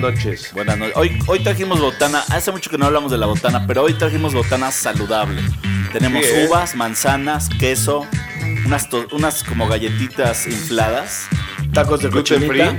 Buenas 0.00 0.14
noches. 0.24 0.50
Buenas 0.52 0.76
noches. 0.78 0.96
Hoy, 0.96 1.18
hoy 1.26 1.40
trajimos 1.42 1.80
botana. 1.80 2.24
Hace 2.30 2.50
mucho 2.50 2.68
que 2.70 2.76
no 2.78 2.86
hablamos 2.86 3.12
de 3.12 3.18
la 3.18 3.26
botana, 3.26 3.64
pero 3.66 3.82
hoy 3.84 3.94
trajimos 3.94 4.34
botana 4.34 4.72
saludable. 4.72 5.40
Tenemos 5.92 6.24
Sí, 6.24 6.32
¿eh? 6.34 6.46
uvas, 6.48 6.74
manzanas, 6.74 7.48
queso, 7.60 8.04
unas, 8.66 8.88
unas 9.12 9.44
como 9.44 9.68
galletitas 9.68 10.46
infladas. 10.46 11.26
Tacos 11.72 12.00
de 12.02 12.08
Gluten 12.08 12.46
cochinita. 12.46 12.76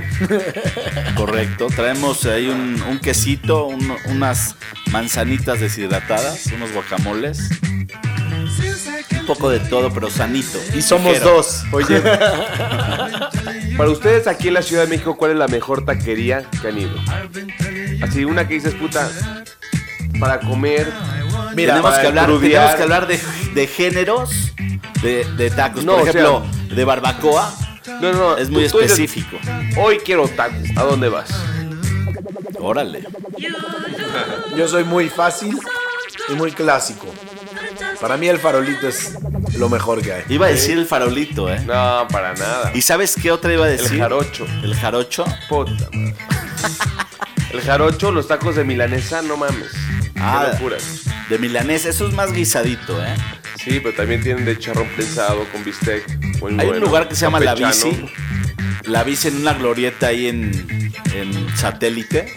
Correcto. 1.16 1.68
Traemos 1.74 2.24
ahí 2.26 2.48
un, 2.48 2.82
un 2.82 2.98
quesito, 2.98 3.64
un- 3.66 3.96
unas 4.06 4.54
manzanitas 4.90 5.60
deshidratadas, 5.60 6.46
unos 6.54 6.72
guacamoles. 6.72 7.48
Un 9.20 9.26
poco 9.26 9.48
de 9.50 9.58
todo, 9.60 9.90
pero 9.92 10.10
sanito. 10.10 10.58
Y 10.74 10.82
somos 10.82 11.12
ligero. 11.14 11.36
dos. 11.36 11.64
Oye, 11.72 12.00
para 13.76 13.90
ustedes 13.90 14.26
aquí 14.26 14.48
en 14.48 14.54
la 14.54 14.62
Ciudad 14.62 14.82
de 14.84 14.88
México, 14.88 15.16
¿cuál 15.16 15.32
es 15.32 15.36
la 15.36 15.48
mejor 15.48 15.84
taquería 15.84 16.44
que 16.62 16.68
han 16.68 16.78
ido? 16.78 16.96
Así, 18.02 18.24
una 18.24 18.46
que 18.48 18.54
dices, 18.54 18.74
puta, 18.74 19.08
para 20.18 20.40
comer. 20.40 20.90
Mira, 21.54 21.74
tenemos, 21.74 21.90
para 21.90 22.00
que 22.02 22.08
hablar, 22.08 22.26
tenemos 22.40 22.74
que 22.74 22.82
hablar 22.82 23.06
de, 23.06 23.20
de 23.54 23.66
géneros 23.66 24.52
de, 25.02 25.24
de 25.36 25.50
tacos. 25.50 25.84
No, 25.84 25.92
Por 25.92 26.08
o 26.08 26.12
sea- 26.12 26.22
ejemplo, 26.22 26.46
de 26.74 26.84
barbacoa 26.84 27.54
No, 28.00 28.12
no, 28.12 28.18
no. 28.18 28.36
es 28.36 28.50
muy 28.50 28.64
dices, 28.64 28.82
específico. 28.82 29.36
Hoy 29.78 29.98
quiero 30.04 30.28
tacos. 30.28 30.68
¿A 30.76 30.82
dónde 30.82 31.08
vas? 31.08 31.30
Órale. 32.58 33.04
Yo 34.56 34.68
soy 34.68 34.84
muy 34.84 35.08
fácil 35.08 35.58
y 36.28 36.32
muy 36.34 36.52
clásico. 36.52 37.06
Para 38.00 38.16
mí 38.16 38.28
el 38.28 38.38
farolito 38.38 38.88
es 38.88 39.14
lo 39.56 39.68
mejor 39.68 40.02
que 40.02 40.12
hay. 40.12 40.22
Iba 40.28 40.46
a 40.46 40.48
decir 40.50 40.78
el 40.78 40.86
farolito, 40.86 41.52
¿eh? 41.52 41.60
No, 41.60 42.06
para 42.10 42.34
nada. 42.34 42.72
¿Y 42.74 42.82
sabes 42.82 43.14
qué 43.20 43.30
otra 43.30 43.52
iba 43.52 43.64
a 43.64 43.68
decir? 43.68 43.92
El 43.94 44.00
jarocho. 44.00 44.46
El 44.62 44.74
jarocho. 44.74 45.24
Puta 45.48 45.88
madre. 45.92 46.14
El 47.52 47.60
jarocho, 47.62 48.10
los 48.12 48.28
tacos 48.28 48.56
de 48.56 48.64
milanesa, 48.64 49.22
no 49.22 49.36
mames. 49.36 49.72
Ah. 50.16 50.46
Qué 50.46 50.52
locura. 50.52 50.76
De 51.30 51.38
milanés. 51.38 51.86
Eso 51.86 52.06
es 52.06 52.14
más 52.14 52.32
guisadito, 52.32 53.02
¿eh? 53.02 53.14
Sí, 53.56 53.80
pero 53.80 53.94
también 53.94 54.22
tienen 54.22 54.44
de 54.44 54.58
charrón 54.58 54.88
prensado 54.94 55.46
con 55.50 55.64
bistec. 55.64 56.06
Muy 56.40 56.54
Hay 56.60 56.68
un 56.68 56.80
lugar 56.80 57.08
que 57.08 57.14
se 57.14 57.22
llama 57.22 57.40
La. 57.40 57.54
Bici. 57.54 58.08
La 58.84 59.02
Bici 59.04 59.28
en 59.28 59.38
una 59.38 59.54
glorieta 59.54 60.08
ahí 60.08 60.28
en, 60.28 60.92
en 61.14 61.56
Satélite. 61.56 62.32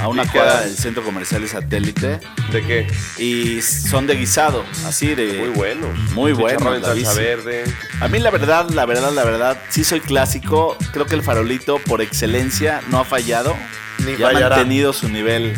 A 0.00 0.08
una 0.08 0.24
¿Y 0.24 0.26
qué 0.26 0.32
cuadra 0.38 0.60
del 0.62 0.76
centro 0.76 1.02
comercial 1.02 1.42
de 1.42 1.48
Satélite. 1.48 2.20
¿De 2.52 2.62
qué? 2.66 2.86
Y 3.22 3.62
son 3.62 4.06
de 4.06 4.16
guisado, 4.16 4.64
así 4.86 5.14
de... 5.14 5.38
Muy 5.40 5.48
bueno. 5.50 5.86
Muy 6.14 6.32
bueno, 6.32 6.58
Chicharrón 6.58 6.76
en 6.76 6.82
la 6.82 6.88
salsa 6.88 7.10
bici. 7.12 7.22
verde. 7.22 7.64
A 8.00 8.08
mí 8.08 8.18
la 8.18 8.30
verdad, 8.30 8.68
la 8.70 8.86
verdad, 8.86 9.12
la 9.12 9.24
verdad, 9.24 9.58
sí 9.70 9.84
soy 9.84 10.00
clásico. 10.00 10.76
Creo 10.92 11.06
que 11.06 11.14
el 11.14 11.22
farolito 11.22 11.78
por 11.78 12.02
excelencia 12.02 12.82
no 12.90 12.98
ha 12.98 13.04
fallado. 13.04 13.56
Ni 14.04 14.12
y 14.12 14.22
ha 14.22 14.26
fallará. 14.32 14.56
mantenido 14.56 14.92
su 14.92 15.08
nivel. 15.08 15.54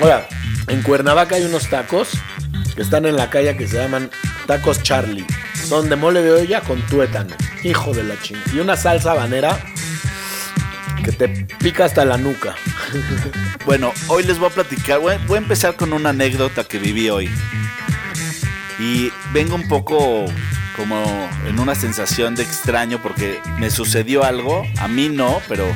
Ahora, 0.00 0.28
en 0.68 0.82
Cuernavaca 0.82 1.36
hay 1.36 1.44
unos 1.44 1.68
tacos 1.70 2.10
que 2.76 2.82
están 2.82 3.06
en 3.06 3.16
la 3.16 3.30
calle 3.30 3.56
que 3.56 3.66
se 3.66 3.76
llaman 3.78 4.10
tacos 4.46 4.82
Charlie. 4.82 5.26
Son 5.66 5.88
de 5.88 5.96
mole 5.96 6.22
de 6.22 6.30
olla 6.32 6.60
con 6.60 6.80
tuétano. 6.86 7.34
Hijo 7.64 7.92
de 7.92 8.04
la 8.04 8.20
chingada. 8.20 8.52
Y 8.54 8.60
una 8.60 8.76
salsa 8.76 9.12
habanera 9.12 9.58
que 11.08 11.12
te 11.12 11.46
pica 11.58 11.86
hasta 11.86 12.04
la 12.04 12.18
nuca. 12.18 12.54
Bueno, 13.64 13.92
hoy 14.06 14.22
les 14.22 14.38
voy 14.38 14.48
a 14.48 14.54
platicar, 14.54 14.98
voy, 14.98 15.16
voy 15.26 15.36
a 15.36 15.40
empezar 15.42 15.76
con 15.76 15.92
una 15.92 16.08
anécdota 16.08 16.64
que 16.64 16.78
viví 16.78 17.10
hoy. 17.10 17.28
Y 18.78 19.12
vengo 19.34 19.56
un 19.56 19.68
poco 19.68 20.24
como 20.74 21.28
en 21.46 21.58
una 21.58 21.74
sensación 21.74 22.34
de 22.34 22.44
extraño 22.44 22.98
porque 23.02 23.38
me 23.58 23.70
sucedió 23.70 24.24
algo, 24.24 24.64
a 24.78 24.88
mí 24.88 25.10
no, 25.10 25.42
pero 25.48 25.66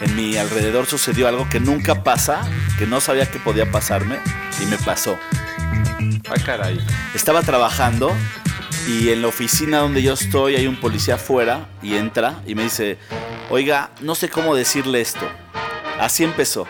en 0.00 0.14
mi 0.14 0.36
alrededor 0.36 0.86
sucedió 0.86 1.26
algo 1.26 1.48
que 1.48 1.58
nunca 1.58 2.04
pasa, 2.04 2.42
que 2.78 2.86
no 2.86 3.00
sabía 3.00 3.28
que 3.28 3.40
podía 3.40 3.68
pasarme 3.72 4.18
y 4.62 4.66
me 4.66 4.78
pasó. 4.78 5.18
Ah, 6.28 6.40
caray. 6.46 6.78
Estaba 7.12 7.42
trabajando 7.42 8.14
y 8.86 9.08
en 9.08 9.22
la 9.22 9.28
oficina 9.28 9.78
donde 9.78 10.02
yo 10.02 10.12
estoy 10.12 10.54
hay 10.54 10.68
un 10.68 10.76
policía 10.76 11.16
afuera 11.16 11.66
y 11.82 11.94
entra 11.94 12.40
y 12.46 12.54
me 12.54 12.64
dice, 12.64 12.98
oiga, 13.52 13.90
no 14.00 14.14
sé 14.14 14.28
cómo 14.28 14.54
decirle 14.54 15.00
esto. 15.00 15.26
Así 16.00 16.24
empezó. 16.24 16.66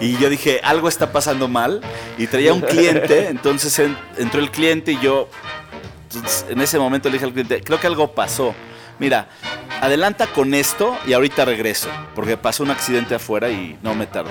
Y 0.00 0.16
yo 0.18 0.28
dije, 0.28 0.60
algo 0.62 0.88
está 0.88 1.12
pasando 1.12 1.48
mal. 1.48 1.80
Y 2.18 2.26
traía 2.26 2.52
un 2.52 2.60
cliente, 2.60 3.28
entonces 3.30 3.78
en- 3.78 3.96
entró 4.16 4.40
el 4.40 4.50
cliente 4.50 4.92
y 4.92 5.00
yo, 5.00 5.28
entonces, 6.12 6.44
en 6.48 6.60
ese 6.60 6.78
momento 6.78 7.08
le 7.08 7.14
dije 7.14 7.24
al 7.26 7.32
cliente, 7.32 7.62
creo 7.62 7.78
que 7.80 7.86
algo 7.86 8.12
pasó. 8.12 8.54
Mira, 8.98 9.28
adelanta 9.80 10.26
con 10.26 10.52
esto 10.54 10.98
y 11.06 11.12
ahorita 11.12 11.44
regreso, 11.44 11.88
porque 12.16 12.36
pasó 12.36 12.64
un 12.64 12.70
accidente 12.72 13.14
afuera 13.14 13.48
y 13.50 13.78
no 13.82 13.94
me 13.94 14.06
tardo. 14.06 14.30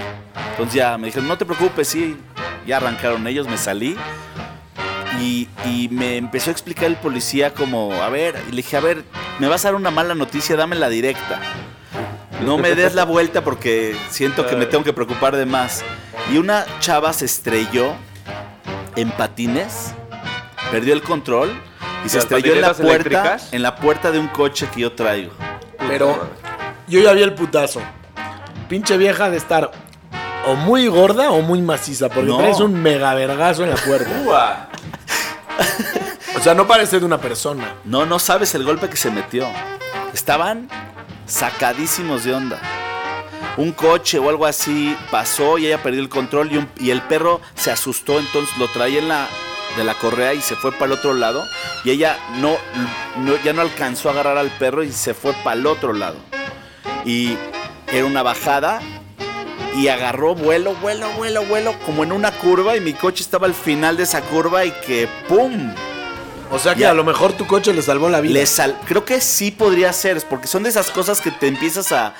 Entonces 0.51 0.75
ya 0.75 0.97
me 0.97 1.07
dijeron, 1.07 1.27
no 1.29 1.37
te 1.37 1.45
preocupes, 1.45 1.87
sí, 1.87 2.17
ya 2.65 2.77
arrancaron 2.77 3.25
ellos, 3.27 3.47
me 3.47 3.57
salí. 3.57 3.95
Y, 5.19 5.47
y 5.65 5.89
me 5.89 6.17
empezó 6.17 6.49
a 6.49 6.53
explicar 6.53 6.85
el 6.85 6.95
policía 6.97 7.53
como, 7.53 7.93
a 7.93 8.09
ver, 8.09 8.35
y 8.47 8.51
le 8.51 8.57
dije, 8.57 8.77
a 8.77 8.81
ver, 8.81 9.03
me 9.39 9.47
vas 9.47 9.65
a 9.65 9.69
dar 9.69 9.75
una 9.75 9.89
mala 9.91 10.13
noticia, 10.15 10.55
dame 10.55 10.75
la 10.75 10.89
directa. 10.89 11.39
No 12.45 12.57
me 12.59 12.75
des 12.75 12.93
la 12.93 13.03
vuelta 13.03 13.43
porque 13.43 13.95
siento 14.09 14.45
que 14.45 14.55
me 14.55 14.67
tengo 14.67 14.83
que 14.83 14.93
preocupar 14.93 15.35
de 15.35 15.45
más. 15.47 15.83
Y 16.31 16.37
una 16.37 16.65
chava 16.79 17.11
se 17.13 17.25
estrelló 17.25 17.93
en 18.95 19.09
patines, 19.11 19.93
perdió 20.71 20.93
el 20.93 21.01
control 21.01 21.49
y 22.05 22.09
se 22.09 22.17
¿Las 22.17 22.25
estrelló 22.25 22.53
en 22.53 22.61
la 22.61 22.73
puerta, 22.75 22.89
eléctricas? 22.93 23.53
en 23.53 23.61
la 23.63 23.75
puerta 23.75 24.11
de 24.11 24.19
un 24.19 24.27
coche 24.27 24.67
que 24.73 24.81
yo 24.81 24.91
traigo. 24.91 25.31
Pero 25.87 26.29
yo 26.87 26.99
ya 26.99 27.13
vi 27.13 27.23
el 27.23 27.33
putazo. 27.33 27.81
Pinche 28.69 28.97
vieja 28.97 29.29
de 29.31 29.37
estar 29.37 29.71
o 30.45 30.55
muy 30.55 30.87
gorda 30.87 31.31
o 31.31 31.41
muy 31.41 31.61
maciza, 31.61 32.07
porque 32.09 32.29
No. 32.29 32.37
traes 32.37 32.59
un 32.59 32.81
mega 32.81 33.13
vergazo 33.15 33.63
en 33.63 33.71
la 33.71 33.75
puerta. 33.77 34.69
O 36.37 36.39
sea, 36.39 36.53
no 36.53 36.67
parece 36.67 36.99
de 36.99 37.05
una 37.05 37.19
persona. 37.19 37.75
No, 37.83 38.05
no 38.05 38.19
sabes 38.19 38.53
el 38.53 38.63
golpe 38.63 38.89
que 38.89 38.97
se 38.97 39.09
metió. 39.09 39.47
Estaban 40.13 40.69
sacadísimos 41.25 42.23
de 42.23 42.35
onda. 42.35 42.61
Un 43.57 43.71
coche 43.71 44.19
o 44.19 44.29
algo 44.29 44.45
así 44.45 44.95
pasó 45.09 45.57
y 45.57 45.65
ella 45.65 45.81
perdió 45.81 45.99
el 45.99 46.09
control 46.09 46.69
y, 46.79 46.91
el 46.91 47.01
perro 47.01 47.41
se 47.55 47.71
asustó, 47.71 48.19
entonces 48.19 48.55
lo 48.59 48.67
traía 48.67 48.99
en 48.99 49.07
la, 49.07 49.27
de 49.75 49.83
la 49.83 49.95
correa 49.95 50.35
y 50.35 50.41
se 50.41 50.55
fue 50.55 50.71
para 50.71 50.85
el 50.85 50.91
otro 50.91 51.15
lado. 51.15 51.43
Y 51.83 51.89
ella 51.89 52.17
no- 52.35 52.57
ya 53.43 53.53
no 53.53 53.61
alcanzó 53.61 54.09
a 54.09 54.11
agarrar 54.11 54.37
al 54.37 54.51
perro 54.51 54.83
y 54.83 54.91
se 54.91 55.15
fue 55.15 55.33
para 55.43 55.55
el 55.59 55.65
otro 55.65 55.91
lado. 55.93 56.17
Y 57.03 57.35
era 57.91 58.05
una 58.05 58.21
bajada 58.21 58.79
y 59.75 59.87
agarró 59.87 60.35
vuelo, 60.35 60.75
vuelo, 60.75 61.09
vuelo, 61.13 61.43
vuelo, 61.45 61.73
como 61.83 62.03
en 62.03 62.11
una 62.11 62.31
curva 62.31 62.77
y 62.77 62.79
mi 62.81 62.93
coche 62.93 63.23
estaba 63.23 63.47
al 63.47 63.55
final 63.55 63.97
de 63.97 64.03
esa 64.03 64.21
curva 64.21 64.65
y 64.65 64.71
que 64.85 65.09
¡pum! 65.27 65.73
O 66.51 66.59
sea 66.59 66.73
que 66.75 66.81
Ya. 66.81 66.91
a 66.91 66.93
lo 66.93 67.03
mejor 67.03 67.33
tu 67.33 67.45
coche 67.45 67.73
le 67.73 67.81
salvó 67.81 68.09
la 68.09 68.21
vida. 68.21 68.33
Le 68.33 68.45
sal- 68.45 68.77
creo 68.87 69.03
que 69.05 69.19
sí 69.21 69.51
podría 69.51 69.91
ser, 69.93 70.17
es 70.17 70.23
porque 70.25 70.47
son 70.47 70.63
de 70.63 70.69
esas 70.69 70.89
cosas 70.91 71.19
que 71.21 71.31
te 71.31 71.47
empiezas 71.47 71.91
a 71.91 72.13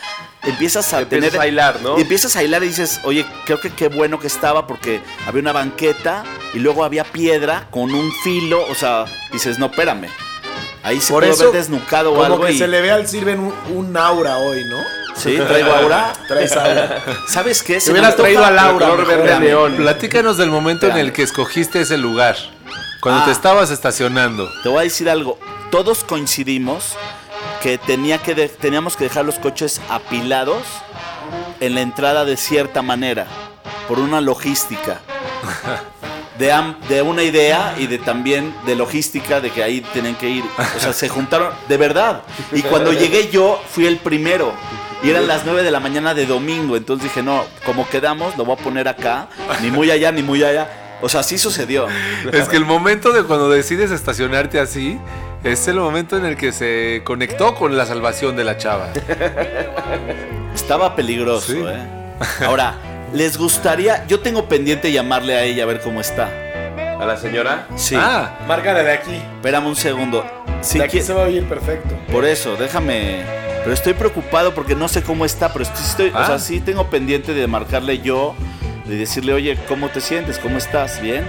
empiezas 0.44 0.94
a 0.94 1.02
Empiezas 1.02 1.32
tener 1.32 1.42
a 1.42 1.48
hilar, 1.48 1.82
¿no? 1.82 1.98
y 1.98 2.02
empiezas 2.02 2.36
a 2.36 2.44
hilar 2.44 2.64
y 2.64 2.68
dices, 2.68 3.00
"Oye, 3.04 3.26
creo 3.46 3.60
que 3.60 3.70
qué 3.72 3.88
bueno 3.90 4.20
que 4.20 4.28
estaba 4.28 4.68
porque 4.68 5.02
había 5.28 5.42
una 5.42 5.52
banqueta 5.52 6.24
y 6.54 6.60
luego 6.60 6.84
había 6.86 7.04
piedra 7.04 7.68
con 7.72 7.94
un 7.94 8.12
filo, 8.24 8.64
o 8.70 8.76
sea, 8.76 9.06
dices, 9.34 9.60
"No, 9.60 9.66
espérame." 9.68 10.08
Ahí 10.84 11.02
se 11.02 11.12
Por 11.12 11.24
puede 11.24 11.34
eso, 11.34 11.44
haber 11.50 11.56
desnucado 11.60 12.12
o 12.12 12.14
Como 12.14 12.26
algo 12.26 12.46
que 12.46 12.54
y 12.54 12.58
se 12.60 12.68
le 12.68 12.80
ve 12.82 12.92
al 12.92 13.08
Sirven 13.08 13.40
un, 13.40 13.54
un 13.76 13.98
aura 13.98 14.38
hoy, 14.38 14.64
¿no? 14.66 14.78
Sí, 15.18 15.36
traigo 15.48 15.72
aura. 15.74 16.14
Traes 16.28 16.52
aura. 16.56 17.04
¿Sabes 17.28 17.62
qué? 17.64 17.80
Te 17.80 17.92
hubieras 17.92 18.16
traído 18.16 18.46
a 18.46 18.52
Laura. 18.52 18.88
color 18.90 19.06
mejor. 19.08 19.24
verde 19.26 19.40
neón. 19.40 19.76
Platícanos 19.76 20.38
del 20.38 20.50
momento 20.52 20.88
en 20.88 20.96
el 20.98 21.12
que 21.12 21.24
escogiste 21.24 21.82
ese 21.82 21.98
lugar. 21.98 22.38
Cuando 23.08 23.22
Ah. 23.22 23.26
te 23.26 23.32
estabas 23.32 23.72
estacionando. 23.72 24.52
Te 24.64 24.68
voy 24.70 24.80
a 24.80 24.82
decir 24.84 25.10
algo. 25.10 25.40
Todos 25.72 26.04
coincidimos 26.04 26.94
que, 27.62 27.78
tenía 27.78 28.18
que 28.18 28.36
de- 28.36 28.50
teníamos 28.50 28.98
que 28.98 29.06
dejar 29.06 29.24
los 29.24 29.36
coches 29.40 29.80
apilados 29.88 30.64
en 31.62 31.74
la 31.76 31.80
entrada 31.82 32.26
de 32.26 32.36
cierta 32.36 32.82
manera, 32.82 33.26
por 33.88 34.00
una 34.00 34.20
logística. 34.20 35.00
De, 36.38 36.52
am- 36.52 36.76
de 36.90 37.02
una 37.02 37.24
idea 37.24 37.76
y 37.80 37.88
de 37.88 37.98
también 37.98 38.54
de 38.66 38.76
logística 38.76 39.40
de 39.40 39.50
que 39.52 39.64
ahí 39.64 39.80
tienen 39.94 40.14
que 40.16 40.30
ir. 40.30 40.44
O 40.76 40.80
sea, 40.80 40.92
se 40.94 41.08
juntaron, 41.10 41.52
de 41.70 41.78
verdad. 41.78 42.22
Y 42.52 42.62
cuando 42.62 42.92
llegué 42.94 43.30
yo, 43.32 43.60
fui 43.72 43.88
el 43.88 43.98
primero. 43.98 44.52
Y 45.02 45.10
eran 45.10 45.26
las 45.28 45.46
9 45.46 45.64
de 45.64 45.72
la 45.72 45.80
mañana 45.80 46.14
de 46.14 46.26
domingo. 46.28 46.76
Entonces 46.76 47.06
dije, 47.06 47.24
no, 47.24 47.44
como 47.66 47.88
quedamos, 47.90 48.38
lo 48.38 48.44
voy 48.46 48.56
a 48.60 48.64
poner 48.64 48.88
acá. 48.90 49.30
Ni 49.64 49.72
muy 49.72 49.90
allá, 49.90 50.12
ni 50.12 50.22
muy 50.22 50.44
allá. 50.44 50.70
O 51.02 51.10
sea, 51.10 51.20
así 51.22 51.38
sucedió. 51.38 51.88
Es 52.34 52.50
que 52.50 52.58
el 52.58 52.66
momento 52.66 53.12
de 53.14 53.24
cuando 53.24 53.50
decides 53.50 53.92
estacionarte 53.92 54.60
así 54.60 54.98
es 55.44 55.68
el 55.68 55.76
momento 55.76 56.18
en 56.18 56.26
el 56.26 56.36
que 56.38 56.52
se 56.52 57.02
conectó 57.04 57.54
con 57.56 57.78
la 57.78 57.86
salvación 57.86 58.36
de 58.36 58.44
la 58.44 58.58
chava. 58.58 58.90
Estaba 60.54 60.96
peligroso, 60.96 61.54
Sí. 61.54 61.64
¿eh? 61.66 62.46
Ahora, 62.46 62.76
¿les 63.14 63.38
gustaría? 63.38 64.06
Yo 64.08 64.20
tengo 64.22 64.48
pendiente 64.50 64.92
llamarle 64.92 65.36
a 65.36 65.44
ella 65.44 65.64
a 65.64 65.66
ver 65.68 65.82
cómo 65.82 66.02
está. 66.02 66.30
¿A 67.00 67.06
la 67.06 67.16
señora? 67.18 67.68
Sí. 67.76 67.96
Márcale 68.48 68.84
de 68.84 68.92
aquí. 68.92 69.16
Espérame 69.36 69.68
un 69.68 69.76
segundo. 69.76 70.26
Si 70.62 70.80
de 70.80 70.86
aquí 70.86 71.02
se 71.02 71.14
va 71.14 71.24
a 71.24 71.26
oír 71.28 71.44
perfecto. 71.48 71.96
Por 72.12 72.26
eso, 72.26 72.56
déjame, 72.56 73.24
Pero 73.64 73.74
estoy 73.74 73.94
preocupado 73.94 74.54
porque 74.56 74.76
no 74.76 74.88
sé 74.88 75.04
cómo 75.04 75.26
está, 75.26 75.52
pero 75.52 75.64
estoy, 75.64 75.84
estoy- 75.86 76.10
o 76.12 76.18
Ah. 76.18 76.26
sea, 76.26 76.40
sí 76.40 76.62
tengo 76.62 76.90
pendiente 76.90 77.34
de 77.34 77.48
marcarle 77.48 78.00
yo, 78.00 78.34
de 78.88 78.96
decirle, 78.98 79.34
oye, 79.34 79.58
¿cómo 79.68 79.90
te 79.90 80.02
sientes? 80.02 80.40
¿Cómo 80.40 80.58
estás? 80.58 81.02
¿Bien? 81.02 81.26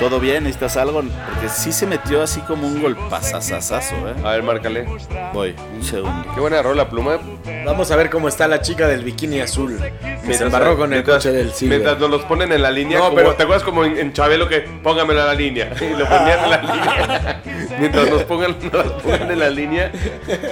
¿Todo 0.00 0.18
bien? 0.18 0.44
¿Necesitas 0.44 0.76
algo? 0.76 1.02
Porque 1.02 1.48
sí 1.48 1.70
se 1.70 1.86
metió 1.86 2.22
así 2.22 2.40
como 2.40 2.66
un 2.66 2.82
golpazazazazo, 2.82 3.94
¿eh? 4.08 4.14
A 4.24 4.32
ver, 4.32 4.42
márcale. 4.42 4.84
Voy, 5.32 5.54
un 5.74 5.82
segundo. 5.84 6.26
Qué 6.34 6.40
buena 6.40 6.60
rola, 6.60 6.88
pluma. 6.88 7.18
Vamos 7.64 7.90
a 7.92 7.96
ver 7.96 8.10
cómo 8.10 8.26
está 8.28 8.48
la 8.48 8.60
chica 8.62 8.88
del 8.88 9.04
bikini 9.04 9.40
azul. 9.40 9.78
Que 10.26 10.34
se 10.34 10.44
embarró 10.44 10.76
con 10.76 10.84
el 10.92 10.98
mientras- 10.98 11.18
coche 11.18 11.30
del 11.32 11.52
Silver. 11.52 11.78
Mientras 11.78 12.00
nos 12.00 12.10
los 12.10 12.22
ponen 12.22 12.50
en 12.52 12.62
la 12.62 12.70
línea, 12.72 12.98
No, 12.98 13.04
como, 13.04 13.16
pero- 13.16 13.34
¿te 13.36 13.42
acuerdas 13.44 13.62
como 13.64 13.84
en, 13.84 13.96
en 13.96 14.12
Chabelo 14.12 14.48
que 14.48 14.60
póngamelo 14.60 15.22
a 15.22 15.26
la 15.26 15.34
línea? 15.34 15.70
Y 15.80 15.90
lo 15.96 16.04
ponían 16.08 16.44
en 16.44 16.50
la 16.50 16.62
línea. 16.62 17.42
mientras 17.78 18.10
nos 18.10 18.22
pongan, 18.24 18.56
nos 18.72 18.92
pongan 19.02 19.30
en 19.30 19.38
la 19.38 19.50
línea. 19.50 19.92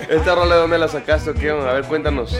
¿Esta 0.08 0.34
rola 0.36 0.54
de 0.56 0.60
dónde 0.60 0.78
la 0.78 0.88
sacaste 0.88 1.30
o 1.30 1.34
qué? 1.34 1.50
A 1.50 1.54
ver, 1.72 1.84
cuéntanos. 1.84 2.36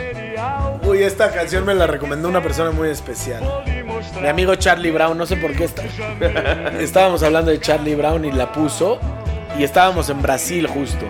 Uy, 0.85 1.02
esta 1.02 1.31
canción 1.32 1.64
me 1.67 1.75
la 1.75 1.87
recomendó 1.88 2.29
una 2.29 2.43
persona 2.43 2.70
muy 2.70 2.88
especial. 2.88 3.43
Mi 4.21 4.29
amigo 4.29 4.55
Charlie 4.57 4.91
Brown, 4.91 5.17
no 5.17 5.27
sé 5.27 5.37
por 5.37 5.53
qué 5.55 5.65
está. 5.65 5.83
Estábamos 6.81 7.23
hablando 7.23 7.51
de 7.51 7.61
Charlie 7.61 7.95
Brown 7.95 8.25
y 8.25 8.33
la 8.33 8.53
puso. 8.53 8.99
Y 9.59 9.65
estábamos 9.65 10.09
en 10.11 10.23
Brasil 10.23 10.67
justo. 10.67 11.05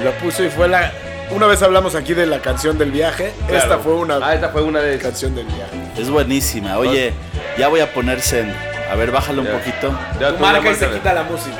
Y 0.00 0.04
la 0.04 0.10
puso 0.12 0.44
y 0.44 0.50
fue 0.50 0.68
la. 0.68 0.92
Una 1.30 1.46
vez 1.46 1.62
hablamos 1.62 1.94
aquí 1.94 2.12
de 2.14 2.26
la 2.26 2.40
canción 2.40 2.76
del 2.76 2.90
viaje. 2.90 3.32
Esta 3.48 3.78
fue 3.78 3.94
una 3.94 4.16
Ah, 4.20 4.34
esta 4.34 4.48
fue 4.48 4.62
una 4.62 4.80
de 4.80 4.98
canción 4.98 5.34
del 5.34 5.46
viaje. 5.46 5.70
Es 5.96 6.10
buenísima. 6.10 6.76
Oye, 6.78 7.12
ya 7.56 7.68
voy 7.68 7.80
a 7.80 7.92
poner 7.92 8.20
Zen. 8.20 8.52
A 8.90 8.96
ver, 8.96 9.12
bájale 9.12 9.38
un 9.40 9.46
Ya. 9.46 9.52
poquito. 9.52 9.96
Ya, 10.20 10.30
Tú 10.30 10.36
tú 10.38 10.42
ya 10.44 10.52
marca 10.52 10.70
y 10.70 10.74
se 10.74 10.88
quita 10.90 11.14
la 11.14 11.22
música. 11.22 11.56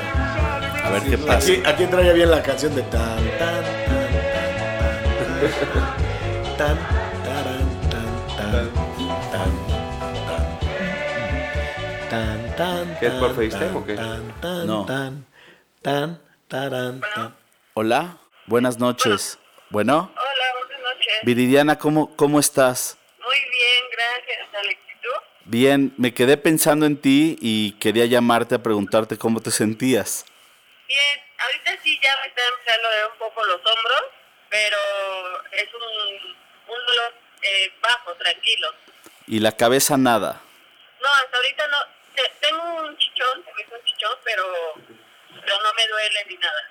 A 0.85 0.91
ver 0.91 1.03
qué 1.03 1.19
pasa. 1.19 1.37
Aquí, 1.39 1.63
aquí 1.65 1.83
entraría 1.85 2.13
bien 2.13 2.31
la 2.31 2.43
canción 2.43 2.75
de 2.75 2.83
tan 2.83 3.01
tan 3.39 3.63
tan 6.59 6.59
tan 6.59 6.77
tan 6.77 7.00
¿Qué 13.01 13.07
es 13.07 13.13
por 13.15 13.29
tan, 13.35 13.37
FaceTime 13.51 13.77
o 13.79 13.87
qué? 13.87 13.95
tan, 13.97 14.41
tan, 14.41 14.67
No. 14.67 14.85
tan, 14.87 15.27
tan, 15.83 16.23
taran, 16.49 17.01
tan. 17.15 17.37
Hola, 17.75 18.19
buenas 18.47 18.79
noches. 18.79 19.39
Bueno, 19.71 20.13
Hola, 20.15 20.53
buenas 20.59 20.81
noches. 20.83 21.19
Viridiana, 21.23 21.79
¿cómo, 21.79 22.15
cómo 22.17 22.39
estás? 22.39 22.99
Muy 23.25 23.37
bien, 23.39 23.85
gracias, 23.93 24.55
Alex. 24.55 24.81
¿Y 24.87 25.03
tú? 25.03 25.09
Bien, 25.47 25.95
me 25.97 26.13
quedé 26.13 26.37
pensando 26.37 26.85
en 26.87 27.01
ti 27.01 27.39
y 27.41 27.73
quería 27.79 28.05
llamarte 28.07 28.55
a 28.57 28.63
preguntarte 28.63 29.17
cómo 29.17 29.41
te 29.41 29.51
sentías. 29.51 30.27
Bien, 30.87 31.21
ahorita 31.39 31.83
sí 31.83 31.99
ya 32.03 32.15
me 32.23 32.29
está 32.29 32.43
empezando 32.53 32.89
a 32.89 33.13
un 33.13 33.19
poco 33.19 33.45
los 33.47 33.57
hombros, 33.57 34.03
pero 34.51 34.77
es 35.53 35.69
un, 35.73 36.75
un 36.75 36.87
dolor 36.87 37.15
eh, 37.43 37.73
bajo, 37.83 38.15
tranquilo. 38.17 38.69
Y 39.27 39.39
la 39.39 39.53
cabeza 39.53 39.97
nada. 39.97 40.41
No, 41.01 41.09
hasta 41.25 41.37
ahorita 41.39 41.67
no. 41.69 42.00
Te- 42.23 42.47
tengo 42.47 42.63
un 42.83 42.97
chichón, 42.97 43.45
se 43.45 43.55
me 43.55 43.63
hizo 43.63 43.75
un 43.75 43.85
chichón, 43.85 44.13
pero, 44.25 44.45
pero 44.75 45.55
no 45.63 45.75
me 45.77 45.89
duele 45.89 46.25
ni 46.29 46.37
nada. 46.37 46.71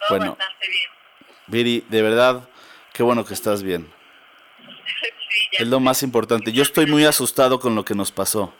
Todo 0.00 0.18
Bueno. 0.18 0.36
bastante 0.36 0.68
bien. 0.68 0.90
Viri, 1.46 1.84
de 1.88 2.02
verdad, 2.02 2.48
qué 2.92 3.02
bueno 3.02 3.24
que 3.24 3.34
estás 3.34 3.62
bien. 3.62 3.92
sí, 4.60 5.40
ya. 5.52 5.58
Es 5.62 5.68
lo 5.68 5.80
más 5.80 6.02
importante. 6.02 6.52
Yo 6.52 6.62
estoy 6.62 6.86
muy 6.86 7.04
asustado 7.04 7.60
con 7.60 7.74
lo 7.74 7.84
que 7.84 7.94
nos 7.94 8.10
pasó. 8.12 8.52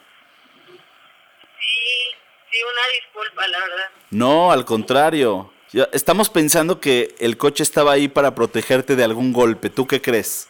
Sí, 1.59 2.11
sí, 2.51 2.57
una 2.63 2.87
disculpa, 3.01 3.47
la 3.47 3.59
verdad. 3.59 3.89
No, 4.11 4.51
al 4.51 4.65
contrario. 4.65 5.51
Estamos 5.91 6.29
pensando 6.29 6.79
que 6.79 7.15
el 7.19 7.37
coche 7.37 7.61
estaba 7.63 7.91
ahí 7.91 8.07
para 8.07 8.33
protegerte 8.33 8.95
de 8.95 9.03
algún 9.03 9.33
golpe. 9.33 9.69
¿Tú 9.69 9.85
qué 9.87 10.01
crees? 10.01 10.49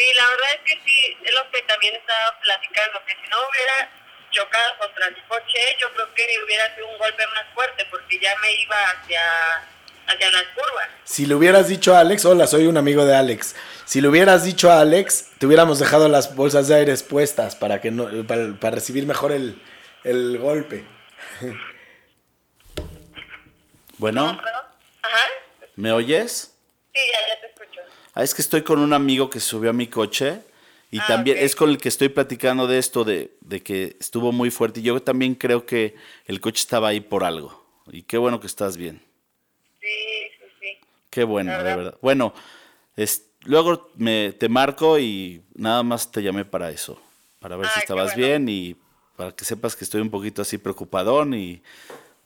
Sí, 0.00 0.06
la 0.14 0.26
verdad 0.30 0.48
es 0.54 0.60
que 0.64 0.80
sí, 0.82 1.16
es 1.22 1.34
lo 1.34 1.50
que 1.50 1.60
también 1.64 1.94
estaba 1.94 2.40
platicando, 2.40 3.04
que 3.06 3.12
si 3.22 3.28
no 3.28 3.36
hubiera 3.50 3.90
chocado 4.30 4.78
contra 4.78 5.08
el 5.08 5.16
coche, 5.28 5.76
yo 5.78 5.92
creo 5.92 6.14
que 6.14 6.24
hubiera 6.42 6.74
sido 6.74 6.88
un 6.88 6.96
golpe 6.96 7.26
más 7.26 7.44
fuerte, 7.52 7.84
porque 7.90 8.18
ya 8.18 8.34
me 8.40 8.50
iba 8.62 8.76
hacia, 8.82 9.22
hacia 10.06 10.30
las 10.30 10.44
curvas. 10.54 10.88
Si 11.04 11.26
le 11.26 11.34
hubieras 11.34 11.68
dicho 11.68 11.94
a 11.94 12.00
Alex, 12.00 12.24
hola, 12.24 12.46
soy 12.46 12.66
un 12.66 12.78
amigo 12.78 13.04
de 13.04 13.14
Alex. 13.14 13.54
Si 13.84 14.00
le 14.00 14.08
hubieras 14.08 14.42
dicho 14.42 14.70
a 14.70 14.80
Alex, 14.80 15.32
te 15.38 15.44
hubiéramos 15.44 15.78
dejado 15.78 16.08
las 16.08 16.34
bolsas 16.34 16.68
de 16.68 16.76
aire 16.76 16.96
puestas 16.96 17.54
para 17.54 17.82
que 17.82 17.90
no, 17.90 18.26
para, 18.26 18.54
para 18.58 18.76
recibir 18.76 19.04
mejor 19.04 19.32
el, 19.32 19.62
el 20.04 20.38
golpe. 20.38 20.86
Bueno, 23.98 24.40
¿me 25.76 25.92
oyes? 25.92 26.56
sí, 26.94 27.00
ya, 27.12 27.28
ya 27.28 27.40
te 27.42 27.48
escucho. 27.48 27.82
Ah, 28.14 28.22
es 28.22 28.34
que 28.34 28.42
estoy 28.42 28.62
con 28.62 28.80
un 28.80 28.92
amigo 28.92 29.30
que 29.30 29.40
subió 29.40 29.70
a 29.70 29.72
mi 29.72 29.86
coche 29.86 30.40
y 30.90 30.98
Ah, 30.98 31.04
también 31.06 31.38
es 31.38 31.54
con 31.54 31.70
el 31.70 31.78
que 31.78 31.88
estoy 31.88 32.08
platicando 32.08 32.66
de 32.66 32.78
esto, 32.78 33.04
de, 33.04 33.36
de 33.40 33.62
que 33.62 33.96
estuvo 34.00 34.32
muy 34.32 34.50
fuerte. 34.50 34.80
Y 34.80 34.84
yo 34.84 35.00
también 35.00 35.34
creo 35.36 35.64
que 35.64 35.94
el 36.26 36.40
coche 36.40 36.60
estaba 36.60 36.88
ahí 36.88 37.00
por 37.00 37.22
algo. 37.22 37.64
Y 37.92 38.02
qué 38.02 38.18
bueno 38.18 38.40
que 38.40 38.48
estás 38.48 38.76
bien. 38.76 39.00
Sí, 39.80 39.88
sí, 40.38 40.44
sí. 40.60 40.78
Qué 41.10 41.24
bueno, 41.24 41.56
de 41.56 41.62
verdad. 41.62 41.98
Bueno, 42.02 42.34
es, 42.96 43.26
luego 43.44 43.90
me, 43.96 44.32
te 44.32 44.48
marco 44.48 44.98
y 44.98 45.42
nada 45.54 45.82
más 45.84 46.10
te 46.10 46.22
llamé 46.22 46.44
para 46.44 46.70
eso. 46.70 47.00
Para 47.38 47.56
ver 47.56 47.68
si 47.68 47.74
qué 47.74 47.80
estabas 47.80 48.16
bueno. 48.16 48.26
bien 48.26 48.48
y 48.48 48.76
para 49.16 49.32
que 49.32 49.44
sepas 49.44 49.76
que 49.76 49.84
estoy 49.84 50.00
un 50.00 50.10
poquito 50.10 50.42
así 50.42 50.58
preocupadón 50.58 51.34
y 51.34 51.62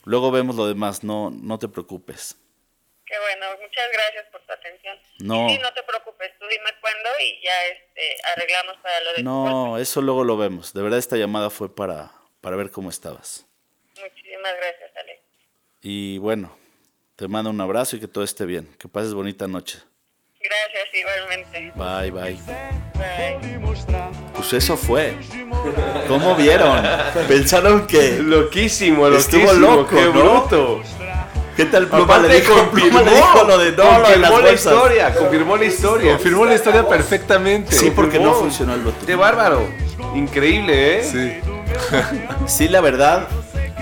luego 0.05 0.31
vemos 0.31 0.57
lo 0.57 0.67
demás. 0.67 1.05
No, 1.05 1.31
no 1.31 1.59
te 1.59 1.69
preocupes. 1.69 2.37
Qué 3.05 3.15
bueno, 3.21 3.47
muchas 3.63 3.85
gracias. 3.93 4.25
No. 5.21 5.49
Sí, 5.49 5.59
no 5.63 5.73
te 5.73 5.83
preocupes, 5.85 6.33
tú 6.41 6.47
dime 6.51 6.71
cuándo 6.81 7.09
y 7.21 7.41
ya 7.45 7.67
este, 7.67 8.17
arreglamos 8.35 8.77
para 8.83 9.01
lo 9.01 9.13
de. 9.15 9.23
No, 9.23 9.79
eso 9.79 10.03
luego 10.03 10.25
lo 10.25 10.37
vemos. 10.37 10.73
De 10.73 10.83
verdad 10.83 10.99
esta 10.99 11.17
llamada 11.17 11.51
fue 11.51 11.75
para, 11.75 12.11
para 12.41 12.57
ver 12.57 12.71
cómo 12.71 12.91
estabas. 12.91 13.47
Muchísimas 14.01 14.53
gracias, 14.57 14.91
Alex. 14.97 15.21
Y 15.83 16.19
bueno, 16.19 16.57
te 17.17 17.29
mando 17.29 17.51
un 17.51 17.61
abrazo 17.61 17.97
y 17.97 18.01
que 18.01 18.09
todo 18.09 18.25
esté 18.25 18.45
bien. 18.45 18.67
Que 18.79 18.89
pases 18.89 19.15
bonita 19.15 19.47
noche. 19.47 19.79
Gracias, 20.41 20.89
igualmente. 20.93 21.73
Bye, 21.75 22.11
bye. 22.11 22.39
Bye. 22.95 23.59
Pues 24.35 24.53
eso 24.53 24.77
fue. 24.77 25.17
¿Cómo 26.07 26.35
vieron? 26.35 26.83
Pensaron 27.29 27.87
que... 27.87 28.19
Loquísimo, 28.19 29.09
Estuvo 29.09 29.41
loquísimo. 29.53 29.77
loco, 29.77 29.89
qué 29.97 30.03
¿no? 30.05 30.13
bruto. 30.13 30.83
¿Qué 31.57 31.65
tal 31.67 31.87
Pluma 31.87 32.05
Aparte, 32.05 32.29
le 32.29 32.41
dijo, 32.41 32.55
confirmó, 32.55 32.99
Pluma 33.01 33.03
le 33.11 33.17
dijo 33.17 33.45
lo 33.47 33.59
de 33.59 33.73
no, 33.73 33.77
que 33.77 34.13
confirmó 34.15 34.39
la 34.41 34.53
historia, 34.53 35.15
confirmó 35.15 35.57
la 35.57 35.65
historia. 35.65 36.13
Confirmó 36.15 36.45
la 36.47 36.55
historia 36.55 36.89
perfectamente. 36.89 37.75
Sí, 37.77 37.93
porque 37.95 38.19
no 38.19 38.33
funcionó 38.35 38.75
el 38.75 38.81
botón. 38.81 39.07
Qué 39.07 39.15
bárbaro. 39.15 39.63
Increíble, 40.15 40.99
¿eh? 40.99 41.05
Sí. 41.05 41.51
Sí, 42.47 42.69
la 42.69 42.81
verdad. 42.81 43.29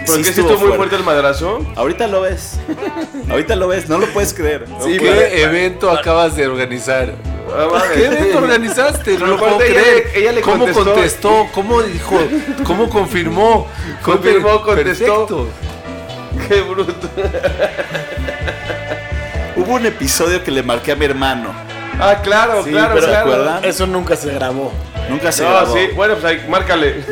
¿Por 0.07 0.17
qué 0.17 0.25
sí 0.25 0.41
estuvo 0.41 0.57
muy 0.59 0.73
fuerte 0.77 0.97
el 0.97 1.05
madrazo? 1.05 1.61
Ahorita 1.77 2.07
lo 2.09 2.23
ves. 2.23 2.59
Ahorita 3.31 3.55
lo 3.57 3.69
ves, 3.69 3.89
no 3.89 3.99
lo 3.99 4.07
puedes 4.09 4.35
creer. 4.35 4.67
Sí, 4.83 4.99
¿Qué 4.99 5.01
pero- 5.01 5.21
evento 5.21 5.91
acabas 5.91 6.35
de 6.37 6.47
organizar? 6.47 7.15
Ah. 7.55 7.83
¿Qué 7.95 8.07
evento 8.07 8.39
organizaste? 8.39 9.13
No 9.13 9.19
Pero 9.19 9.27
lo 9.33 9.39
puedo 9.39 9.61
ella 9.63 9.81
creer. 9.83 10.07
le- 10.13 10.19
ella 10.21 10.33
le 10.33 10.41
¿Cómo 10.41 10.65
contestó. 10.65 10.85
contestó? 10.93 11.47
¿Cómo 11.53 11.83
dijo? 11.83 12.19
¿Cómo 12.65 12.89
confirmó? 12.89 13.67
Confirmó, 14.03 14.63
contestó. 14.63 15.27
perfecto. 15.27 15.49
Qué 16.49 16.61
bruto. 16.63 17.09
Hubo 19.57 19.75
un 19.75 19.87
episodio 19.87 20.43
que 20.43 20.51
le 20.51 20.63
marqué 20.63 20.93
a 20.93 20.97
mi 20.97 21.05
hermano. 21.05 21.51
Ah, 22.01 22.17
claro, 22.23 22.65
Sí, 22.65 22.71
claro, 22.71 22.95
pero 22.95 23.07
claro. 23.07 23.27
¿recuerdan? 23.31 23.65
Eso 23.65 23.87
nunca 23.87 24.17
se 24.17 24.33
grabó. 24.33 24.73
Nunca 25.11 25.31
se 25.31 25.43
No, 25.43 25.51
grabó. 25.51 25.75
sí, 25.77 25.89
bueno, 25.95 26.15
pues 26.15 26.25
ahí, 26.25 26.47
márcale. 26.49 27.05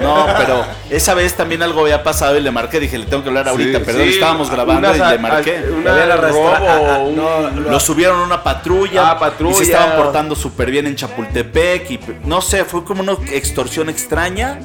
No, 0.00 0.26
pero 0.38 0.64
esa 0.90 1.14
vez 1.14 1.34
también 1.34 1.62
algo 1.62 1.80
había 1.80 2.02
pasado 2.04 2.36
y 2.36 2.40
le 2.40 2.50
marqué. 2.50 2.78
Dije, 2.78 2.98
le 2.98 3.06
tengo 3.06 3.22
que 3.24 3.30
hablar 3.30 3.48
ahorita. 3.48 3.80
Perdón, 3.80 4.02
sí, 4.04 4.10
estábamos 4.10 4.48
grabando 4.50 4.94
y 4.96 5.00
a- 5.00 5.10
le 5.12 5.18
marqué. 5.18 5.56
a- 5.56 5.60
Le 5.60 5.72
Una 5.72 6.16
robo, 6.16 7.04
un- 7.08 7.16
No, 7.16 7.40
lo- 7.50 7.70
Lo 7.72 7.80
subieron 7.80 8.20
a 8.20 8.24
una 8.24 8.42
patrulla. 8.44 9.10
Ah, 9.10 9.18
patrulla. 9.18 9.54
Y 9.54 9.56
se 9.56 9.72
estaban 9.72 9.96
portando 9.96 10.36
súper 10.36 10.70
bien 10.70 10.86
en 10.86 10.94
Chapultepec. 10.94 11.90
Y 11.90 12.00
no 12.24 12.40
sé, 12.40 12.64
fue 12.64 12.84
como 12.84 13.02
una 13.02 13.16
extorsión 13.32 13.88
extraña. 13.88 14.60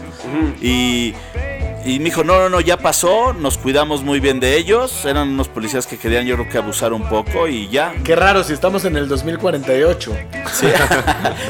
Y, 0.62 1.16
y 1.86 2.00
me 2.00 2.06
dijo, 2.06 2.24
no, 2.24 2.40
no, 2.40 2.50
no, 2.50 2.62
ya 2.62 2.78
pasó. 2.78 3.34
Nos 3.34 3.58
cuidamos 3.58 4.04
muy 4.04 4.20
bien 4.20 4.40
de 4.40 4.56
ellos. 4.56 5.06
Eran 5.06 5.30
unos 5.30 5.50
policías 5.50 5.86
que 5.86 5.98
querían, 5.98 6.26
yo 6.26 6.36
creo 6.36 6.50
que 6.50 6.58
abusar 6.58 6.94
un 6.94 7.04
poco. 7.10 7.48
Y 7.48 7.68
ya. 7.68 7.94
Qué 8.04 8.16
raro 8.16 8.44
si 8.44 8.54
estamos 8.54 8.86
en 8.86 8.96
el 8.96 9.08
2048. 9.08 10.18
Sí. 10.54 10.68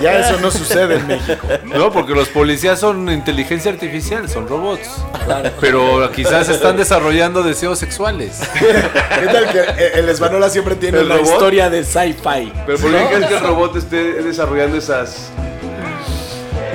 Ya 0.02 0.20
eso 0.20 0.40
no 0.40 0.52
sucede 0.52 0.96
en 0.96 1.08
México. 1.08 1.48
No, 1.66 1.92
porque 1.92 2.14
los 2.14 2.28
policías 2.28 2.80
son 2.80 3.10
inteligencia 3.10 3.72
artificial, 3.72 4.28
son 4.28 4.48
robots. 4.48 4.90
Pero 5.62 6.12
quizás 6.12 6.50
están 6.50 6.78
desarrollando 6.78 7.44
deseos 7.44 7.80
sexuales. 7.80 8.42
¿Qué 8.60 9.26
tal 9.28 9.52
que 9.52 9.60
eh, 9.60 9.92
el 9.96 10.10
Esbanola 10.10 10.50
siempre 10.50 10.76
tiene 10.76 11.00
¿El 11.00 11.10
la 11.10 11.22
historia 11.22 11.70
de 11.70 11.84
sci-fi? 11.84 12.52
Pero 12.66 12.78
¿por 12.80 12.92
qué 12.92 13.06
crees 13.10 13.26
que 13.28 13.34
el 13.36 13.40
robot 13.42 13.76
esté 13.76 13.98
desarrollando 14.24 14.78
esas 14.78 15.32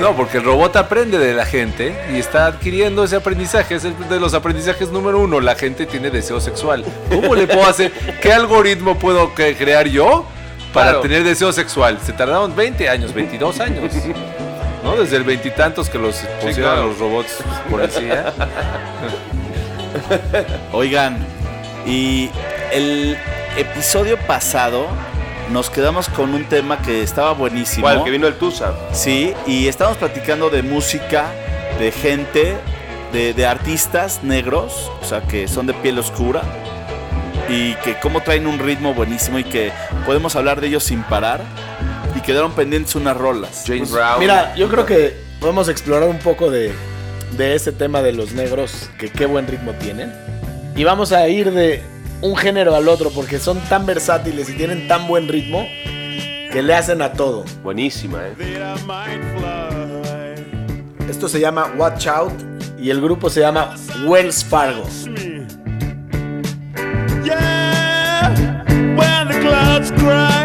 No, 0.01 0.15
porque 0.17 0.39
el 0.39 0.45
robot 0.45 0.77
aprende 0.77 1.19
de 1.19 1.35
la 1.35 1.45
gente 1.45 1.95
y 2.13 2.19
está 2.19 2.47
adquiriendo 2.47 3.03
ese 3.05 3.17
aprendizaje. 3.17 3.75
Es 3.75 3.85
el 3.85 3.95
de 4.09 4.21
los 4.21 4.33
aprendizajes 4.35 4.91
número 4.91 5.19
uno. 5.19 5.41
La 5.41 5.55
gente 5.57 5.87
tiene 5.87 6.11
deseo 6.11 6.41
sexual. 6.41 6.85
¿Cómo 7.09 7.35
le 7.35 7.47
puedo 7.47 7.67
hacer? 7.67 7.91
¿Qué 8.23 8.33
algoritmo 8.33 8.99
puedo 8.99 9.35
cre- 9.35 9.57
crear 9.57 9.89
yo 9.89 10.25
para 10.73 10.91
Claro. 10.91 11.01
tener 11.01 11.25
deseo 11.25 11.53
sexual? 11.53 11.99
Se 12.05 12.13
tardaron 12.13 12.55
20 12.55 12.89
años, 12.89 13.13
22 13.13 13.59
años. 13.61 13.93
¿No? 14.85 14.95
Desde 14.97 15.17
el 15.17 15.25
veintitantos 15.25 15.91
que 15.91 15.99
los 15.99 16.15
pusieron 16.41 16.73
claro. 16.75 16.87
los 16.89 16.99
robots 16.99 17.39
policía. 17.69 18.33
Oigan, 20.73 21.19
y 21.87 22.31
el 22.73 23.17
episodio 23.57 24.17
pasado 24.19 24.87
nos 25.51 25.71
quedamos 25.71 26.09
con 26.09 26.35
un 26.35 26.45
tema 26.45 26.81
que 26.83 27.03
estaba 27.03 27.33
buenísimo. 27.33 27.89
Igual, 27.89 28.05
que 28.05 28.11
vino 28.11 28.27
el 28.27 28.35
Tusa. 28.35 28.75
Sí, 28.93 29.35
y 29.47 29.69
estamos 29.69 29.97
platicando 29.97 30.51
de 30.51 30.63
música, 30.63 31.33
de 31.79 31.93
gente, 31.93 32.57
de, 33.13 33.35
de 33.35 33.47
artistas 33.47 34.23
negros, 34.23 34.91
o 35.01 35.05
sea, 35.05 35.23
que 35.23 35.49
son 35.49 35.67
de 35.67 35.75
piel 35.75 35.99
oscura, 35.99 36.43
y 37.49 37.75
que 37.77 37.99
cómo 38.01 38.23
traen 38.23 38.47
un 38.47 38.59
ritmo 38.59 38.93
buenísimo 38.95 39.39
y 39.39 39.45
que 39.45 39.73
podemos 40.05 40.37
hablar 40.37 40.61
de 40.61 40.69
ellos 40.69 40.85
sin 40.85 41.03
parar, 41.03 41.41
y 42.15 42.21
quedaron 42.21 42.53
pendientes 42.53 42.95
unas 42.95 43.17
rolas. 43.17 43.65
James 43.67 43.91
Brown. 43.91 44.19
Mira, 44.19 44.55
yo 44.55 44.69
creo 44.69 44.85
que 44.85 45.17
podemos 45.41 45.69
explorar 45.69 46.09
un 46.09 46.19
poco 46.19 46.51
de, 46.51 46.73
de 47.37 47.55
ese 47.55 47.73
tema 47.73 48.03
de 48.03 48.13
los 48.13 48.33
negros, 48.33 48.91
que 48.99 49.11
qué 49.11 49.27
buen 49.27 49.47
ritmo 49.47 49.73
tienen. 49.73 50.13
Y 50.77 50.85
vamos 50.85 51.13
a 51.13 51.27
ir 51.29 51.51
de 51.53 51.83
un 52.21 52.37
género 52.37 52.75
al 52.75 52.89
otro, 52.89 53.11
porque 53.11 53.39
son 53.39 53.61
tan 53.69 53.87
versátiles 53.87 54.49
y 54.51 54.55
tienen 54.55 54.89
tan 54.89 55.07
buen 55.07 55.29
ritmo 55.29 55.67
que 56.53 56.63
le 56.63 56.75
hacen 56.75 57.03
a 57.03 57.13
todo. 57.13 57.45
Buenísima, 57.63 58.21
¿eh? 58.27 58.35
Esto 61.09 61.29
se 61.29 61.41
llama 61.41 61.73
Watch 61.77 62.07
Out 62.07 62.33
y 62.79 62.91
el 62.91 63.01
grupo 63.01 63.31
se 63.31 63.41
llama 63.41 63.75
Wells 64.07 64.45
Fargo. 64.45 64.85
Yeah, 67.25 68.35
when 68.97 69.29
the 69.29 69.39
clouds 69.41 69.91
cry, 69.93 70.38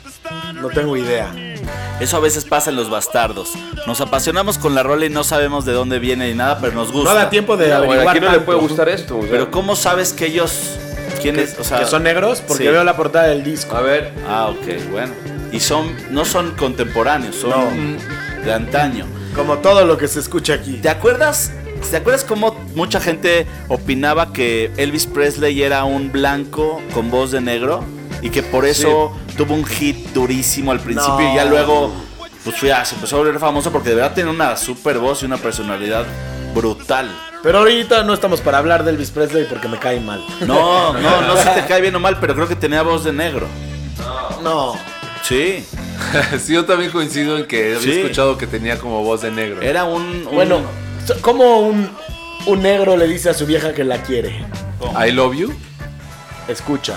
No 0.55 0.69
tengo 0.69 0.97
idea. 0.97 1.33
Eso 1.99 2.17
a 2.17 2.19
veces 2.19 2.43
pasa 2.45 2.69
en 2.71 2.75
los 2.75 2.89
bastardos. 2.89 3.51
Nos 3.87 4.01
apasionamos 4.01 4.57
con 4.57 4.75
la 4.75 4.83
rola 4.83 5.05
y 5.05 5.09
no 5.09 5.23
sabemos 5.23 5.65
de 5.65 5.73
dónde 5.73 5.99
viene 5.99 6.27
ni 6.29 6.33
nada, 6.35 6.59
pero 6.59 6.73
nos 6.73 6.91
gusta. 6.91 7.09
No 7.09 7.15
da 7.15 7.29
tiempo 7.29 7.55
de 7.55 7.67
Bueno, 7.67 7.77
averiguar 7.85 8.07
¿a 8.07 8.11
quién 8.11 8.23
no 8.25 8.31
le 8.31 8.39
puede 8.39 8.59
gustar 8.59 8.89
esto? 8.89 9.17
O 9.17 9.21
sea, 9.21 9.31
Pero 9.31 9.51
¿cómo 9.51 9.75
sabes 9.75 10.11
que 10.13 10.25
ellos... 10.27 10.77
¿Quiénes? 11.21 11.55
O 11.59 11.63
sea, 11.63 11.79
¿Que 11.79 11.85
son 11.85 12.03
negros? 12.03 12.41
Porque 12.45 12.65
sí. 12.65 12.69
veo 12.69 12.83
la 12.83 12.95
portada 12.97 13.27
del 13.27 13.43
disco. 13.43 13.75
A 13.75 13.81
ver, 13.81 14.11
Ah, 14.27 14.47
ok, 14.47 14.91
bueno. 14.91 15.13
Y 15.51 15.59
son, 15.59 15.95
no 16.11 16.25
son 16.25 16.51
contemporáneos, 16.55 17.35
son 17.35 17.51
No. 17.51 18.43
de 18.43 18.53
antaño. 18.53 19.05
Como 19.35 19.57
todo 19.59 19.85
lo 19.85 19.97
que 19.97 20.07
se 20.07 20.19
escucha 20.19 20.53
aquí. 20.55 20.73
¿Te 20.81 20.89
acuerdas? 20.89 21.51
¿Te 21.89 21.97
acuerdas 21.97 22.23
cómo 22.23 22.53
mucha 22.75 22.99
gente 22.99 23.45
opinaba 23.69 24.33
que 24.33 24.71
Elvis 24.77 25.05
Presley 25.07 25.61
era 25.63 25.83
un 25.85 26.11
blanco 26.11 26.81
con 26.93 27.09
voz 27.11 27.31
de 27.31 27.41
negro? 27.41 27.83
Y 28.25 28.29
que 28.31 28.41
por 28.43 28.65
eso 28.65 29.15
tuvo 29.37 29.53
un 29.53 29.63
hit 29.65 30.07
durísimo 30.13 30.71
al 30.71 30.79
principio 30.79 31.19
No. 31.19 31.31
y 31.31 31.35
ya 31.35 31.45
luego 31.45 31.91
pues 32.43 32.59
ya 32.61 32.83
se 32.85 32.95
empezó 32.95 33.15
a 33.15 33.19
volver 33.19 33.39
famoso 33.39 33.71
porque 33.71 33.89
de 33.89 33.95
verdad 33.95 34.13
tiene 34.13 34.29
una 34.29 34.55
super 34.57 34.97
voz 34.99 35.21
y 35.23 35.25
una 35.25 35.37
personalidad 35.37 36.05
brutal. 36.53 37.09
Pero 37.43 37.59
ahorita 37.59 38.03
no 38.03 38.13
estamos 38.13 38.41
para 38.41 38.57
hablar 38.57 38.83
de 38.83 38.91
Elvis 38.91 39.11
Presley 39.11 39.45
porque 39.49 39.67
me 39.67 39.77
cae 39.77 39.99
mal. 39.99 40.23
No, 40.41 40.93
no, 40.93 41.21
no 41.21 41.35
sé 41.37 41.43
si 41.43 41.49
te 41.61 41.65
cae 41.67 41.81
bien 41.81 41.95
o 41.95 41.99
mal, 41.99 42.17
pero 42.19 42.33
creo 42.35 42.47
que 42.47 42.55
tenía 42.55 42.81
voz 42.81 43.03
de 43.03 43.13
negro. 43.13 43.47
No. 44.43 44.73
Sí, 45.23 45.65
sí, 46.39 46.53
yo 46.53 46.65
también 46.65 46.91
coincido 46.91 47.37
en 47.37 47.45
que 47.45 47.75
había 47.75 47.79
Sí. 47.79 47.99
escuchado 48.01 48.37
que 48.37 48.47
tenía 48.47 48.77
como 48.79 49.03
voz 49.03 49.21
de 49.21 49.31
negro. 49.31 49.61
era 49.61 49.83
un... 49.85 50.01
un- 50.27 50.35
Bueno, 50.35 50.61
¿cómo 51.21 51.59
un, 51.61 51.89
un 52.47 52.61
negro 52.61 52.95
le 52.97 53.07
dice 53.07 53.29
a 53.29 53.33
su 53.33 53.45
vieja 53.45 53.73
que 53.73 53.83
la 53.83 54.01
quiere? 54.03 54.45
I 55.07 55.11
love 55.11 55.35
you. 55.35 55.53
Escucha. 56.47 56.93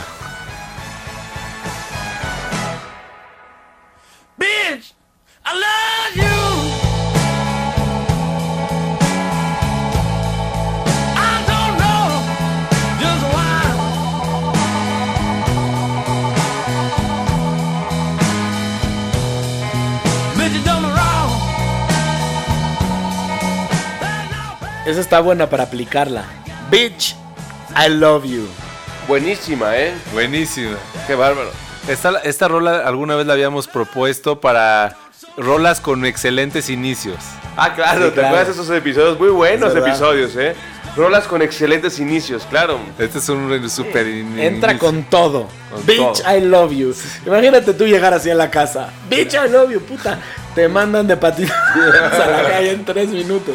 Esa 24.89 25.01
está 25.01 25.21
buena 25.21 25.49
para 25.51 25.65
aplicarla. 25.65 26.25
Bitch, 26.71 27.15
I 27.77 27.89
love 27.91 28.25
you. 28.25 28.47
buenísima, 29.07 29.77
¿eh? 29.77 29.95
Buenísima. 30.13 30.77
Qué 31.07 31.15
bárbaro. 31.15 31.51
Esta, 31.89 32.19
esta 32.21 32.49
rola 32.49 32.87
alguna 32.87 33.15
vez 33.17 33.27
la 33.27 33.35
habíamos 33.35 33.69
propuesto 33.69 34.41
para 34.41 34.97
rolas 35.37 35.81
con 35.81 36.05
excelentes 36.05 36.69
inicios. 36.71 37.17
Ah, 37.57 37.75
claro, 37.75 38.01
Sí, 38.05 38.09
¿te 38.09 38.13
claro. 38.15 38.29
acuerdas 38.29 38.47
de 38.57 38.63
esos 38.63 38.77
episodios? 38.77 39.19
Muy 39.19 39.29
buenos 39.31 39.75
episodios, 39.75 40.35
¿eh? 40.37 40.55
Rolas 40.97 41.27
con 41.27 41.43
excelentes 41.43 41.99
inicios, 42.01 42.45
claro. 42.51 42.79
Este 42.99 43.19
es 43.19 43.29
un 43.29 43.71
super 43.71 44.07
in- 44.07 44.39
Entra 44.39 44.73
inicio. 44.73 44.89
con 44.89 45.03
todo. 45.05 45.49
Con 45.71 45.87
Bitch, 45.87 46.23
todo. 46.23 46.37
I 46.37 46.41
love 46.41 46.73
you. 46.73 46.95
Imagínate 47.27 47.73
tú 47.75 47.87
llegar 47.87 48.13
así 48.15 48.31
a 48.31 48.35
la 48.35 48.51
casa. 48.51 48.89
Bitch, 49.09 49.35
I 49.35 49.49
love 49.51 49.71
you, 49.71 49.81
puta. 49.81 50.19
Te 50.55 50.67
mandan 50.69 51.07
de 51.07 51.17
patitas 51.17 51.55
a 51.75 52.27
la 52.27 52.49
calle 52.49 52.73
en 52.73 52.85
tres 52.85 53.09
minutos. 53.11 53.55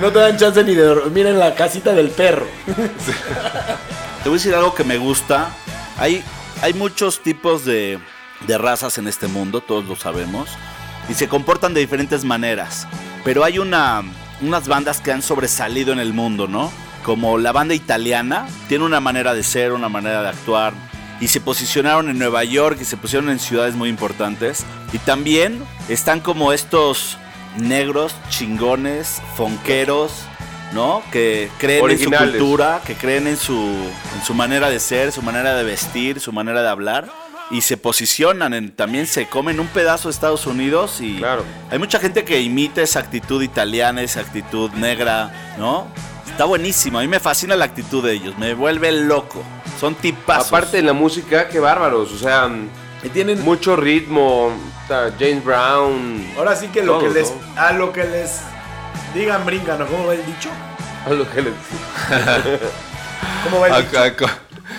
No 0.00 0.12
te 0.12 0.18
dan 0.18 0.36
chance 0.36 0.62
ni 0.64 0.74
de 0.74 0.82
dormir 0.82 1.26
en 1.26 1.38
la 1.38 1.54
casita 1.54 1.94
del 1.94 2.10
perro. 2.10 2.46
Te 4.22 4.28
voy 4.28 4.36
a 4.36 4.38
decir 4.38 4.54
algo 4.54 4.74
que 4.74 4.84
me 4.84 4.98
gusta. 4.98 5.50
Hay, 5.96 6.22
hay 6.60 6.74
muchos 6.74 7.20
tipos 7.20 7.64
de, 7.64 7.98
razas 8.46 8.98
en 8.98 9.08
este 9.08 9.28
mundo, 9.28 9.62
todos 9.62 9.86
lo 9.86 9.96
sabemos, 9.96 10.50
y 11.08 11.14
se 11.14 11.26
comportan 11.26 11.72
de 11.72 11.80
diferentes 11.80 12.24
maneras. 12.24 12.86
Pero 13.24 13.44
hay 13.44 13.58
una, 13.58 14.02
unas 14.42 14.68
bandas 14.68 15.00
que 15.00 15.10
han 15.10 15.22
sobresalido 15.22 15.92
en 15.92 15.98
el 15.98 16.12
mundo, 16.12 16.46
¿no? 16.46 16.70
Como 17.02 17.38
la 17.38 17.52
banda 17.52 17.74
italiana, 17.74 18.46
tiene 18.68 18.84
una 18.84 19.00
manera 19.00 19.32
de 19.32 19.42
ser, 19.42 19.72
una 19.72 19.88
manera 19.88 20.22
de 20.22 20.28
actuar, 20.28 20.74
y 21.20 21.28
se 21.28 21.40
posicionaron 21.40 22.10
en 22.10 22.18
Nueva 22.18 22.44
York 22.44 22.78
y 22.80 22.84
se 22.84 22.98
pusieron 22.98 23.30
en 23.30 23.38
ciudades 23.38 23.74
muy 23.74 23.88
importantes. 23.88 24.64
Y 24.92 24.98
también 24.98 25.64
están 25.88 26.20
como 26.20 26.52
estos 26.52 27.16
negros, 27.56 28.14
chingones, 28.28 29.20
fonqueros, 29.36 30.12
¿no? 30.72 31.02
Que 31.10 31.50
creen 31.58 31.90
en 31.90 31.98
su 31.98 32.10
cultura, 32.10 32.80
que 32.84 32.94
creen 32.94 33.26
en 33.26 33.36
su, 33.36 33.54
en 33.56 34.24
su 34.24 34.34
manera 34.34 34.68
de 34.70 34.80
ser, 34.80 35.12
su 35.12 35.22
manera 35.22 35.54
de 35.56 35.64
vestir, 35.64 36.20
su 36.20 36.32
manera 36.32 36.62
de 36.62 36.68
hablar. 36.68 37.08
Y 37.50 37.62
se 37.62 37.78
posicionan, 37.78 38.52
en, 38.52 38.70
también 38.72 39.06
se 39.06 39.26
comen 39.26 39.58
un 39.58 39.68
pedazo 39.68 40.08
de 40.08 40.12
Estados 40.12 40.46
Unidos 40.46 41.00
y 41.00 41.16
Claro. 41.16 41.44
hay 41.70 41.78
mucha 41.78 41.98
gente 41.98 42.22
que 42.24 42.42
imita 42.42 42.82
esa 42.82 43.00
actitud 43.00 43.42
italiana, 43.42 44.02
esa 44.02 44.20
actitud 44.20 44.70
negra, 44.72 45.32
¿no? 45.58 45.86
Está 46.30 46.44
buenísimo, 46.44 46.98
a 46.98 47.02
mí 47.02 47.08
me 47.08 47.18
fascina 47.18 47.56
la 47.56 47.64
actitud 47.64 48.04
de 48.04 48.12
ellos, 48.12 48.36
me 48.36 48.52
vuelve 48.52 48.92
loco. 48.92 49.42
Son 49.80 49.94
tipazos. 49.94 50.48
Aparte 50.48 50.76
de 50.76 50.82
la 50.82 50.92
música, 50.92 51.48
qué 51.48 51.58
bárbaros. 51.58 52.12
O 52.12 52.18
sea, 52.18 52.50
tienen 53.08 53.42
mucho 53.42 53.76
ritmo. 53.76 54.52
James 55.18 55.44
Brown. 55.44 56.26
Ahora 56.38 56.56
sí 56.56 56.68
que 56.68 56.82
lo 56.82 56.98
Todos, 56.98 57.12
que 57.12 57.20
les 57.20 57.30
¿no? 57.30 57.60
a 57.60 57.72
lo 57.72 57.92
que 57.92 58.04
les 58.04 58.40
digan 59.14 59.44
brincan, 59.44 59.78
¿no? 59.78 59.86
¿Cómo 59.86 60.06
va 60.06 60.14
el 60.14 60.24
dicho? 60.24 60.48
A 61.06 61.10
lo 61.10 61.30
que 61.30 61.42
les- 61.42 61.52
¿Cómo 63.44 63.60
va 63.60 63.66
el 63.68 63.72
A- 63.74 63.80
dicho? 63.82 64.00
a- 64.00 64.10
co- 64.16 64.26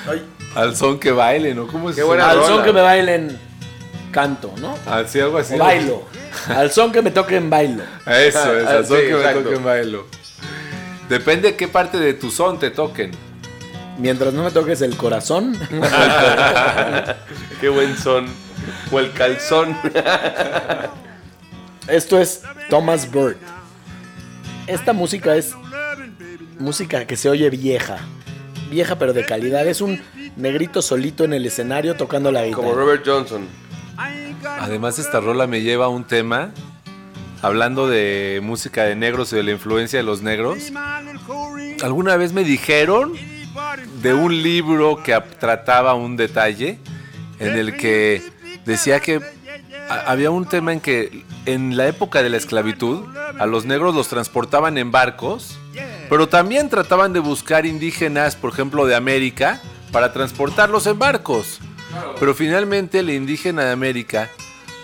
Ay, 0.09 0.25
al 0.55 0.75
son 0.75 0.99
que 0.99 1.11
baile, 1.11 1.53
¿no? 1.53 1.67
¿Cómo 1.67 1.89
es 1.91 1.95
Qué 1.95 2.03
buena 2.03 2.29
al 2.29 2.37
rola. 2.37 2.47
son 2.47 2.63
que 2.63 2.73
me 2.73 2.81
bailen 2.81 3.39
canto, 4.11 4.51
¿no? 4.57 4.75
Así, 4.87 5.19
algo 5.19 5.37
así. 5.37 5.53
O 5.55 5.59
bailo. 5.59 6.03
Al 6.47 6.71
son 6.71 6.91
que 6.91 7.01
me 7.01 7.11
toque 7.11 7.35
en 7.37 7.49
bailo. 7.49 7.83
Eso 8.05 8.55
es, 8.57 8.67
al 8.67 8.85
son 8.87 8.97
sí, 8.97 9.03
que 9.07 9.13
me 9.13 9.19
exacto. 9.19 9.41
toquen 9.43 9.63
bailo. 9.63 10.05
Depende 11.07 11.49
de 11.51 11.55
qué 11.57 11.67
parte 11.67 11.97
de 11.97 12.13
tu 12.13 12.29
son 12.31 12.57
te 12.59 12.69
toquen. 12.71 13.11
Mientras 13.99 14.33
no 14.33 14.43
me 14.43 14.51
toques 14.51 14.81
el 14.81 14.95
corazón. 14.95 15.57
Qué 17.61 17.67
buen 17.67 17.97
son. 17.97 18.27
O 18.91 18.99
el 18.99 19.11
calzón. 19.11 19.75
Esto 21.87 22.19
es 22.19 22.43
Thomas 22.69 23.11
Bird. 23.11 23.35
Esta 24.67 24.93
música 24.93 25.35
es 25.35 25.53
música 26.59 27.05
que 27.05 27.17
se 27.17 27.29
oye 27.29 27.49
vieja. 27.49 27.97
Vieja 28.71 28.97
pero 28.97 29.11
de 29.11 29.25
calidad. 29.25 29.67
Es 29.67 29.81
un 29.81 30.01
negrito 30.37 30.81
solito 30.81 31.25
en 31.25 31.33
el 31.33 31.45
escenario 31.45 31.95
tocando 31.95 32.31
la 32.31 32.45
guitarra. 32.45 32.63
Como 32.63 32.75
Robert 32.75 33.03
Johnson. 33.05 33.47
Además, 34.61 34.97
esta 34.97 35.19
rola 35.19 35.45
me 35.45 35.61
lleva 35.61 35.85
a 35.85 35.89
un 35.89 36.05
tema 36.05 36.51
hablando 37.41 37.87
de 37.89 38.39
música 38.41 38.83
de 38.83 38.95
negros 38.95 39.33
y 39.33 39.35
de 39.35 39.43
la 39.43 39.51
influencia 39.51 39.99
de 39.99 40.03
los 40.03 40.21
negros. 40.21 40.71
Alguna 41.81 42.15
vez 42.15 42.31
me 42.31 42.45
dijeron 42.45 43.13
de 44.01 44.13
un 44.13 44.41
libro 44.41 45.01
que 45.03 45.19
trataba 45.39 45.93
un 45.93 46.15
detalle 46.15 46.79
en 47.39 47.57
el 47.57 47.77
que 47.77 48.23
decía 48.65 48.99
que 48.99 49.21
había 49.89 50.31
un 50.31 50.47
tema 50.47 50.73
en 50.73 50.79
que 50.79 51.25
en 51.45 51.75
la 51.75 51.87
época 51.87 52.21
de 52.21 52.29
la 52.29 52.37
esclavitud 52.37 53.03
a 53.39 53.45
los 53.45 53.65
negros 53.65 53.95
los 53.95 54.07
transportaban 54.07 54.77
en 54.77 54.91
barcos, 54.91 55.57
pero 56.09 56.29
también 56.29 56.69
trataban 56.69 57.13
de 57.13 57.19
buscar 57.19 57.65
indígenas, 57.65 58.35
por 58.35 58.51
ejemplo, 58.51 58.85
de 58.85 58.95
América, 58.95 59.61
para 59.91 60.13
transportarlos 60.13 60.85
en 60.85 60.99
barcos. 60.99 61.59
Pero 62.19 62.35
finalmente 62.35 62.99
el 62.99 63.09
indígena 63.09 63.63
de 63.63 63.71
América 63.71 64.29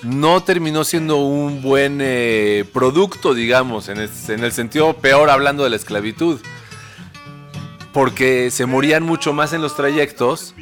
no 0.01 0.41
terminó 0.43 0.83
siendo 0.83 1.17
un 1.17 1.61
buen 1.61 1.99
eh, 2.01 2.65
producto, 2.73 3.33
digamos, 3.33 3.89
en 3.89 3.99
el 3.99 4.51
sentido 4.51 4.93
peor 4.97 5.29
hablando 5.29 5.63
de 5.63 5.69
la 5.69 5.75
esclavitud. 5.75 6.39
Porque 7.95 8.51
se 8.51 8.65
morían 8.65 9.03
mucho 9.03 9.31
más 9.31 9.53
en 9.53 9.61
los 9.61 9.75
trayectos 9.77 10.53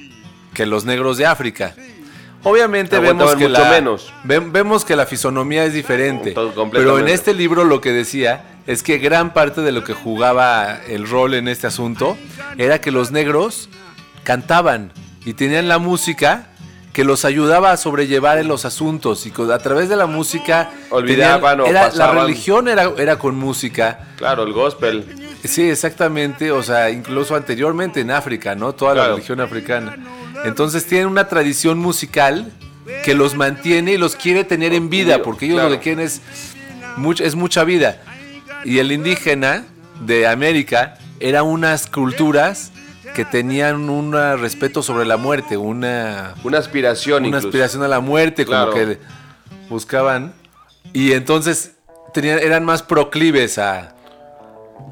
que 0.54 0.68
los 0.68 0.86
negros 0.86 1.18
de 1.18 1.26
África. 1.26 1.74
Obviamente 2.44 3.00
vemos 3.00 3.32
que, 3.36 3.48
mucho 3.50 3.60
la, 3.64 3.70
menos. 3.72 4.14
ve- 4.24 4.40
vemos 4.40 4.86
que 4.86 4.96
la 4.96 5.08
fisonomía 5.08 5.66
es 5.66 5.74
diferente. 5.74 6.36
Pero 6.72 7.00
en 7.00 7.08
este 7.08 7.34
libro 7.34 7.64
lo 7.66 7.82
que 7.82 7.92
decía 7.92 8.46
es 8.68 8.84
que 8.84 9.00
gran 9.00 9.34
parte 9.34 9.62
de 9.62 9.72
lo 9.72 9.84
que 9.84 9.94
jugaba 9.94 10.80
el 10.88 11.10
rol 11.10 11.34
en 11.34 11.48
este 11.48 11.66
asunto 11.66 12.18
era 12.58 12.80
que 12.80 12.92
los 12.92 13.10
negros 13.12 13.68
cantaban 14.24 14.92
y 15.26 15.34
tenían 15.34 15.68
la 15.68 15.80
música 15.80 16.50
que 16.94 17.04
los 17.04 17.26
ayudaba 17.26 17.72
a 17.72 17.78
sobrellevar 17.78 18.38
en 18.38 18.48
los 18.48 18.66
asuntos 18.66 19.26
y 19.26 19.34
a 19.52 19.58
través 19.58 19.90
de 19.90 19.96
la 19.96 20.06
música 20.06 20.70
Olvidaban 20.92 21.60
o 21.62 21.66
era- 21.66 21.86
la 21.86 21.90
pasaban. 21.90 22.26
religión 22.28 22.68
era, 22.68 22.92
era 22.98 23.18
con 23.18 23.36
música 23.36 24.08
Claro, 24.16 24.44
el 24.44 24.54
gospel. 24.54 25.04
Sí, 25.44 25.64
exactamente, 25.70 26.52
o 26.52 26.62
sea, 26.64 26.92
incluso 26.92 27.36
anteriormente 27.36 28.00
en 28.02 28.12
África, 28.12 28.54
¿no? 28.56 28.74
Toda 28.74 28.94
la 28.94 29.08
religión 29.10 29.42
africana. 29.42 29.98
Entonces 30.46 30.86
tienen 30.86 31.08
una 31.08 31.28
tradición 31.28 31.80
musical 31.80 32.52
que 33.04 33.14
los 33.16 33.34
mantiene 33.36 33.94
y 33.94 33.98
los 33.98 34.16
quiere 34.16 34.44
tener 34.44 34.74
en 34.74 34.90
vida, 34.90 35.24
porque 35.24 35.46
ellos 35.46 35.56
Claro. 35.56 35.70
lo 35.72 35.76
que 35.78 35.82
quieren 35.82 36.06
es, 36.06 36.22
much- 36.98 37.22
es 37.22 37.34
mucha 37.36 37.64
vida. 37.64 38.02
Y 38.66 38.78
el 38.78 38.92
indígena 38.92 39.66
de 40.02 40.28
América 40.28 40.98
eran 41.20 41.46
unas 41.46 41.88
culturas 41.88 42.72
que 43.14 43.26
tenían 43.26 43.90
un 43.90 44.14
respeto 44.14 44.82
sobre 44.84 45.06
la 45.06 45.18
muerte, 45.18 45.56
una, 45.58 46.34
Una 46.44 46.58
aspiración 46.58 47.20
una 47.20 47.28
incluso. 47.28 47.48
aspiración 47.48 47.84
a 47.84 47.88
la 47.88 48.00
muerte, 48.00 48.46
como 48.46 48.58
Claro. 48.72 48.74
que 48.74 49.00
buscaban. 49.70 50.34
Y 50.94 51.14
entonces 51.14 51.74
tenían, 52.14 52.40
eran 52.40 52.64
más 52.66 52.82
proclives 52.84 53.58
a. 53.58 53.96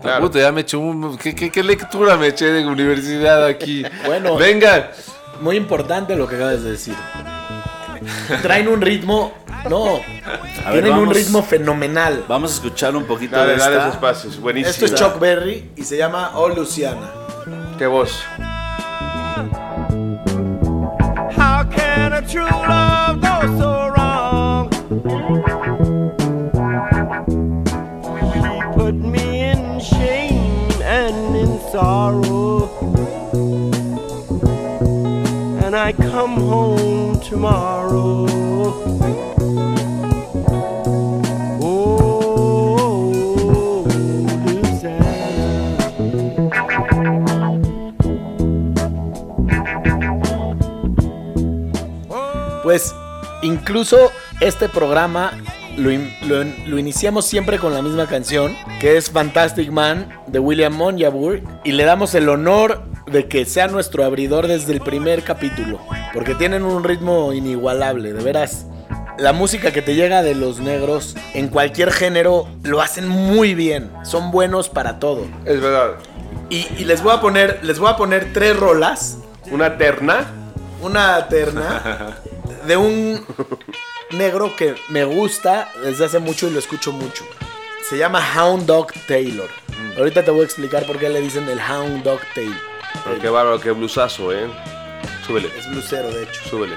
Claro. 0.01 0.21
Puta, 0.21 0.39
ya 0.39 0.51
me 0.51 0.61
eché 0.61 0.77
un. 0.77 1.17
¿qué, 1.17 1.35
qué, 1.35 1.49
qué 1.51 1.63
lectura 1.63 2.15
me 2.17 2.27
eché 2.27 2.45
de 2.45 2.65
universidad 2.65 3.45
aquí? 3.45 3.83
Bueno. 4.05 4.35
Venga. 4.37 4.91
Muy 5.41 5.57
importante 5.57 6.15
lo 6.15 6.27
que 6.27 6.36
acabas 6.36 6.63
de 6.63 6.71
decir. 6.71 6.95
Traen 8.41 8.67
un 8.67 8.81
ritmo. 8.81 9.34
No. 9.69 9.99
A 10.65 10.71
ver, 10.71 10.81
tienen 10.84 10.93
un 10.93 10.99
vamos. 11.01 11.15
ritmo 11.15 11.43
fenomenal. 11.43 12.25
Vamos 12.27 12.51
a 12.51 12.55
escuchar 12.55 12.95
un 12.95 13.05
poquito 13.05 13.36
Dale, 13.36 13.51
de 13.53 13.57
dale 13.60 13.75
esta. 13.75 13.88
esos 13.89 13.99
pasos. 13.99 14.39
Buenísimo. 14.39 14.71
Esto 14.71 14.86
es 14.86 14.95
Chuck 14.95 15.19
Berry 15.19 15.71
y 15.75 15.84
se 15.84 15.97
llama 15.97 16.31
Oh 16.36 16.49
Luciana. 16.49 17.12
Qué 17.82 17.88
voz. 17.88 18.24
How 21.36 21.63
can 21.63 22.13
a 22.13 22.22
true 22.22 22.44
love 22.44 23.20
go 23.20 23.41
so 23.58 23.88
wrong? 23.96 24.70
She 28.32 28.39
put 28.78 28.94
me 28.94 29.41
in 29.50 29.80
shame 29.80 30.70
and 30.84 31.36
in 31.36 31.60
sorrow. 31.72 32.70
And 35.63 35.76
I 35.76 35.91
come 35.94 36.36
home 36.36 37.20
tomorrow. 37.20 38.28
Pues 52.63 52.93
incluso 53.41 54.12
este 54.39 54.69
programa 54.69 55.32
lo, 55.78 55.91
in- 55.91 56.13
lo- 56.28 56.43
lo 56.67 56.78
iniciamos 56.78 57.26
siempre 57.26 57.58
con 57.60 57.74
la 57.74 57.82
misma 57.82 58.08
canción, 58.08 58.56
que 58.80 58.97
es 58.97 59.10
Fantastic 59.10 59.71
Man 59.71 60.10
de 60.28 60.39
William 60.39 60.74
Monjabur, 60.74 61.41
y 61.63 61.71
le 61.71 61.84
damos 61.86 62.13
el 62.15 62.30
honor 62.30 62.84
de 63.08 63.28
que 63.28 63.45
sea 63.45 63.67
nuestro 63.67 64.04
abridor 64.06 64.47
desde 64.47 64.74
el 64.74 64.82
primer 64.82 65.24
capítulo, 65.24 65.80
porque 66.13 66.36
tienen 66.36 66.63
un 66.63 66.84
ritmo 66.84 67.34
inigualable, 67.34 68.13
de 68.13 68.24
veras. 68.24 68.65
La 69.17 69.34
música 69.34 69.71
que 69.71 69.82
te 69.82 69.93
llega 69.95 70.24
de 70.24 70.34
los 70.36 70.60
negros 70.60 71.15
en 71.34 71.47
cualquier 71.50 71.91
género 71.91 72.47
lo 72.63 72.82
hacen 72.82 73.08
muy 73.08 73.54
bien, 73.54 73.91
son 74.04 74.32
buenos 74.32 74.69
para 74.69 75.00
todo. 75.00 75.26
Es 75.45 75.60
verdad. 75.62 75.91
Y, 76.50 76.67
y 76.78 76.86
les 76.86 77.02
voy 77.04 77.13
a 77.13 77.21
poner, 77.21 77.60
les 77.63 77.80
voy 77.80 77.89
a 77.89 77.95
poner 77.97 78.34
tres 78.34 78.58
rolas 78.58 79.17
Una 79.52 79.78
terna. 79.78 80.26
una 80.82 81.28
terna 81.28 82.17
de 82.65 82.78
un 82.78 83.26
negro 84.12 84.56
que 84.56 84.76
me 84.89 85.04
gusta 85.06 85.71
desde 85.84 86.06
hace 86.06 86.19
mucho 86.19 86.47
y 86.47 86.52
lo 86.52 86.60
escucho 86.60 86.91
mucho. 86.91 87.26
Se 87.89 87.97
llama 87.97 88.21
Hound 88.36 88.65
Dog 88.65 88.93
Taylor. 89.08 89.50
Ahorita 89.97 90.24
te 90.24 90.32
voy 90.32 90.41
a 90.41 90.45
explicar 90.45 90.86
por 90.86 90.97
qué 90.97 91.10
le 91.10 91.21
dicen 91.21 91.47
el 91.50 91.60
Hound 91.60 92.04
Dog 92.04 92.21
Taylor. 92.34 92.56
Pero 93.04 93.19
qué 93.19 93.30
bárbaro, 93.30 93.60
qué 93.60 93.71
blusazo, 93.71 94.32
eh. 94.34 94.47
Súbele, 95.26 95.50
Es 95.58 95.69
blusero, 95.69 96.12
de 96.12 96.24
hecho. 96.24 96.41
súbele. 96.50 96.76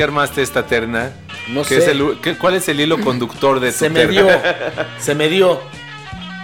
Qué 0.00 0.04
armaste 0.04 0.40
esta 0.40 0.64
terna? 0.66 1.12
No 1.50 1.60
¿Qué 1.60 1.74
sé. 1.74 1.76
es 1.82 1.88
el- 1.88 2.18
qué- 2.22 2.38
¿Cuál 2.38 2.54
es 2.54 2.66
el 2.70 2.80
hilo 2.80 2.98
conductor 3.02 3.60
de 3.60 3.70
tu 3.70 3.76
Se 3.80 3.90
me 3.90 4.06
terna? 4.06 4.12
dio. 4.12 4.28
Se 4.98 5.14
me 5.14 5.28
dio. 5.28 5.60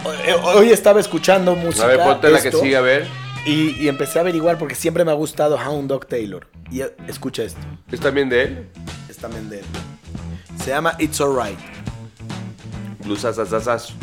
Hoy- 0.04 0.14
Hoy 0.56 0.70
estaba 0.72 1.00
escuchando 1.00 1.54
música. 1.56 1.84
A 1.84 1.88
ver, 1.88 2.00
ponte 2.00 2.28
la 2.28 2.42
que 2.42 2.52
sigue, 2.52 2.76
a 2.76 2.82
ver. 2.82 3.06
Y, 3.46 3.70
y 3.82 3.88
empecé 3.88 4.18
a 4.18 4.20
averiguar 4.20 4.58
porque 4.58 4.74
siempre 4.74 5.06
me 5.06 5.10
ha 5.10 5.14
gustado 5.14 5.56
Hound 5.56 5.88
Dog 5.88 6.04
Taylor. 6.06 6.46
Y 6.70 6.82
eh, 6.82 6.94
escucha 7.08 7.44
esto. 7.44 7.60
¿Es 7.90 7.98
también 7.98 8.28
de 8.28 8.42
él? 8.42 8.68
Es 9.08 9.16
también 9.16 9.48
de 9.48 9.60
él. 9.60 9.64
Se 10.62 10.68
llama 10.72 10.94
It's 10.98 11.18
Alright. 11.22 11.58
Blusazazazazo. 13.06 13.94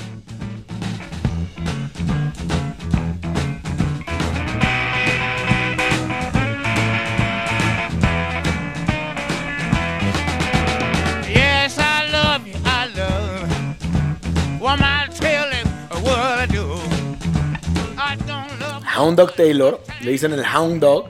Hound 19.04 19.18
Dog 19.18 19.34
Taylor, 19.34 19.82
le 20.00 20.12
dicen 20.12 20.32
el 20.32 20.46
Hound 20.46 20.80
Dog, 20.80 21.08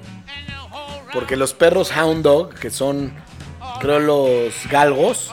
porque 1.13 1.35
los 1.35 1.53
perros 1.53 1.91
Hound 1.95 2.23
Dog, 2.23 2.55
que 2.55 2.71
son 2.71 3.13
creo 3.79 3.99
los 3.99 4.51
galgos, 4.71 5.29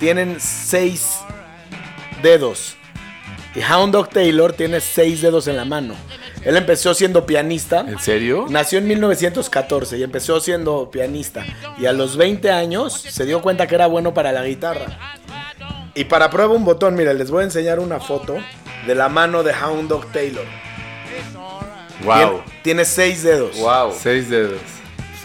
tienen 0.00 0.38
seis 0.40 1.20
dedos. 2.20 2.74
Y 3.54 3.60
Hound 3.62 3.92
Dog 3.92 4.08
Taylor 4.08 4.52
tiene 4.52 4.80
seis 4.80 5.22
dedos 5.22 5.46
en 5.46 5.56
la 5.56 5.64
mano. 5.64 5.94
Él 6.44 6.56
empezó 6.56 6.92
siendo 6.92 7.24
pianista. 7.24 7.84
¿En 7.86 8.00
serio? 8.00 8.46
Nació 8.48 8.80
en 8.80 8.88
1914 8.88 9.96
y 9.98 10.02
empezó 10.02 10.40
siendo 10.40 10.90
pianista. 10.90 11.44
Y 11.78 11.86
a 11.86 11.92
los 11.92 12.16
20 12.16 12.50
años 12.50 12.94
se 12.94 13.24
dio 13.26 13.42
cuenta 13.42 13.68
que 13.68 13.76
era 13.76 13.86
bueno 13.86 14.12
para 14.12 14.32
la 14.32 14.42
guitarra. 14.42 14.98
Y 15.94 16.06
para 16.06 16.30
prueba 16.30 16.52
un 16.52 16.64
botón, 16.64 16.96
miren, 16.96 17.16
les 17.16 17.30
voy 17.30 17.42
a 17.42 17.44
enseñar 17.44 17.78
una 17.78 18.00
foto 18.00 18.38
de 18.88 18.94
la 18.96 19.08
mano 19.08 19.44
de 19.44 19.52
Hound 19.52 19.88
Dog 19.88 20.10
Taylor. 20.10 20.46
Wow. 22.04 22.14
Tiene, 22.14 22.42
tiene 22.62 22.84
seis 22.84 23.22
dedos. 23.22 23.58
Wow. 23.58 23.94
Seis 23.98 24.28
dedos. 24.28 24.60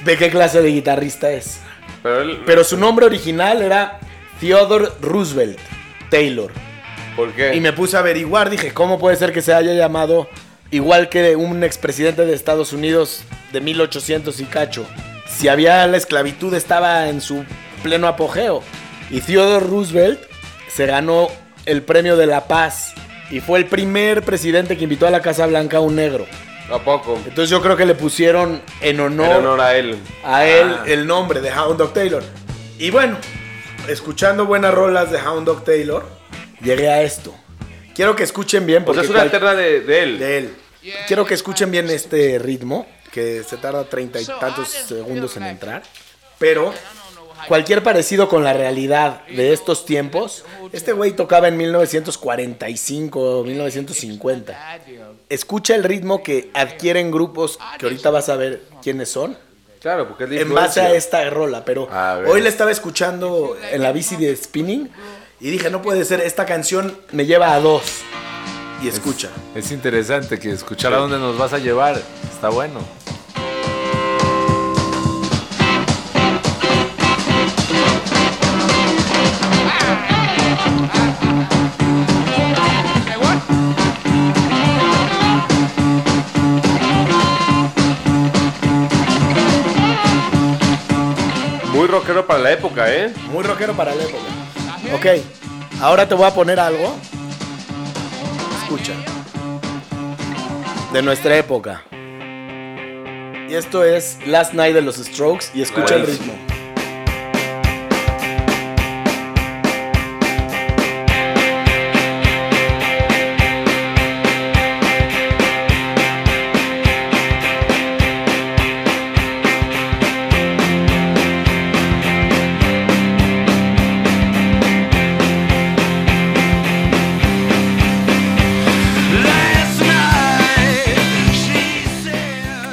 ¿De 0.04 0.18
qué 0.18 0.30
clase 0.30 0.62
de 0.62 0.70
guitarrista 0.70 1.32
es? 1.32 1.60
Pero 2.04 2.22
él. 2.22 2.42
Pero 2.46 2.64
su 2.64 2.78
nombre 2.78 3.06
original 3.06 3.62
era 3.62 4.00
Theodore 4.40 4.90
Roosevelt 5.02 5.60
Taylor. 6.10 6.52
¿Por 7.16 7.32
qué? 7.34 7.56
Y 7.56 7.60
me 7.60 7.74
puse 7.74 7.98
a 7.98 8.02
averiguar, 8.02 8.50
dije, 8.50 8.74
¿cómo 8.74 9.00
puede 9.00 9.16
ser 9.16 9.34
que 9.34 9.42
se 9.42 9.54
haya 9.54 9.74
llamado 9.74 10.30
igual 10.70 11.10
que 11.10 11.36
un 11.36 11.64
expresidente 11.64 12.26
de 12.26 12.34
Estados 12.34 12.74
Unidos 12.74 13.24
de 13.52 13.62
1800 13.62 14.40
y 14.40 14.46
cacho? 14.46 14.86
Si 15.28 15.48
había 15.48 15.86
la 15.88 15.98
esclavitud 15.98 16.54
estaba 16.54 17.10
en 17.10 17.22
su 17.22 17.44
pleno 17.84 18.08
apogeo. 18.08 18.64
Y 19.10 19.22
Theodore 19.22 19.66
Roosevelt 19.66 20.20
se 20.68 20.86
ganó 20.86 21.30
el 21.66 21.82
premio 21.82 22.18
de 22.18 22.28
la 22.28 22.48
paz 22.48 22.94
y 23.30 23.40
fue 23.40 23.60
el 23.60 23.66
primer 23.66 24.24
presidente 24.24 24.78
que 24.78 24.84
invitó 24.84 25.08
a 25.08 25.12
la 25.12 25.22
Casa 25.22 25.46
Blanca 25.48 25.78
a 25.78 25.82
un 25.82 25.96
negro. 25.96 26.26
¿A 26.72 26.80
poco? 26.80 27.16
Entonces 27.26 27.50
yo 27.50 27.62
creo 27.62 27.78
que 27.78 27.86
le 27.86 27.96
pusieron 27.96 28.62
en 28.82 29.00
honor, 29.00 29.28
En 29.28 29.38
honor 29.38 29.62
a 29.62 29.76
él. 29.78 29.98
a 30.24 30.46
él 30.46 30.76
el 30.86 31.08
nombre 31.08 31.40
de 31.42 31.50
Hound 31.52 31.78
Dog 31.78 31.94
Taylor. 31.94 32.24
Y 32.78 32.90
bueno, 32.92 33.18
escuchando 33.88 34.46
buenas 34.46 34.74
rolas 34.74 35.10
de 35.12 35.18
Hound 35.22 35.46
Dog 35.46 35.64
Taylor, 35.64 36.06
llegué 36.62 36.90
a 36.90 37.02
esto. 37.04 37.34
Quiero 37.96 38.16
que 38.16 38.24
escuchen 38.24 38.66
bien 38.66 38.84
O 38.84 38.86
porque 38.86 39.00
sea, 39.02 39.04
es 39.06 39.10
una 39.10 39.20
cual- 39.20 39.26
alterna 39.28 39.54
de, 39.56 39.80
de 39.82 40.04
él. 40.04 40.20
de 40.20 40.38
él. 40.38 40.56
Quiero 41.08 41.26
que 41.26 41.34
escuchen 41.34 41.72
bien 41.72 41.90
este 41.90 42.38
ritmo, 42.40 42.86
que 43.12 43.44
se 43.44 43.58
tarda 43.58 43.84
treinta 43.86 44.20
y 44.22 44.26
tantos 44.26 44.70
segundos 44.70 45.36
en 45.38 45.44
entrar. 45.44 45.84
Pero 46.38 46.74
cualquier 47.48 47.82
parecido 47.82 48.30
con 48.30 48.44
la 48.44 48.54
realidad 48.54 49.26
de 49.28 49.52
estos 49.54 49.86
tiempos, 49.86 50.44
este 50.74 50.92
güey 50.94 51.12
tocaba 51.14 51.48
en 51.48 51.58
1945 51.58 53.40
o 53.40 53.44
1950. 53.44 54.80
Escucha 55.30 55.76
el 55.76 55.84
ritmo 55.84 56.24
que 56.24 56.50
adquieren 56.54 57.12
grupos 57.12 57.60
que 57.78 57.86
ahorita 57.86 58.10
vas 58.12 58.30
a 58.30 58.38
ver 58.38 58.64
quiénes 58.82 59.10
son. 59.10 59.38
Claro, 59.82 60.08
porque 60.08 60.24
es 60.24 60.30
de 60.30 60.42
En 60.42 60.54
base 60.54 60.82
a 60.82 60.94
esta 60.94 61.30
rola, 61.30 61.66
pero 61.66 61.90
hoy 62.28 62.42
la 62.42 62.50
estaba 62.50 62.72
escuchando 62.72 63.58
en 63.72 63.82
la 63.82 63.92
bici 63.92 64.16
de 64.16 64.36
spinning 64.36 64.90
y 65.40 65.52
dije, 65.52 65.70
no 65.70 65.82
puede 65.82 66.04
ser, 66.06 66.22
esta 66.22 66.46
canción 66.46 66.98
me 67.12 67.26
lleva 67.26 67.54
a 67.54 67.60
dos. 67.60 67.84
Y 68.82 68.88
escucha. 68.88 69.30
Es 69.56 69.72
interesante 69.72 70.40
que 70.40 70.52
escuchar 70.52 70.94
a 70.94 70.98
dónde 70.98 71.18
nos 71.18 71.38
vas 71.38 71.52
a 71.52 71.58
llevar. 71.58 72.00
Está 72.32 72.50
bueno. 72.50 72.80
Rockero 92.08 92.26
para 92.26 92.40
la 92.40 92.52
época, 92.54 92.94
¿eh? 92.94 93.14
Muy 93.32 93.44
rockero 93.44 93.74
para 93.74 93.94
la 93.94 94.02
época. 94.02 94.24
Ok, 94.96 95.22
ahora 95.82 96.08
te 96.08 96.16
voy 96.16 96.26
a 96.26 96.34
poner 96.34 96.58
algo. 96.58 96.96
Escucha. 98.64 98.94
De 100.94 101.02
nuestra 101.02 101.36
época. 101.36 101.84
Y 103.50 103.56
esto 103.56 103.84
es 103.84 104.20
Last 104.26 104.54
Night 104.54 104.74
de 104.74 104.82
los 104.82 104.96
Strokes 104.96 105.48
y 105.54 105.62
escucha 105.62 105.96
el 105.96 106.08
ritmo. 106.08 106.47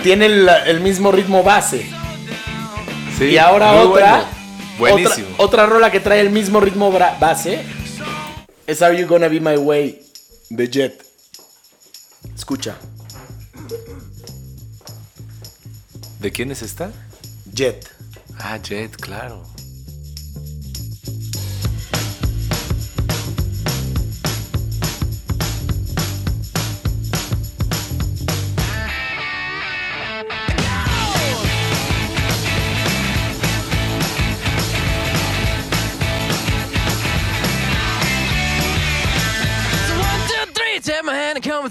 Tiene 0.04 0.26
el, 0.26 0.46
el 0.66 0.80
mismo 0.80 1.10
ritmo 1.10 1.42
base. 1.42 1.86
Sí, 3.16 3.24
y 3.24 3.38
ahora 3.38 3.72
otra, 3.72 4.10
bueno. 4.12 4.26
Buenísimo. 4.78 5.28
otra. 5.38 5.44
Otra 5.44 5.66
rola 5.66 5.90
que 5.90 5.98
trae 5.98 6.20
el 6.20 6.28
mismo 6.28 6.60
ritmo 6.60 6.92
base 6.92 7.64
es 8.66 8.82
Are 8.82 9.00
You 9.00 9.06
Gonna 9.06 9.28
Be 9.28 9.40
My 9.40 9.56
Way 9.56 10.02
de 10.50 10.68
Jet. 10.68 11.06
Escucha. 12.36 12.76
¿De 16.20 16.30
quién 16.30 16.50
es 16.50 16.60
esta? 16.60 16.90
Jet. 17.50 17.88
Ah, 18.38 18.58
Jet, 18.58 18.94
claro. 18.96 19.42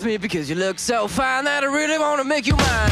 With 0.03 0.11
me 0.11 0.17
because 0.17 0.49
you 0.49 0.55
look 0.55 0.79
so 0.79 1.07
fine 1.07 1.45
that 1.45 1.63
I 1.63 1.67
really 1.67 1.97
want 1.97 2.19
to 2.19 2.25
make 2.25 2.45
you 2.47 2.55
mine. 2.55 2.91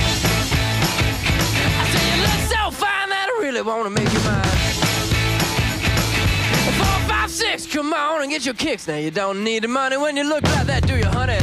I 1.79 1.83
say 1.91 2.03
you 2.11 2.21
look 2.21 2.41
so 2.55 2.71
fine 2.71 3.09
that 3.09 3.27
I 3.29 3.33
really 3.41 3.61
want 3.61 3.83
to 3.85 3.89
make 3.89 4.11
you 4.13 4.19
mine. 4.19 4.43
Four, 6.79 6.99
five, 7.09 7.29
six, 7.29 7.65
come 7.67 7.93
on 7.93 8.21
and 8.21 8.31
get 8.31 8.45
your 8.45 8.53
kicks. 8.53 8.87
Now 8.87 8.95
you 8.95 9.11
don't 9.11 9.43
need 9.43 9.63
the 9.63 9.67
money 9.67 9.97
when 9.97 10.15
you 10.15 10.23
look 10.23 10.43
like 10.43 10.67
that, 10.67 10.87
do 10.87 10.95
you, 10.95 11.05
honey? 11.05 11.39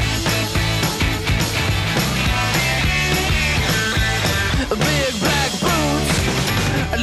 Big 4.69 5.15
black 5.21 5.51
boots, 5.65 6.19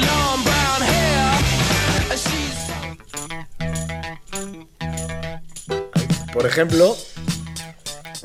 long 0.07 0.43
brown 0.43 0.81
hair. 0.81 1.37
She's 2.17 2.65
Por 6.33 6.45
ejemplo, 6.45 6.95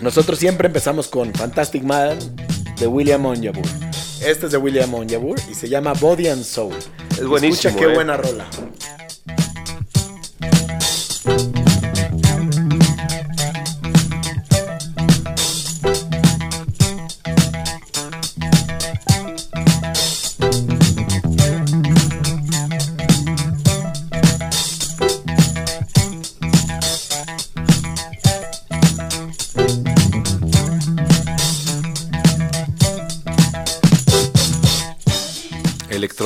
nosotros 0.03 0.39
siempre 0.39 0.67
empezamos 0.69 1.09
con 1.09 1.33
Fantastic 1.35 1.83
Man 1.83 2.19
de 2.79 2.87
William 2.87 3.25
Onjabur. 3.27 3.65
Este 4.25 4.47
es 4.47 4.53
de 4.53 4.59
William 4.59 4.93
Onjabur 4.95 5.39
y 5.51 5.55
se 5.55 5.69
llama 5.69 5.93
Body 5.95 6.29
and 6.29 6.45
Soul. 6.45 6.75
Es 7.11 7.27
buenísimo, 7.27 7.71
Escucha 7.71 7.77
qué 7.77 7.93
eh. 7.93 7.95
buena 7.95 8.17
rola. 8.17 8.47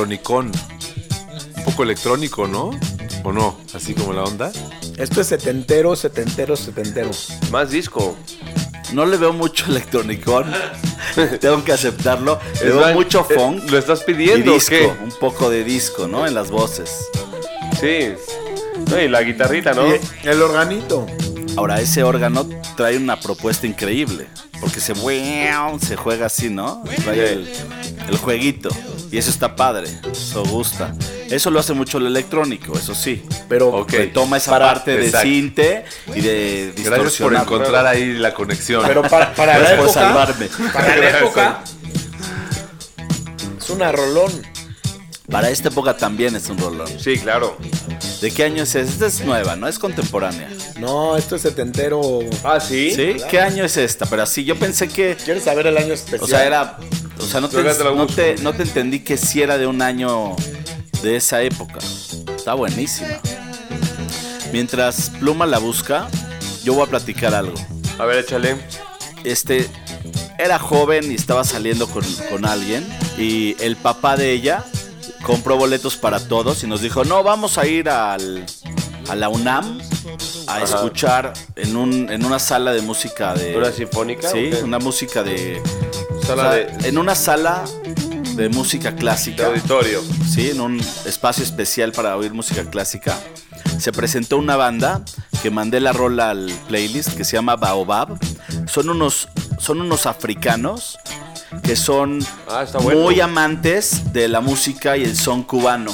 Electronicón. 0.05 0.51
Un 1.57 1.63
poco 1.63 1.81
electrónico, 1.83 2.47
¿no? 2.47 2.69
¿O 3.23 3.31
no? 3.31 3.57
Así 3.73 3.95
como 3.95 4.13
la 4.13 4.23
onda. 4.23 4.51
Esto 4.97 5.21
es 5.21 5.27
setentero, 5.27 5.95
setentero, 5.95 6.55
setentero. 6.55 7.09
Más 7.51 7.71
disco. 7.71 8.15
No 8.93 9.07
le 9.07 9.17
veo 9.17 9.33
mucho 9.33 9.65
electronicón. 9.69 10.53
Tengo 11.41 11.63
que 11.63 11.71
aceptarlo. 11.71 12.39
Le 12.63 12.71
veo 12.71 12.93
mucho 12.93 13.25
eh, 13.27 13.33
funk. 13.33 13.69
¿Lo 13.71 13.79
estás 13.79 14.01
y 14.01 14.11
pidiendo 14.13 14.51
o 14.51 14.55
disco. 14.55 14.69
qué? 14.69 14.85
Un 15.03 15.11
poco 15.19 15.49
de 15.49 15.63
disco, 15.63 16.07
¿no? 16.07 16.27
En 16.27 16.35
las 16.35 16.51
voces. 16.51 17.07
Sí. 17.79 18.13
No, 18.87 19.01
y 19.01 19.07
la 19.07 19.23
guitarrita, 19.23 19.73
¿no? 19.73 19.87
Y 19.87 19.99
el 20.27 20.39
organito. 20.39 21.07
Ahora, 21.57 21.81
ese 21.81 22.03
órgano 22.03 22.47
trae 22.77 22.97
una 22.97 23.19
propuesta 23.19 23.65
increíble. 23.65 24.27
Porque 24.61 24.79
se, 24.79 24.93
se 24.93 25.95
juega 25.95 26.27
así, 26.27 26.49
¿no? 26.51 26.83
Trae 27.03 27.33
el, 27.33 27.49
el 28.07 28.17
jueguito. 28.17 28.69
Y 29.15 29.17
eso 29.17 29.29
está 29.29 29.55
padre. 29.55 29.87
Eso 30.11 30.43
gusta. 30.43 30.93
Eso 31.29 31.49
lo 31.49 31.61
hace 31.61 31.71
mucho 31.71 31.99
el 31.99 32.07
electrónico, 32.07 32.77
eso 32.77 32.93
sí. 32.93 33.23
Pero 33.47 33.69
Ok. 33.69 33.93
Toma 34.13 34.35
esa 34.35 34.51
Para- 34.51 34.73
parte 34.73 34.91
de 34.97 35.05
exacto. 35.05 35.25
cinte 35.29 35.85
y 36.13 36.19
de 36.19 36.73
Gracias 36.83 37.15
por 37.21 37.33
encontrar 37.33 37.87
ahí 37.87 38.11
la 38.17 38.33
conexión. 38.33 38.83
Pero 38.85 39.03
para, 39.03 39.33
para 39.33 39.57
la 39.57 39.73
época, 39.73 39.89
salvarme. 39.93 40.49
para 40.73 40.95
la 40.97 41.09
época 41.19 41.61
es 43.57 43.69
una 43.69 43.89
rolón. 43.93 44.31
Para 45.29 45.49
esta 45.49 45.69
época 45.69 45.97
también 45.97 46.35
es 46.35 46.49
un 46.49 46.57
rolón. 46.57 46.87
Sí, 46.99 47.17
claro. 47.17 47.57
¿De 48.21 48.31
qué 48.31 48.43
año 48.43 48.63
es 48.63 48.75
esta? 48.75 48.91
Esta 48.91 49.07
es 49.07 49.21
nueva, 49.21 49.55
¿no? 49.55 49.67
Es 49.67 49.79
contemporánea. 49.79 50.49
No, 50.79 51.17
esto 51.17 51.35
es 51.35 51.41
setentero. 51.41 52.19
Ah, 52.43 52.59
sí. 52.59 52.91
¿Sí? 52.91 53.17
¿Qué 53.29 53.39
año 53.39 53.65
es 53.65 53.75
esta? 53.77 54.05
Pero 54.05 54.23
así, 54.23 54.43
yo 54.45 54.55
pensé 54.55 54.87
que... 54.87 55.15
¿Quieres 55.15 55.43
saber 55.43 55.67
el 55.67 55.77
año 55.77 55.93
especial? 55.93 56.23
O 56.23 56.27
sea, 56.27 56.45
era... 56.45 56.77
O 57.19 57.23
sea, 57.23 57.41
no 57.41 57.49
te, 57.49 57.63
no, 57.63 58.07
te, 58.07 58.35
no 58.37 58.53
te 58.53 58.63
entendí 58.63 58.99
que 58.99 59.17
sí 59.17 59.41
era 59.41 59.57
de 59.57 59.65
un 59.65 59.81
año 59.81 60.35
de 61.01 61.15
esa 61.15 61.41
época. 61.41 61.79
Está 62.35 62.53
buenísima. 62.53 63.19
Mientras 64.51 65.09
Pluma 65.09 65.45
la 65.45 65.57
busca, 65.57 66.07
yo 66.63 66.73
voy 66.73 66.83
a 66.83 66.89
platicar 66.89 67.33
algo. 67.33 67.55
A 67.97 68.05
ver, 68.05 68.19
échale. 68.19 68.57
Este 69.23 69.67
era 70.37 70.59
joven 70.59 71.11
y 71.11 71.15
estaba 71.15 71.43
saliendo 71.43 71.87
con, 71.87 72.03
con 72.29 72.45
alguien 72.45 72.85
y 73.17 73.55
el 73.59 73.75
papá 73.75 74.17
de 74.17 74.31
ella 74.31 74.65
compró 75.25 75.57
boletos 75.57 75.97
para 75.97 76.19
todos 76.19 76.63
y 76.63 76.67
nos 76.67 76.81
dijo, 76.81 77.03
no, 77.03 77.23
vamos 77.23 77.57
a 77.57 77.65
ir 77.65 77.89
al, 77.89 78.45
a 79.09 79.15
la 79.15 79.27
UNAM 79.29 79.79
a 80.47 80.61
escuchar 80.61 81.33
en, 81.55 81.75
un, 81.75 82.11
en 82.11 82.23
una 82.23 82.37
sala 82.37 82.71
de 82.73 82.81
música 82.81 83.33
de... 83.33 83.57
¿Una 83.57 83.71
sinfónica? 83.71 84.29
Sí, 84.29 84.51
una 84.63 84.77
música 84.77 85.23
de... 85.23 85.61
Sala 86.25 86.49
o 86.49 86.51
sea, 86.51 86.51
de- 86.77 86.87
En 86.89 86.97
una 86.99 87.15
sala 87.15 87.63
de 88.35 88.49
música 88.49 88.91
De 88.91 88.97
clásica. 88.97 89.47
auditorio. 89.47 90.01
Sí, 90.31 90.51
en 90.51 90.61
un 90.61 90.79
espacio 91.05 91.43
especial 91.43 91.91
para 91.91 92.15
oír 92.17 92.31
música 92.33 92.63
clásica. 92.69 93.17
Se 93.79 93.91
presentó 93.91 94.37
una 94.37 94.55
banda 94.55 95.01
que 95.41 95.49
mandé 95.49 95.79
la 95.79 95.91
rola 95.91 96.29
al 96.29 96.51
playlist 96.67 97.13
que 97.15 97.23
se 97.25 97.33
llama 97.37 97.55
Baobab. 97.55 98.17
Son 98.67 98.89
unos, 98.89 99.27
son 99.57 99.81
unos 99.81 100.05
africanos 100.05 100.97
que 101.63 101.75
son 101.75 102.19
Ah, 102.47 102.65
bueno. 102.81 103.01
muy 103.01 103.19
amantes 103.21 104.13
de 104.13 104.27
la 104.27 104.41
música 104.41 104.97
y 104.97 105.03
el 105.03 105.17
son 105.17 105.43
cubano. 105.43 105.91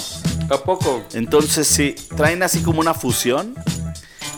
¿A 0.50 0.58
poco? 0.64 1.04
Entonces 1.14 1.68
sí, 1.68 1.96
traen 2.18 2.44
así 2.44 2.62
como 2.62 2.80
una 2.82 2.94
fusión 2.94 3.56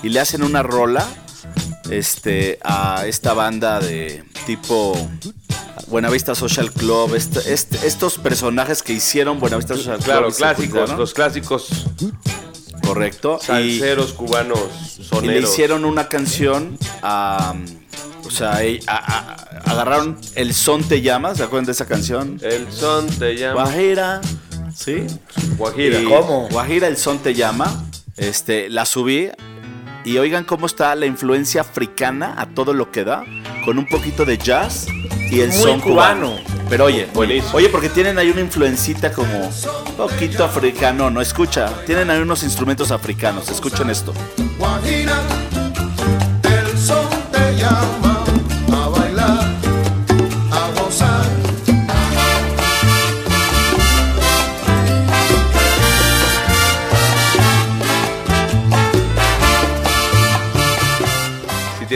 y 0.04 0.10
le 0.10 0.20
hacen 0.20 0.44
una 0.44 0.62
rola 0.64 1.06
este, 1.90 2.60
a 2.64 3.06
esta 3.08 3.34
banda 3.34 3.80
de 3.80 4.24
tipo 4.46 4.96
Buenavista 5.88 6.36
Social 6.36 6.72
Club, 6.72 7.16
este- 7.16 7.54
este- 7.54 7.88
estos 7.88 8.18
personajes 8.18 8.84
que 8.84 8.94
hicieron 8.94 9.40
Buenavista 9.40 9.76
Social 9.76 9.96
Club. 9.98 10.06
Claro, 10.06 10.30
y 10.30 10.34
clásicos. 10.34 10.90
Los 10.98 11.14
clásicos 11.14 11.68
Correcto. 12.86 13.40
Y, 13.44 13.46
salseros 13.46 14.12
cubanos, 14.14 14.60
y 15.22 15.26
le 15.26 15.40
hicieron 15.40 15.86
una 15.86 16.10
canción 16.10 16.78
a... 17.02 17.56
sea, 18.34 18.63
e- 18.63 18.80
a- 18.88 18.96
a- 18.96 19.72
agarraron 19.72 20.17
el 20.36 20.54
son 20.54 20.84
te 20.84 21.02
llama, 21.02 21.36
¿se 21.36 21.43
acuerdan 21.43 21.65
de 21.65 21.72
esa 21.74 21.86
canción? 21.86 22.39
El 22.41 22.72
son 22.72 23.08
te 23.08 23.36
llama. 23.36 23.63
Guajira, 23.63 24.22
¿sí? 24.76 25.06
Guajira. 25.58 26.00
Y 26.00 26.06
¿Cómo? 26.06 26.48
Guajira 26.50 26.88
el 26.88 26.98
son 26.98 27.19
te 27.19 27.34
llama. 27.34 27.86
Este, 28.17 28.69
la 28.69 28.86
subí 28.86 29.30
y 30.06 30.17
oigan 30.17 30.43
cómo 30.43 30.65
está 30.65 30.93
la 30.96 31.06
influencia 31.06 31.62
africana 31.62 32.36
a 32.38 32.48
todo 32.48 32.74
lo 32.74 32.91
que 32.91 33.04
da, 33.04 33.24
con 33.65 33.78
un 33.80 33.88
poquito 33.88 34.26
de 34.26 34.38
jazz 34.38 34.88
y 35.32 35.39
el 35.39 35.50
Muy 35.50 35.58
son 35.58 35.80
cubano. 35.80 36.32
cubano. 36.36 36.54
Pero 36.69 36.86
oye, 36.86 37.08
Buenísimo. 37.13 37.54
oye, 37.56 37.69
porque 37.69 37.89
tienen 37.89 38.17
ahí 38.17 38.30
una 38.30 38.41
influencita 38.41 39.12
como 39.13 39.48
un 39.48 39.96
poquito 39.96 40.43
africano, 40.43 41.10
no 41.10 41.22
escucha, 41.22 41.72
tienen 41.86 42.10
ahí 42.10 42.19
unos 42.22 42.43
instrumentos 42.43 42.91
africanos, 42.91 43.50
escuchen 43.50 43.89
esto. 43.89 44.13
Guajira, 44.58 45.22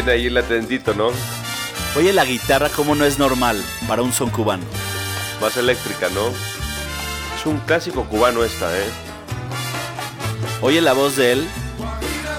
Sí 0.08 0.12
tiene 0.12 0.22
ahí 0.22 0.28
el 0.28 0.34
latentito, 0.36 0.94
¿no? 0.94 1.10
Oye, 1.98 2.14
la 2.14 2.24
guitarra 2.24 2.70
como 2.70 2.96
no 2.96 3.04
es 3.04 3.20
normal 3.20 3.62
para 3.90 4.02
un 4.04 4.14
son 4.14 4.30
cubano. 4.30 4.64
Más 5.42 5.58
eléctrica, 5.58 6.08
¿no? 6.14 6.28
Es 7.38 7.46
un 7.46 7.58
clásico 7.60 8.06
cubano 8.06 8.46
esta, 8.46 8.74
¿eh? 8.78 8.86
Oye 10.62 10.80
la 10.80 10.94
voz 10.94 11.18
de 11.18 11.34
él. 11.34 11.48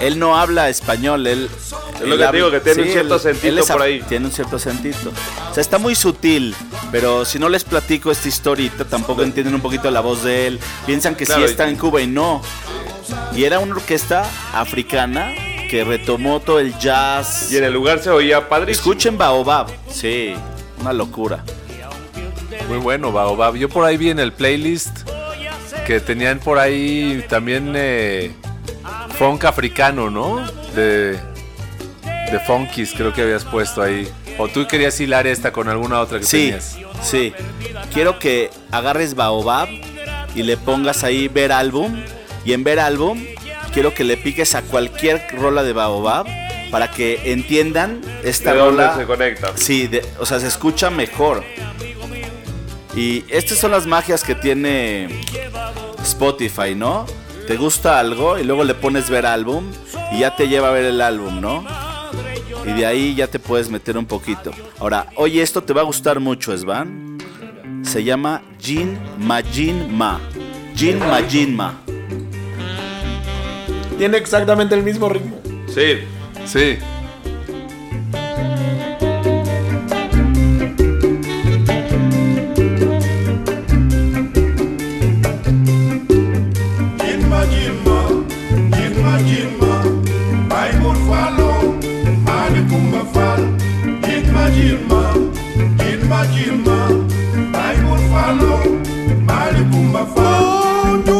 Él 0.01 0.17
no 0.17 0.35
habla 0.35 0.69
español, 0.69 1.27
él. 1.27 1.47
Es 1.53 2.01
lo 2.01 2.13
él 2.13 2.17
que 2.19 2.25
habla- 2.25 2.31
digo, 2.31 2.49
que 2.51 2.59
tiene 2.59 2.81
un 2.83 2.87
cierto 2.89 3.13
él- 3.15 3.19
acentito 3.19 3.47
él 3.47 3.59
es 3.59 3.65
por 3.67 3.81
ahí. 3.83 4.01
Tiene 4.09 4.25
un 4.25 4.31
cierto 4.31 4.55
acentito. 4.55 5.11
O 5.51 5.53
sea, 5.53 5.61
está 5.61 5.77
muy 5.77 5.93
sutil, 5.93 6.55
pero 6.91 7.23
si 7.23 7.37
no 7.37 7.49
les 7.49 7.63
platico 7.63 8.09
esta 8.09 8.27
historieta, 8.29 8.83
tampoco 8.85 9.21
entienden 9.21 9.53
un 9.53 9.61
poquito 9.61 9.91
la 9.91 9.99
voz 9.99 10.23
de 10.23 10.47
él. 10.47 10.59
Piensan 10.87 11.13
que 11.15 11.25
Claro, 11.25 11.45
sí 11.45 11.51
está 11.51 11.69
en 11.69 11.75
Cuba 11.75 12.01
y 12.01 12.07
no. 12.07 12.41
Y 13.35 13.43
era 13.43 13.59
una 13.59 13.75
orquesta 13.75 14.25
africana 14.53 15.31
que 15.69 15.83
retomó 15.83 16.39
todo 16.39 16.59
el 16.59 16.77
jazz. 16.79 17.51
Y 17.51 17.57
en 17.57 17.63
el 17.63 17.73
lugar 17.73 17.99
se 17.99 18.09
oía 18.09 18.49
padrísimo. 18.49 18.81
Escuchen 18.91 19.17
Baobab. 19.17 19.67
Sí, 19.89 20.33
una 20.81 20.91
locura. 20.93 21.43
Muy 22.67 22.77
bueno, 22.77 23.11
Baobab. 23.11 23.55
Yo 23.55 23.69
por 23.69 23.85
ahí 23.85 23.97
vi 23.97 24.09
en 24.09 24.19
el 24.19 24.33
playlist 24.33 25.07
que 25.87 25.99
tenían 25.99 26.39
por 26.39 26.59
ahí 26.59 27.23
también 27.29 27.73
eh, 27.75 28.31
funk 29.17 29.45
africano, 29.45 30.09
¿no? 30.09 30.45
De, 30.75 31.13
de 32.31 32.39
funkies 32.45 32.93
creo 32.95 33.13
que 33.13 33.21
habías 33.23 33.45
puesto 33.45 33.81
ahí. 33.81 34.07
O 34.37 34.47
tú 34.47 34.67
querías 34.67 34.99
hilar 34.99 35.25
esta 35.27 35.51
con 35.51 35.67
alguna 35.67 35.99
otra 35.99 36.19
que 36.19 36.25
Sí, 36.25 36.45
tenías. 36.45 36.77
sí. 37.01 37.33
Quiero 37.93 38.19
que 38.19 38.51
agarres 38.71 39.15
Baobab 39.15 39.67
y 40.35 40.43
le 40.43 40.57
pongas 40.57 41.03
ahí 41.03 41.27
ver 41.27 41.51
álbum. 41.51 42.01
Y 42.45 42.53
en 42.53 42.63
ver 42.63 42.79
álbum, 42.79 43.21
quiero 43.69 43.93
que 43.93 44.03
le 44.03 44.17
piques 44.17 44.55
a 44.55 44.61
cualquier 44.61 45.21
rola 45.37 45.63
de 45.63 45.73
Baobab 45.73 46.25
para 46.71 46.89
que 46.91 47.31
entiendan 47.31 48.01
esta 48.23 48.53
¿De 48.53 48.59
dónde 48.59 48.83
rola. 48.83 48.95
se 48.97 49.05
conecta? 49.05 49.51
Sí, 49.55 49.87
de- 49.87 50.05
o 50.19 50.25
sea, 50.25 50.39
se 50.39 50.47
escucha 50.47 50.89
mejor. 50.89 51.43
Y 52.95 53.23
estas 53.29 53.57
son 53.57 53.71
las 53.71 53.85
magias 53.85 54.23
que 54.23 54.35
tiene 54.35 55.07
Spotify, 56.03 56.75
¿no? 56.75 57.05
Te 57.47 57.55
gusta 57.57 57.99
algo 57.99 58.37
y 58.37 58.43
luego 58.43 58.63
le 58.63 58.73
pones 58.75 59.09
ver 59.09 59.25
álbum 59.25 59.65
y 60.11 60.19
ya 60.19 60.35
te 60.35 60.47
lleva 60.47 60.69
a 60.69 60.71
ver 60.71 60.85
el 60.85 61.01
álbum, 61.01 61.39
¿no? 61.41 61.65
Y 62.65 62.71
de 62.73 62.85
ahí 62.85 63.15
ya 63.15 63.27
te 63.27 63.39
puedes 63.39 63.69
meter 63.69 63.97
un 63.97 64.05
poquito. 64.05 64.51
Ahora, 64.79 65.07
oye, 65.15 65.41
esto 65.41 65.63
te 65.63 65.73
va 65.73 65.81
a 65.81 65.85
gustar 65.85 66.19
mucho, 66.19 66.55
Svan. 66.57 67.17
Se 67.83 68.03
llama 68.03 68.41
Jin 68.59 68.99
Majin 69.17 69.95
Ma. 69.97 70.19
Jin 70.75 70.99
Majin 70.99 71.55
Ma. 71.55 71.79
Tiene 73.99 74.15
exactamente 74.15 74.75
el 74.75 74.83
mismo 74.83 75.09
ritmo. 75.09 75.41
Sí. 75.67 76.05
Sí. 76.45 76.77
Follow, 98.29 100.05
fall. 100.15 101.18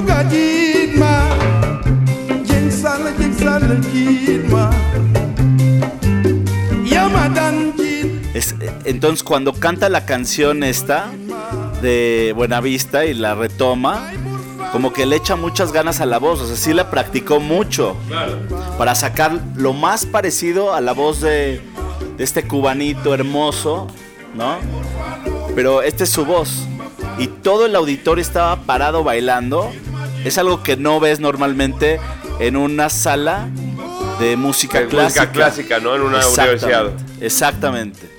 Entonces, 8.90 9.24
cuando 9.24 9.54
canta 9.54 9.90
la 9.90 10.06
canción 10.06 10.64
esta 10.64 11.12
de 11.82 12.34
Buenavista 12.36 13.06
y 13.06 13.14
la 13.14 13.36
retoma, 13.36 14.12
como 14.72 14.94
que 14.94 15.06
le 15.06 15.16
echa 15.16 15.36
muchas 15.36 15.72
ganas 15.72 16.02
a 16.02 16.06
la 16.06 16.18
voz. 16.20 16.42
O 16.42 16.48
sea, 16.48 16.56
sí 16.56 16.74
la 16.74 16.90
practicó 16.90 17.40
mucho. 17.40 17.96
Para 18.78 18.96
sacar 18.96 19.40
lo 19.56 19.74
más 19.74 20.06
parecido 20.06 20.74
a 20.74 20.82
la 20.82 20.94
voz 20.94 21.22
de, 21.22 21.62
de 22.18 22.24
este 22.24 22.44
cubanito 22.48 23.14
hermoso, 23.14 23.88
¿no? 24.36 24.58
Pero 25.56 25.82
esta 25.82 26.04
es 26.04 26.10
su 26.10 26.26
voz. 26.26 26.66
Y 27.18 27.28
todo 27.28 27.66
el 27.66 27.76
auditorio 27.76 28.22
estaba 28.22 28.56
parado 28.64 29.04
bailando. 29.04 29.72
Es 30.24 30.38
algo 30.38 30.64
que 30.64 30.78
no 30.78 31.00
ves 31.00 31.20
normalmente 31.20 32.00
en 32.40 32.56
una 32.56 32.90
sala 32.90 33.50
de 34.20 34.36
música 34.36 34.80
De 34.80 34.88
clásica. 34.88 35.22
música 35.22 35.32
clásica, 35.32 35.80
¿no? 35.80 35.96
En 35.96 36.02
una 36.02 36.26
universidad. 36.28 36.92
Exactamente. 37.22 38.10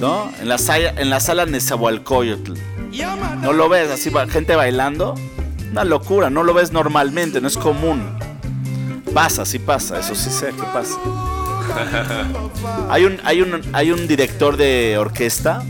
¿No? 0.00 0.30
En 0.40 0.48
la 0.48 0.58
sala, 0.58 0.90
en 0.96 1.10
la 1.10 1.20
sala 1.20 1.46
Nezahualcóyotl. 1.46 2.54
No 3.42 3.52
lo 3.52 3.68
ves 3.68 3.90
así, 3.90 4.10
gente 4.30 4.56
bailando. 4.56 5.14
Una 5.70 5.84
locura, 5.84 6.30
no 6.30 6.42
lo 6.42 6.54
ves 6.54 6.72
normalmente, 6.72 7.40
no 7.40 7.48
es 7.48 7.56
común. 7.56 8.18
Pasa, 9.12 9.44
sí 9.44 9.58
pasa, 9.58 9.98
eso 9.98 10.14
sí 10.14 10.30
sé 10.30 10.48
que 10.48 10.62
pasa. 10.72 10.98
Hay 12.88 13.04
un, 13.04 13.18
hay 13.24 13.42
un, 13.42 13.60
hay 13.72 13.90
un 13.90 14.08
director 14.08 14.56
de 14.56 14.96
orquesta 14.98 15.62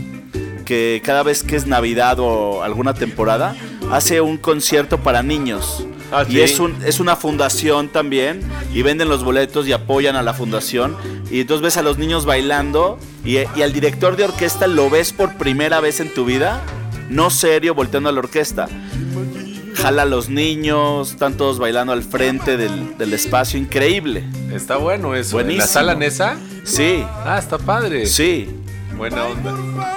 que 0.65 1.01
cada 1.03 1.23
vez 1.23 1.43
que 1.43 1.55
es 1.55 1.67
Navidad 1.67 2.19
o 2.19 2.63
alguna 2.63 2.93
temporada 2.93 3.55
hace 3.91 4.21
un 4.21 4.37
concierto 4.37 4.99
para 4.99 5.23
niños. 5.23 5.85
Ah, 6.11 6.23
y 6.27 6.33
sí. 6.33 6.41
es, 6.41 6.59
un, 6.59 6.75
es 6.85 6.99
una 6.99 7.15
fundación 7.15 7.89
también 7.89 8.41
y 8.73 8.81
venden 8.81 9.09
los 9.09 9.23
boletos 9.23 9.67
y 9.67 9.73
apoyan 9.73 10.15
a 10.15 10.23
la 10.23 10.33
fundación. 10.33 10.95
Y 11.31 11.41
entonces 11.41 11.61
ves 11.61 11.77
a 11.77 11.83
los 11.83 11.97
niños 11.97 12.25
bailando 12.25 12.97
y, 13.23 13.37
y 13.37 13.61
al 13.61 13.71
director 13.73 14.15
de 14.15 14.23
orquesta 14.25 14.67
lo 14.67 14.89
ves 14.89 15.13
por 15.13 15.35
primera 15.35 15.79
vez 15.79 15.99
en 15.99 16.13
tu 16.13 16.25
vida, 16.25 16.61
no 17.09 17.29
serio, 17.29 17.75
volteando 17.75 18.09
a 18.09 18.11
la 18.11 18.19
orquesta. 18.19 18.67
Jala 19.75 20.01
a 20.01 20.05
los 20.05 20.27
niños, 20.29 21.11
están 21.11 21.35
todos 21.37 21.57
bailando 21.59 21.93
al 21.93 22.03
frente 22.03 22.57
del, 22.57 22.97
del 22.97 23.13
espacio, 23.13 23.59
increíble. 23.59 24.23
Está 24.53 24.75
bueno 24.77 25.15
eso. 25.15 25.39
¿En 25.39 25.45
Buenísimo. 25.45 25.61
la 25.61 25.67
sala 25.67 25.95
Nesa? 25.95 26.37
Sí, 26.65 27.03
Ah, 27.25 27.37
está 27.39 27.57
padre. 27.57 28.05
sí, 28.05 28.49
Buena 28.97 29.25
onda. 29.25 29.53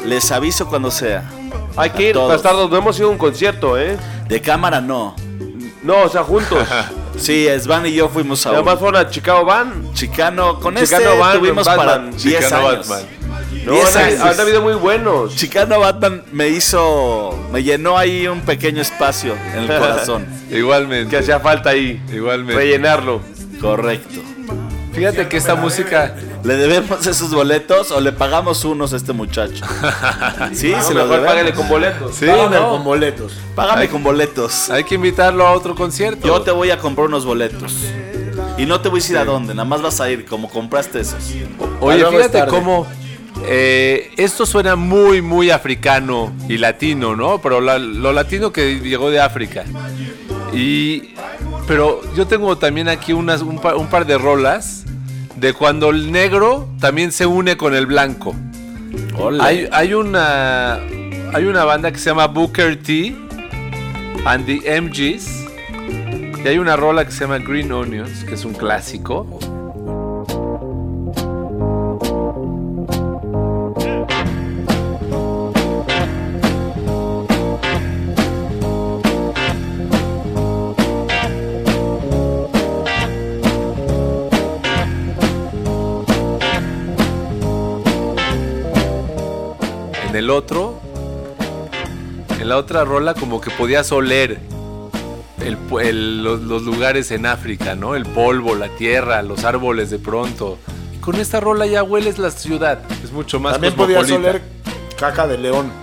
les 0.07 0.31
aviso 0.31 0.69
cuando 0.69 0.91
sea. 0.93 1.29
Hay 1.77 1.91
que 1.91 2.11
ir, 2.11 2.17
bastardos. 2.17 2.71
No 2.71 2.77
hemos 2.77 2.97
ido 2.99 3.09
a 3.09 3.11
un 3.11 3.19
concierto, 3.19 3.77
¿eh? 3.79 3.97
De 4.29 4.41
cámara 4.41 4.81
no. 4.81 5.17
No, 5.83 6.03
o 6.03 6.09
sea, 6.09 6.23
juntos. 6.23 6.69
Sí, 7.19 7.47
Svan 7.61 7.87
y 7.87 7.93
yo 7.93 8.09
fuimos 8.09 8.45
a 8.47 8.51
Además 8.51 8.75
un 8.75 8.81
fueron 8.81 9.07
a 9.07 9.11
Chicago 9.11 9.45
Van. 9.45 9.93
Chicano. 9.95 10.59
Con 10.61 10.75
Chicano 10.77 11.05
este 11.05 11.19
Batman, 11.19 11.39
tuvimos 11.39 11.67
Batman. 11.67 11.87
para 11.87 11.99
10 12.11 12.17
Chicano 12.23 12.69
años. 12.69 12.89
Batman. 12.89 13.09
No, 13.65 13.73
10 13.73 13.97
han, 13.97 14.03
años. 14.05 14.21
han 14.21 14.41
habido 14.41 14.63
muy 14.63 14.75
buenos. 14.75 15.37
Chicano 15.37 15.79
Batman 15.81 16.23
me 16.33 16.49
hizo, 16.49 17.49
me 17.53 17.63
llenó 17.63 17.97
ahí 17.99 18.27
un 18.27 18.41
pequeño 18.41 18.83
espacio 18.83 19.37
en 19.55 19.61
el 19.61 19.67
corazón. 19.79 20.27
Igualmente. 20.51 21.11
Que 21.11 21.19
hacía 21.19 21.39
falta 21.41 21.71
ahí. 21.71 22.03
Igualmente. 22.13 22.55
Rellenarlo. 22.55 23.21
Correcto. 23.61 24.21
Fíjate 24.93 25.29
que 25.29 25.37
esta 25.37 25.55
música. 25.55 26.15
¿Le 26.45 26.57
debemos 26.57 27.07
esos 27.07 27.33
boletos 27.33 27.91
o 27.93 28.01
le 28.01 28.13
pagamos 28.13 28.65
unos 28.65 28.93
a 28.93 28.97
este 28.97 29.13
muchacho? 29.13 29.65
Sí, 30.53 30.71
No, 30.73 30.83
se 30.83 30.93
los 30.95 31.09
debemos. 31.09 31.53
con 31.57 31.69
boletos. 31.69 32.15
Sí, 32.17 32.27
Págame 32.27 32.57
no. 32.57 32.71
con 32.71 32.85
boletos. 32.85 33.33
Págame 33.55 33.89
con 33.89 34.03
boletos. 34.03 34.69
Hay 34.71 34.85
que 34.85 34.97
invitarlo 34.97 35.47
a 35.47 35.53
otro 35.53 35.75
concierto. 35.75 36.27
Yo 36.27 36.43
te 36.43 36.51
voy 36.51 36.71
a 36.71 36.79
comprar 36.79 37.07
unos 37.07 37.25
boletos. 37.25 37.75
Y 38.59 38.67
no 38.67 38.81
te 38.81 38.89
voy 38.89 38.99
a 38.99 39.03
decir 39.03 39.17
a 39.17 39.25
dónde, 39.25 39.55
nada 39.55 39.65
más 39.65 39.81
vas 39.81 40.01
a 40.01 40.11
ir 40.11 40.25
como 40.27 40.51
compraste 40.51 41.01
esos. 41.01 41.33
Oye, 41.81 42.03
es 42.03 42.09
fíjate 42.09 42.47
cómo 42.49 42.87
eh, 43.47 44.11
esto 44.19 44.45
suena 44.47 44.77
muy, 44.77 45.23
muy 45.23 45.51
africano 45.51 46.33
y 46.49 46.59
latino, 46.59 47.17
¿no? 47.17 47.41
Pero 47.41 47.61
la- 47.61 47.79
lo 47.79 48.13
latino 48.13 48.53
que 48.53 48.79
llegó 48.81 49.11
de 49.11 49.21
África. 49.21 49.65
Y, 50.53 51.15
pero 51.67 52.01
yo 52.15 52.27
tengo 52.27 52.57
también 52.57 52.89
aquí 52.89 53.13
unas, 53.13 53.43
un, 53.43 53.61
par, 53.61 53.77
un 53.77 53.89
par 53.89 54.07
de 54.07 54.19
rolas 54.19 54.85
de 55.37 55.53
cuando 55.53 55.91
el 55.91 56.13
negro 56.13 56.69
también 56.81 57.13
se 57.13 57.27
une 57.27 57.57
con 57.57 57.75
el 57.75 57.87
blanco. 57.87 58.35
Ole. 59.19 59.43
Hay, 59.43 59.69
hay 59.73 59.95
una 59.95 60.81
hay 61.33 61.45
una 61.47 61.65
banda 61.65 61.91
que 61.91 61.99
se 61.99 62.11
llama 62.11 62.27
Booker 62.27 62.83
T 62.83 63.17
and 64.25 64.45
the 64.45 64.81
MGs 64.81 65.43
y 66.45 66.49
hay 66.49 66.59
una 66.59 66.77
rola 66.77 67.05
que 67.05 67.13
se 67.13 67.21
llama 67.21 67.39
Green 67.39 67.73
Onions, 67.73 68.25
que 68.25 68.35
es 68.35 68.45
un 68.45 68.53
clásico. 68.53 69.27
Otro, 90.33 90.81
en 92.41 92.49
la 92.49 92.57
otra 92.57 92.85
rola 92.85 93.15
como 93.15 93.41
que 93.41 93.51
podías 93.53 93.93
oler 93.93 94.41
el 95.45 95.57
el- 95.81 96.25
los, 96.25 96.41
los 96.41 96.63
lugares 96.63 97.11
en 97.13 97.27
África, 97.27 97.75
¿no? 97.77 97.95
El 97.95 98.05
polvo, 98.07 98.55
la 98.57 98.69
tierra, 98.69 99.23
los 99.23 99.45
árboles 99.45 99.91
de 99.91 99.99
pronto. 99.99 100.59
Y 100.95 100.99
con 100.99 101.17
esta 101.17 101.41
rola 101.41 101.67
ya 101.67 101.83
hueles 101.83 102.19
la 102.19 102.31
ciudad. 102.31 102.81
Es 103.05 103.13
mucho 103.13 103.39
más 103.41 103.53
También 103.55 103.75
podías 103.75 104.11
oler 104.11 104.43
caca 104.99 105.27
de 105.27 105.39
león. 105.39 105.71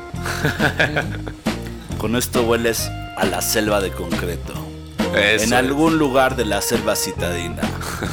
Con 1.97 2.15
esto 2.15 2.43
hueles 2.43 2.89
a 3.17 3.25
la 3.25 3.41
selva 3.41 3.81
de 3.81 3.91
concreto. 3.91 4.53
Eso 5.13 5.43
en 5.43 5.49
es. 5.49 5.53
algún 5.53 5.97
lugar 5.97 6.35
de 6.35 6.45
la 6.45 6.61
selva 6.61 6.95
citadina 6.95 7.61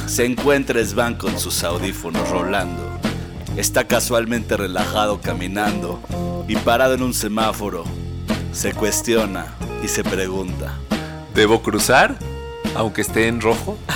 se 0.07 0.25
encuentra 0.25 0.83
Svan 0.83 1.15
con 1.15 1.37
sus 1.39 1.63
audífonos 1.63 2.27
rolando. 2.29 2.81
Está 3.55 3.85
casualmente 3.87 4.57
relajado 4.57 5.21
caminando 5.21 5.99
y 6.47 6.55
parado 6.55 6.93
en 6.93 7.03
un 7.03 7.13
semáforo. 7.13 7.83
Se 8.51 8.73
cuestiona 8.73 9.55
y 9.83 9.87
se 9.87 10.03
pregunta. 10.03 10.73
¿Debo 11.35 11.61
cruzar? 11.61 12.17
Aunque 12.75 13.01
esté 13.01 13.27
en 13.27 13.41
rojo. 13.41 13.77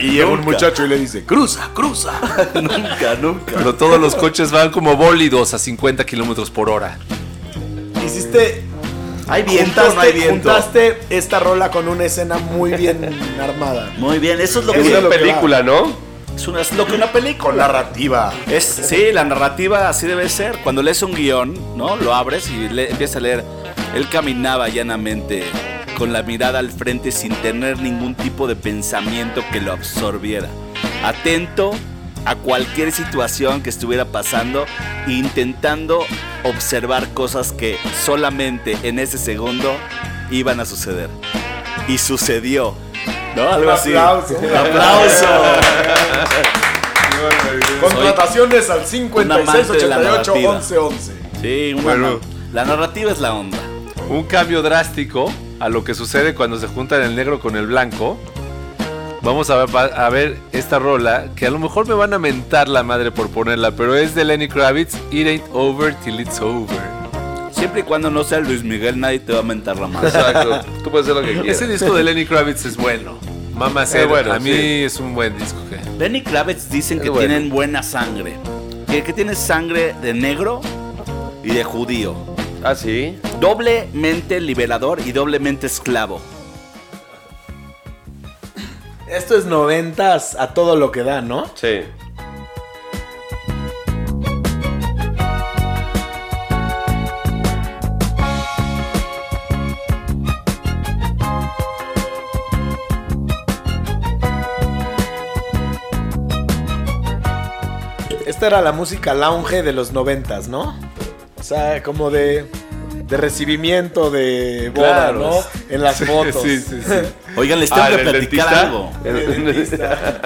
Y 0.00 0.12
llega 0.12 0.26
un 0.26 0.42
muchacho 0.42 0.84
y 0.84 0.88
le 0.88 0.96
dice, 0.96 1.24
cruza, 1.24 1.70
cruza. 1.74 2.12
nunca, 2.54 3.16
nunca. 3.20 3.52
Pero 3.56 3.74
todos 3.74 4.00
los 4.00 4.14
coches 4.14 4.52
van 4.52 4.70
como 4.70 4.96
bólidos 4.96 5.54
a 5.54 5.58
50 5.58 6.06
kilómetros 6.06 6.50
por 6.50 6.70
hora. 6.70 6.98
Hiciste... 8.04 8.64
¿Hay 9.26 9.42
viento 9.42 9.82
juntaste, 9.82 9.94
no 9.94 10.00
hay 10.00 10.12
viento? 10.12 10.50
juntaste 10.50 11.00
esta 11.10 11.40
rola 11.40 11.70
con 11.70 11.88
una 11.88 12.04
escena 12.04 12.38
muy 12.38 12.72
bien 12.74 13.10
armada. 13.40 13.92
Muy 13.98 14.20
bien, 14.20 14.40
eso 14.40 14.60
es 14.60 14.66
lo 14.66 14.72
Es 14.72 14.82
que 14.84 14.88
una 14.88 15.00
lo 15.00 15.10
que 15.10 15.18
película, 15.18 15.62
¿no? 15.62 16.07
Es, 16.38 16.48
una- 16.48 16.60
es 16.60 16.72
lo 16.72 16.86
que 16.86 16.94
una 16.94 17.06
película. 17.12 17.56
Narrativa. 17.66 18.32
Es, 18.50 18.64
sí, 18.64 19.06
la 19.12 19.24
narrativa 19.24 19.88
así 19.88 20.06
debe 20.06 20.28
ser. 20.28 20.58
Cuando 20.62 20.82
lees 20.82 21.02
un 21.02 21.12
guion, 21.14 21.76
¿no? 21.76 21.96
Lo 21.96 22.14
abres 22.14 22.48
y 22.50 22.68
le, 22.68 22.90
empiezas 22.90 23.16
a 23.16 23.20
leer. 23.20 23.44
Él 23.94 24.08
caminaba 24.08 24.68
llanamente 24.68 25.44
con 25.96 26.12
la 26.12 26.22
mirada 26.22 26.60
al 26.60 26.70
frente 26.70 27.10
sin 27.10 27.32
tener 27.36 27.80
ningún 27.80 28.14
tipo 28.14 28.46
de 28.46 28.54
pensamiento 28.54 29.42
que 29.52 29.60
lo 29.60 29.72
absorbiera. 29.72 30.48
Atento 31.02 31.72
a 32.24 32.36
cualquier 32.36 32.92
situación 32.92 33.62
que 33.62 33.70
estuviera 33.70 34.04
pasando 34.04 34.64
e 35.06 35.12
intentando 35.12 36.04
observar 36.44 37.08
cosas 37.14 37.52
que 37.52 37.78
solamente 38.04 38.76
en 38.82 38.98
ese 38.98 39.18
segundo 39.18 39.74
iban 40.30 40.60
a 40.60 40.64
suceder. 40.64 41.08
Y 41.88 41.98
sucedió. 41.98 42.74
¿No? 43.38 43.52
Algo 43.52 43.70
así. 43.70 43.94
aplauso. 43.94 44.34
Aplauso. 44.36 45.26
Contrataciones 47.80 48.70
al 48.70 48.80
un 48.80 48.86
56 48.86 49.48
amante 49.48 49.76
de 49.76 49.86
la 49.88 49.98
88 49.98 50.34
narrativa. 50.34 50.50
11 50.50 50.78
11. 50.78 51.12
Sí, 51.40 51.72
una 51.74 51.82
Bueno. 51.82 52.20
la 52.52 52.64
narrativa 52.64 53.12
es 53.12 53.20
la 53.20 53.34
onda. 53.34 53.58
Un 54.08 54.24
cambio 54.24 54.62
drástico 54.62 55.32
a 55.60 55.68
lo 55.68 55.84
que 55.84 55.94
sucede 55.94 56.34
cuando 56.34 56.58
se 56.58 56.66
juntan 56.66 57.02
el 57.02 57.14
negro 57.14 57.40
con 57.40 57.56
el 57.56 57.66
blanco. 57.66 58.18
Vamos 59.22 59.50
a 59.50 59.64
ver, 59.64 59.92
a 59.94 60.08
ver 60.10 60.38
esta 60.52 60.78
rola 60.78 61.26
que 61.36 61.46
a 61.46 61.50
lo 61.50 61.58
mejor 61.58 61.86
me 61.86 61.94
van 61.94 62.14
a 62.14 62.18
mentar 62.18 62.68
la 62.68 62.82
madre 62.82 63.10
por 63.12 63.28
ponerla, 63.28 63.72
pero 63.72 63.94
es 63.94 64.14
de 64.14 64.24
Lenny 64.24 64.48
Kravitz, 64.48 64.94
It 65.10 65.26
Ain't 65.26 65.44
Over 65.52 65.94
Till 65.96 66.20
It's 66.20 66.40
Over. 66.40 66.80
Siempre 67.52 67.80
y 67.80 67.82
cuando 67.82 68.08
no 68.10 68.22
sea 68.22 68.38
Luis 68.38 68.62
Miguel, 68.62 69.00
nadie 69.00 69.18
te 69.18 69.32
va 69.32 69.40
a 69.40 69.42
mentar 69.42 69.76
la 69.78 69.88
mano. 69.88 70.06
Exacto. 70.06 70.60
Tú 70.84 70.90
puedes 70.90 71.08
hacer 71.08 71.20
lo 71.20 71.26
que 71.26 71.40
quieras. 71.40 71.60
Ese 71.60 71.66
disco 71.66 71.92
de 71.94 72.04
Lenny 72.04 72.24
Kravitz 72.24 72.64
es 72.64 72.76
bueno. 72.76 73.18
Mamá 73.58 73.82
Es 73.82 74.08
bueno, 74.08 74.32
a 74.32 74.38
mí 74.38 74.52
sí. 74.52 74.84
es 74.84 75.00
un 75.00 75.14
buen 75.14 75.36
disco. 75.36 75.58
que- 75.68 75.78
Lenny 75.98 76.22
Kravitz 76.22 76.70
dicen 76.70 76.98
Es 76.98 77.02
que 77.04 77.10
bueno. 77.10 77.26
tienen 77.28 77.50
buena 77.50 77.82
sangre. 77.82 78.36
Que, 78.88 79.02
que 79.02 79.12
tiene 79.12 79.34
sangre 79.34 79.94
de 80.00 80.14
negro 80.14 80.60
y 81.42 81.48
de 81.48 81.64
judío. 81.64 82.14
Ah, 82.62 82.74
sí. 82.76 83.18
Doblemente 83.40 84.40
liberador 84.40 85.00
y 85.04 85.10
doblemente 85.12 85.66
esclavo. 85.66 86.20
Esto 89.08 89.36
es 89.36 89.44
noventas 89.46 90.36
a 90.38 90.54
todo 90.54 90.76
lo 90.76 90.92
que 90.92 91.02
da, 91.02 91.20
¿no? 91.20 91.46
Sí. 91.54 91.80
Esta 108.38 108.46
era 108.46 108.60
la 108.62 108.70
música 108.70 109.14
lounge 109.14 109.64
de 109.64 109.72
los 109.72 109.90
noventas, 109.90 110.46
¿no? 110.46 110.78
O 111.40 111.42
sea, 111.42 111.82
como 111.82 112.08
de, 112.08 112.46
de 113.08 113.16
recibimiento 113.16 114.12
de 114.12 114.70
boda, 114.72 115.10
Claro. 115.10 115.18
¿no? 115.18 115.40
En 115.74 115.82
las 115.82 115.98
fotos. 116.04 116.40
Sí, 116.44 116.60
sí, 116.60 116.80
sí. 116.80 116.92
Oigan, 117.36 117.58
les 117.58 117.68
tengo 117.68 117.82
Ah, 117.82 117.88
que 117.88 117.94
¿el 117.96 118.02
platicar 118.02 118.20
dentista? 118.22 118.60
algo. 118.60 118.92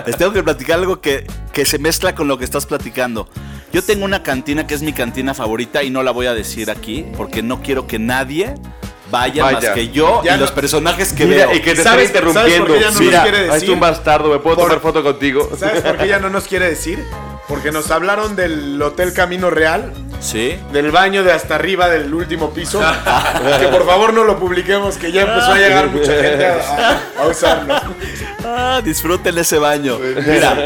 Les 0.06 0.16
tengo 0.18 0.34
que 0.34 0.42
platicar 0.42 0.78
algo 0.78 1.00
que, 1.00 1.26
que 1.54 1.64
se 1.64 1.78
mezcla 1.78 2.14
con 2.14 2.28
lo 2.28 2.36
que 2.36 2.44
estás 2.44 2.66
platicando. 2.66 3.30
Yo 3.72 3.82
tengo 3.82 4.04
una 4.04 4.22
cantina 4.22 4.66
que 4.66 4.74
es 4.74 4.82
mi 4.82 4.92
cantina 4.92 5.32
favorita 5.32 5.82
y 5.82 5.88
no 5.88 6.02
la 6.02 6.10
voy 6.10 6.26
a 6.26 6.34
decir 6.34 6.70
aquí 6.70 7.06
porque 7.16 7.42
no 7.42 7.62
quiero 7.62 7.86
que 7.86 7.98
nadie 7.98 8.56
vaya, 9.10 9.42
Vaya. 9.44 9.56
más 9.68 9.68
que 9.74 9.88
yo 9.88 10.20
Ya 10.22 10.36
y 10.36 10.38
los 10.38 10.50
no- 10.50 10.54
personajes 10.56 11.14
que 11.14 11.24
Mira, 11.24 11.46
veo. 11.46 11.56
y 11.56 11.60
que 11.62 11.74
te 11.74 11.82
¿Sabes- 11.82 12.08
está 12.14 12.18
sabes 12.20 12.34
por 12.34 12.44
qué 12.44 12.50
interrumpiendo. 12.58 12.74
ya 12.76 12.86
no 12.88 12.92
nos 12.92 13.00
Mira, 13.00 13.22
quiere 13.22 13.38
ahí 13.38 13.42
está 13.44 13.54
decir? 13.54 13.70
un 13.70 13.80
bastardo, 13.80 14.28
¿me 14.30 14.38
puedo 14.38 14.56
Por- 14.56 14.66
tomar 14.66 14.80
foto 14.82 15.02
contigo? 15.02 15.48
¿Sabes 15.58 15.80
por 15.80 15.96
qué 15.96 16.08
ya 16.08 16.18
no 16.18 16.28
nos 16.28 16.44
quiere 16.46 16.68
decir? 16.68 17.02
Porque 17.53 17.70
nos 17.70 17.90
hablaron 17.90 18.34
del 18.34 18.80
Hotel 18.80 19.12
Camino 19.12 19.50
Real, 19.50 19.92
Sí. 20.20 20.55
del 20.72 20.90
baño 20.90 21.22
de 21.22 21.32
hasta 21.32 21.57
arriba 21.57 21.90
del 21.90 22.14
último 22.14 22.48
piso. 22.55 22.80
que 23.61 23.68
por 23.68 23.84
favor 23.84 24.14
no 24.14 24.24
lo 24.24 24.38
publiquemos, 24.38 24.96
que 24.96 25.12
ya 25.12 25.20
empezó 25.22 25.53
a 25.53 25.59
llegar 25.59 25.88
mucha 25.90 26.12
gente 26.14 26.46
a, 26.46 27.00
a- 27.20 27.26
usarlo. 27.28 27.74
Ah, 28.42 28.80
disfruten 28.82 29.36
ese 29.36 29.59
baño. 29.59 29.98
Mira, 29.98 30.57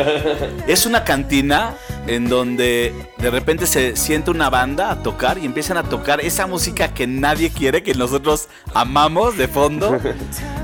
es 0.69 0.87
una 0.87 1.03
cantina 1.03 1.75
en 2.07 2.29
donde 2.29 2.95
de 3.19 3.31
repente 3.31 3.67
se 3.67 3.97
siente 3.97 4.31
una 4.31 4.49
banda 4.49 4.93
a 4.93 5.03
tocar 5.03 5.39
y 5.39 5.45
empiezan 5.45 5.77
a 5.79 5.83
tocar 5.83 6.21
esa 6.21 6.47
música 6.47 6.95
que 6.95 7.09
nadie 7.09 7.51
quiere, 7.51 7.83
que 7.83 7.95
nosotros 7.95 8.47
amamos 8.75 9.37
de 9.37 9.49
fondo. 9.49 9.99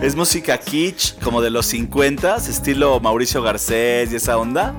Es 0.01 0.15
música 0.15 0.57
kitsch, 0.59 1.19
como 1.21 1.43
de 1.43 1.51
los 1.51 1.67
50, 1.67 2.37
estilo 2.37 3.01
Mauricio 3.01 3.43
Garcés 3.43 4.13
y 4.13 4.17
esa 4.17 4.39
onda. 4.39 4.73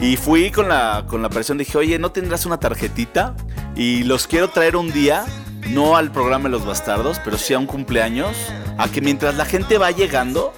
Y 0.00 0.16
fui 0.16 0.50
con 0.50 0.68
la, 0.68 1.04
con 1.08 1.22
la 1.22 1.30
persona, 1.30 1.58
dije, 1.60 1.78
oye, 1.78 1.98
¿no 1.98 2.12
tendrás 2.12 2.44
una 2.46 2.58
tarjetita? 2.58 3.34
Y 3.74 4.04
los 4.04 4.26
quiero 4.26 4.48
traer 4.48 4.76
un 4.76 4.92
día, 4.92 5.24
no 5.70 5.96
al 5.96 6.10
programa 6.12 6.44
de 6.44 6.50
los 6.50 6.66
bastardos, 6.66 7.20
pero 7.24 7.38
sí 7.38 7.54
a 7.54 7.58
un 7.58 7.66
cumpleaños, 7.66 8.36
a 8.76 8.88
que 8.88 9.00
mientras 9.00 9.34
la 9.36 9.44
gente 9.46 9.78
va 9.78 9.90
llegando, 9.92 10.52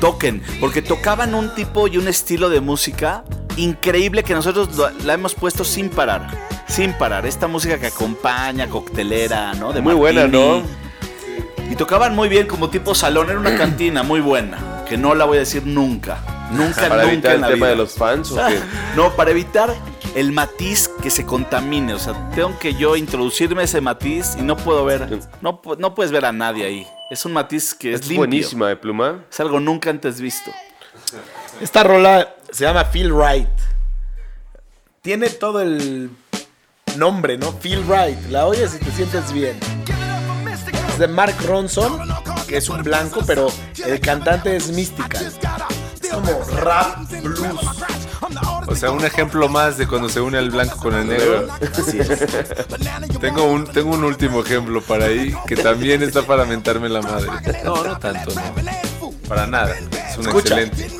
toquen, 0.00 0.42
porque 0.58 0.82
tocaban 0.82 1.34
un 1.34 1.54
tipo 1.54 1.86
y 1.86 1.96
un 1.98 2.08
estilo 2.08 2.48
de 2.48 2.60
música 2.60 3.22
increíble 3.56 4.22
que 4.24 4.34
nosotros 4.34 4.74
lo- 4.76 4.90
la 5.04 5.14
hemos 5.14 5.34
puesto 5.34 5.62
sin 5.62 5.88
parar, 5.88 6.26
sin 6.66 6.92
parar. 6.94 7.24
Esta 7.24 7.46
música 7.46 7.78
que 7.78 7.86
acompaña, 7.86 8.68
coctelera, 8.68 9.54
¿no? 9.54 9.72
De 9.72 9.80
Muy 9.80 9.94
buena, 9.94 10.22
martini. 10.22 10.42
¿no? 10.42 10.62
Y 11.70 11.76
tocaban 11.76 12.14
muy 12.16 12.28
bien 12.28 12.46
como 12.48 12.68
tipo 12.68 12.94
salón, 12.94 13.30
era 13.30 13.38
una 13.38 13.56
cantina 13.56 14.02
muy 14.02 14.20
buena, 14.20 14.84
que 14.88 14.98
no 14.98 15.14
la 15.14 15.24
voy 15.24 15.36
a 15.36 15.40
decir 15.40 15.64
nunca, 15.66 16.18
nunca, 16.50 16.88
Para 16.88 17.02
nunca 17.04 17.12
evitar 17.12 17.30
en 17.32 17.34
el 17.36 17.40
la 17.42 17.46
tema 17.48 17.56
vida. 17.66 17.68
de 17.70 17.76
los 17.76 17.92
fans 17.94 18.30
o 18.32 18.36
qué? 18.48 18.58
No, 18.94 19.14
para 19.16 19.30
evitar 19.30 19.74
el 20.14 20.32
matiz 20.32 20.90
que 21.02 21.10
se 21.10 21.24
contamine. 21.26 21.92
O 21.94 21.98
sea, 21.98 22.30
tengo 22.34 22.58
que 22.58 22.74
yo 22.74 22.96
introducirme 22.96 23.64
ese 23.64 23.80
matiz 23.80 24.34
y 24.38 24.42
no 24.42 24.56
puedo 24.56 24.84
ver. 24.84 25.20
No, 25.42 25.60
no 25.78 25.94
puedes 25.94 26.10
ver 26.12 26.24
a 26.24 26.32
nadie 26.32 26.64
ahí. 26.64 26.86
Es 27.10 27.24
un 27.24 27.32
matiz 27.34 27.74
que 27.74 27.92
es, 27.92 28.00
Es 28.00 28.06
limpio. 28.06 28.18
buenísima 28.20 28.68
de 28.68 28.76
pluma. 28.76 29.24
Es 29.30 29.38
algo 29.40 29.60
nunca 29.60 29.90
antes 29.90 30.20
visto. 30.20 30.50
Esta 31.60 31.82
rola 31.84 32.34
se 32.50 32.64
llama 32.64 32.84
Feel 32.86 33.12
Right. 33.14 33.48
Tiene 35.02 35.28
todo 35.30 35.60
el 35.60 36.10
nombre, 36.96 37.38
¿no? 37.38 37.52
Feel 37.52 37.84
Right. 37.86 38.18
La 38.30 38.46
oyes 38.46 38.74
y 38.74 38.84
te 38.84 38.90
sientes 38.90 39.32
bien. 39.32 39.58
Es 40.88 40.98
de 40.98 41.06
Mark 41.08 41.36
Ronson, 41.46 41.98
que 42.48 42.56
es 42.56 42.68
un 42.68 42.82
blanco, 42.82 43.20
pero 43.26 43.48
el 43.84 44.00
cantante 44.00 44.56
es 44.56 44.70
Mystical. 44.72 45.32
Como 46.16 46.44
rap 46.60 46.98
blues. 47.22 47.60
O 48.68 48.74
sea, 48.74 48.90
un 48.90 49.04
ejemplo 49.04 49.48
más 49.48 49.76
de 49.76 49.86
cuando 49.86 50.08
se 50.08 50.20
une 50.20 50.38
el 50.38 50.50
blanco 50.50 50.76
con 50.78 50.94
el 50.94 51.06
negro. 51.06 51.46
Así 51.60 51.98
es. 51.98 52.08
Tengo 53.20 53.44
un, 53.44 53.64
tengo 53.66 53.90
un 53.94 54.04
último 54.04 54.40
ejemplo 54.40 54.80
para 54.80 55.06
ahí 55.06 55.34
que 55.46 55.56
también 55.56 56.02
está 56.02 56.22
para 56.22 56.44
mentarme 56.44 56.88
la 56.88 57.02
madre. 57.02 57.28
No, 57.64 57.84
no 57.84 57.98
tanto, 57.98 58.32
no. 58.34 59.12
Para 59.28 59.46
nada. 59.46 59.74
Es 59.74 60.16
un 60.18 60.26
Escucha. 60.26 60.60
excelente. 60.60 60.90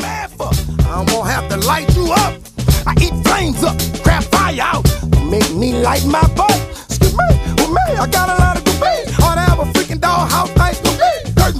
Make 5.30 5.50
me 5.54 5.72
light 5.72 6.04
my 6.06 6.20
butt. 6.36 6.52
Excuse 6.88 7.12
me, 7.16 7.26
with 7.58 7.70
me, 7.70 7.96
I 7.98 8.06
got 8.06 8.28
a 8.28 8.36
lot 8.40 8.56
of 8.58 8.62
debate. 8.64 9.08
Ought 9.24 9.34
to 9.34 9.40
have 9.40 9.58
a 9.58 9.64
freaking 9.72 9.98
dollhouse 9.98 10.54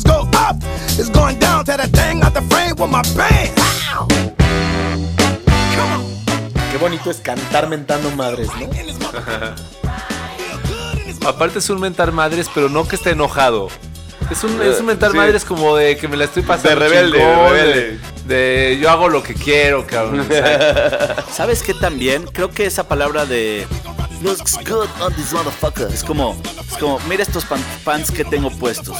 go 0.04 0.28
up, 0.38 0.56
it's 0.98 1.10
going 1.10 1.38
down 1.38 1.64
to 1.64 1.76
that 1.76 1.90
thing 1.90 2.22
out 2.22 2.34
the 2.34 2.42
frame 2.42 2.74
with 2.78 2.90
my. 2.90 3.02
Qué 6.72 6.78
bonito 6.78 7.10
es 7.10 7.18
cantar 7.18 7.68
mentando 7.68 8.10
madres, 8.10 8.48
¿no? 8.60 8.68
Aparte 11.28 11.58
es 11.58 11.70
un 11.70 11.80
mentar 11.80 12.12
madres, 12.12 12.48
pero 12.54 12.68
no 12.68 12.86
que 12.86 12.96
esté 12.96 13.10
enojado. 13.10 13.68
Es 14.30 14.44
un, 14.44 14.60
es 14.60 14.80
un 14.80 14.86
mentar 14.86 15.12
Sí. 15.12 15.16
madres 15.16 15.44
como 15.44 15.76
de 15.76 15.96
que 15.96 16.08
me 16.08 16.16
la 16.16 16.24
estoy 16.24 16.42
pasando. 16.42 16.70
De 16.70 16.74
rebelde, 16.76 17.18
chingón, 17.18 17.52
de 17.54 17.62
rebelde. 17.62 17.98
De, 18.26 18.34
de 18.74 18.78
yo 18.78 18.90
hago 18.90 19.08
lo 19.08 19.22
que 19.22 19.34
quiero, 19.34 19.86
cabrón. 19.86 20.28
¿Sabes 21.32 21.62
qué 21.62 21.74
también? 21.74 22.24
Creo 22.32 22.50
que 22.50 22.66
esa 22.66 22.88
palabra 22.88 23.24
de 23.24 23.66
looks 24.22 24.56
good 24.64 24.88
on 25.00 25.12
this 25.14 25.32
motherfucker 25.32 25.88
es 25.92 26.02
como, 26.02 26.36
es 26.70 26.76
como, 26.78 26.98
mira 27.08 27.22
estos 27.22 27.44
pan- 27.44 27.62
pants 27.84 28.10
que 28.10 28.24
tengo 28.24 28.50
puestos, 28.50 28.96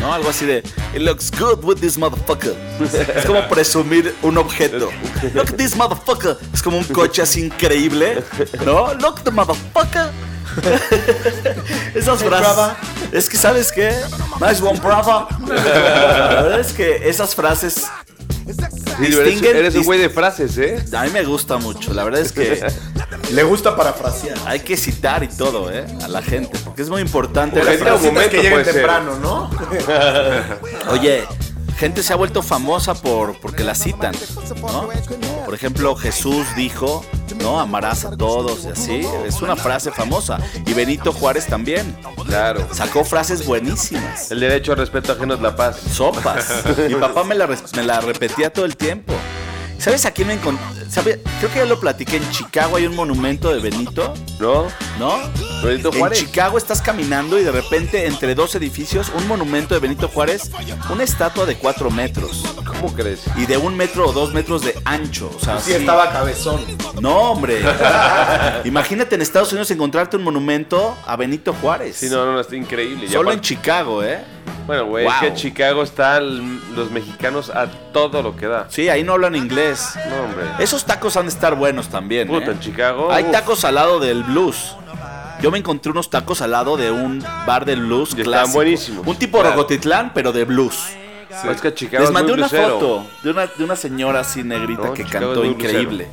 ¿no? 0.00 0.12
Algo 0.12 0.30
así 0.30 0.46
de 0.46 0.58
it 0.94 1.00
looks 1.02 1.30
good 1.30 1.62
with 1.64 1.76
this 1.76 1.96
motherfucker. 1.98 2.54
Es 3.16 3.24
como 3.26 3.46
presumir 3.48 4.14
un 4.22 4.38
objeto. 4.38 4.90
Look 5.34 5.48
at 5.50 5.56
this 5.56 5.76
motherfucker. 5.76 6.36
Es 6.52 6.62
como 6.62 6.78
un 6.78 6.84
coche 6.84 7.22
así 7.22 7.44
increíble, 7.44 8.22
¿no? 8.64 8.94
Look 8.94 9.22
the 9.22 9.30
motherfucker. 9.30 10.10
Esas 11.94 12.22
frases. 12.22 12.76
Es 13.12 13.28
que, 13.28 13.36
¿sabes 13.36 13.72
qué? 13.72 13.92
Nice 14.40 14.62
one, 14.62 14.78
brother. 14.80 15.26
La 15.48 16.42
verdad 16.42 16.60
es 16.60 16.72
que 16.72 17.08
esas 17.08 17.34
frases 17.34 17.86
Sí, 18.44 19.06
eres, 19.06 19.18
distinguen- 19.42 19.56
eres 19.56 19.74
un 19.74 19.84
güey 19.84 19.98
de 19.98 20.10
frases, 20.10 20.56
¿eh? 20.58 20.84
a 20.96 21.02
mí 21.04 21.10
me 21.10 21.24
gusta 21.24 21.56
mucho. 21.56 21.92
La 21.94 22.04
verdad 22.04 22.20
es 22.20 22.30
que 22.32 22.64
Le 23.32 23.42
gusta 23.42 23.76
parafrasear. 23.76 24.38
hay 24.46 24.60
que 24.60 24.76
citar 24.76 25.22
y 25.22 25.28
todo, 25.28 25.70
¿eh? 25.72 25.86
A 26.02 26.08
la 26.08 26.22
gente. 26.22 26.58
Porque 26.64 26.82
es 26.82 26.90
muy 26.90 27.00
importante. 27.00 27.60
Porque 27.60 27.78
la 27.84 27.94
un 27.94 28.02
momento 28.02 28.30
que 28.30 28.42
lleguen 28.42 28.62
temprano, 28.62 29.18
¿no? 29.18 29.50
Oye, 30.90 31.24
gente 31.76 32.02
se 32.02 32.12
ha 32.12 32.16
vuelto 32.16 32.42
famosa 32.42 32.94
por 32.94 33.38
porque 33.40 33.64
la 33.64 33.74
citan, 33.74 34.14
¿no? 34.60 34.88
Por 35.44 35.54
ejemplo, 35.54 35.94
Jesús 35.96 36.46
dijo, 36.56 37.04
¿no? 37.40 37.60
Amarás 37.60 38.04
a 38.04 38.16
todos 38.16 38.64
y 38.64 38.68
así. 38.68 39.06
Es 39.26 39.42
una 39.42 39.56
frase 39.56 39.90
famosa. 39.90 40.38
Y 40.66 40.72
Benito 40.72 41.12
Juárez 41.12 41.46
también. 41.46 41.96
Claro. 42.26 42.66
Sacó 42.72 43.04
frases 43.04 43.44
buenísimas. 43.44 44.30
El 44.30 44.40
derecho 44.40 44.72
al 44.72 44.78
respeto 44.78 45.12
ajeno 45.12 45.34
es 45.34 45.40
la 45.40 45.54
paz. 45.54 45.76
Sopas. 45.92 46.64
Mi 46.88 46.94
papá 46.94 47.24
me 47.24 47.34
la, 47.34 47.46
me 47.46 47.82
la 47.82 48.00
repetía 48.00 48.52
todo 48.52 48.64
el 48.64 48.76
tiempo. 48.76 49.14
¿Sabes 49.78 50.06
a 50.06 50.12
quién 50.12 50.28
me 50.28 50.34
encontré? 50.34 50.64
Creo 50.94 51.50
que 51.52 51.56
ya 51.58 51.64
lo 51.64 51.78
platiqué. 51.80 52.16
En 52.16 52.30
Chicago 52.30 52.76
hay 52.76 52.86
un 52.86 52.94
monumento 52.94 53.52
de 53.52 53.60
Benito, 53.60 54.14
¿No? 54.38 54.66
¿no? 54.98 55.18
Benito 55.62 55.90
En 55.92 55.98
Juárez. 55.98 56.18
Chicago 56.20 56.56
estás 56.56 56.80
caminando 56.80 57.38
y 57.38 57.42
de 57.42 57.50
repente 57.50 58.06
entre 58.06 58.34
dos 58.34 58.54
edificios, 58.54 59.10
un 59.14 59.26
monumento 59.26 59.74
de 59.74 59.80
Benito 59.80 60.08
Juárez, 60.08 60.50
una 60.90 61.02
estatua 61.04 61.44
de 61.46 61.56
cuatro 61.56 61.90
metros 61.90 62.44
¿Cómo 62.64 62.92
crees? 62.94 63.22
y 63.36 63.46
de 63.46 63.56
un 63.56 63.76
metro 63.76 64.08
o 64.08 64.12
dos 64.12 64.32
metros 64.32 64.62
de 64.62 64.78
ancho. 64.84 65.30
O 65.36 65.40
sea, 65.40 65.58
Sí, 65.58 65.72
sí. 65.72 65.76
estaba 65.78 66.10
cabezón. 66.12 66.60
No, 67.00 67.32
hombre. 67.32 67.60
Imagínate 68.64 69.16
en 69.16 69.22
Estados 69.22 69.52
Unidos 69.52 69.70
encontrarte 69.70 70.16
un 70.16 70.22
monumento 70.22 70.96
a 71.06 71.16
Benito 71.16 71.52
Juárez. 71.60 71.96
Sí, 71.96 72.08
no, 72.08 72.24
no, 72.24 72.40
está 72.40 72.56
increíble. 72.56 73.08
Solo 73.10 73.32
en 73.32 73.40
Chicago, 73.40 74.02
¿eh? 74.02 74.22
Bueno, 74.66 74.86
güey, 74.86 75.04
Wow. 75.04 75.12
es 75.14 75.20
que 75.20 75.26
en 75.28 75.34
Chicago 75.34 75.82
están 75.82 76.60
los 76.74 76.90
mexicanos 76.90 77.50
a 77.50 77.66
todo 77.92 78.22
lo 78.22 78.34
que 78.36 78.46
da. 78.46 78.66
Sí, 78.70 78.88
ahí 78.88 79.02
no 79.04 79.12
hablan 79.12 79.36
inglés. 79.36 79.94
No, 80.08 80.24
hombre. 80.24 80.44
Esos 80.58 80.84
tacos 80.84 81.16
han 81.16 81.24
de 81.26 81.30
estar 81.30 81.54
buenos 81.54 81.88
también. 81.88 82.26
Puta, 82.28 82.46
¿eh? 82.46 82.52
en 82.52 82.60
Chicago. 82.60 83.12
Hay 83.12 83.24
uf. 83.24 83.30
tacos 83.32 83.64
al 83.64 83.74
lado 83.74 84.00
del 84.00 84.22
blues. 84.24 84.76
Yo 85.42 85.50
me 85.50 85.58
encontré 85.58 85.90
unos 85.92 86.08
tacos 86.08 86.40
al 86.40 86.52
lado 86.52 86.76
de 86.78 86.90
un 86.90 87.22
bar 87.46 87.66
del 87.66 87.80
blues 87.80 88.10
Y 88.16 88.20
estaban 88.22 88.24
clásico. 88.40 88.54
buenísimos. 88.54 89.06
Un 89.06 89.16
tipo 89.16 89.38
Claro. 89.40 89.56
Rocotitlán, 89.56 90.12
pero 90.14 90.32
de 90.32 90.44
blues. 90.44 90.78
Es 91.50 91.60
que 91.60 91.74
Chicago 91.74 92.00
Les 92.00 92.08
es 92.10 92.14
mandé 92.14 92.32
muy 92.32 92.38
una 92.40 92.48
blusero. 92.48 92.74
foto 92.80 93.06
de 93.22 93.30
una, 93.30 93.46
de 93.48 93.64
una 93.64 93.76
señora 93.76 94.20
así 94.20 94.42
negrita 94.44 94.84
No, 94.86 94.94
que 94.94 95.04
Chicago 95.04 95.26
cantó 95.34 95.44
increíble. 95.44 96.08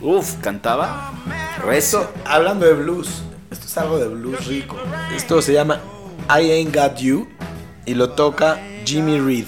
Uf, 0.00 0.34
cantaba. 0.40 1.12
Rezo. 1.64 2.10
Hablando 2.24 2.64
de 2.64 2.74
blues, 2.74 3.22
esto 3.50 3.66
es 3.66 3.76
algo 3.76 3.98
de 3.98 4.08
blues 4.08 4.46
rico. 4.46 4.76
Esto 5.14 5.42
se 5.42 5.52
llama 5.52 5.80
I 6.28 6.40
Ain't 6.40 6.74
Got 6.74 6.98
You 6.98 7.28
y 7.84 7.94
lo 7.94 8.10
toca 8.10 8.58
Jimmy 8.84 9.20
Reed. 9.20 9.46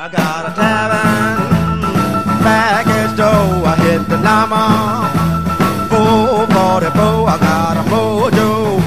I 0.00 0.08
got 0.10 0.48
a. 0.48 0.64
I 3.66 3.76
hit 3.76 4.08
the 4.08 4.18
number 4.18 4.56
444. 5.88 7.28
I 7.28 7.38
got 7.38 7.76
a 7.76 7.82
mojo. 7.88 8.82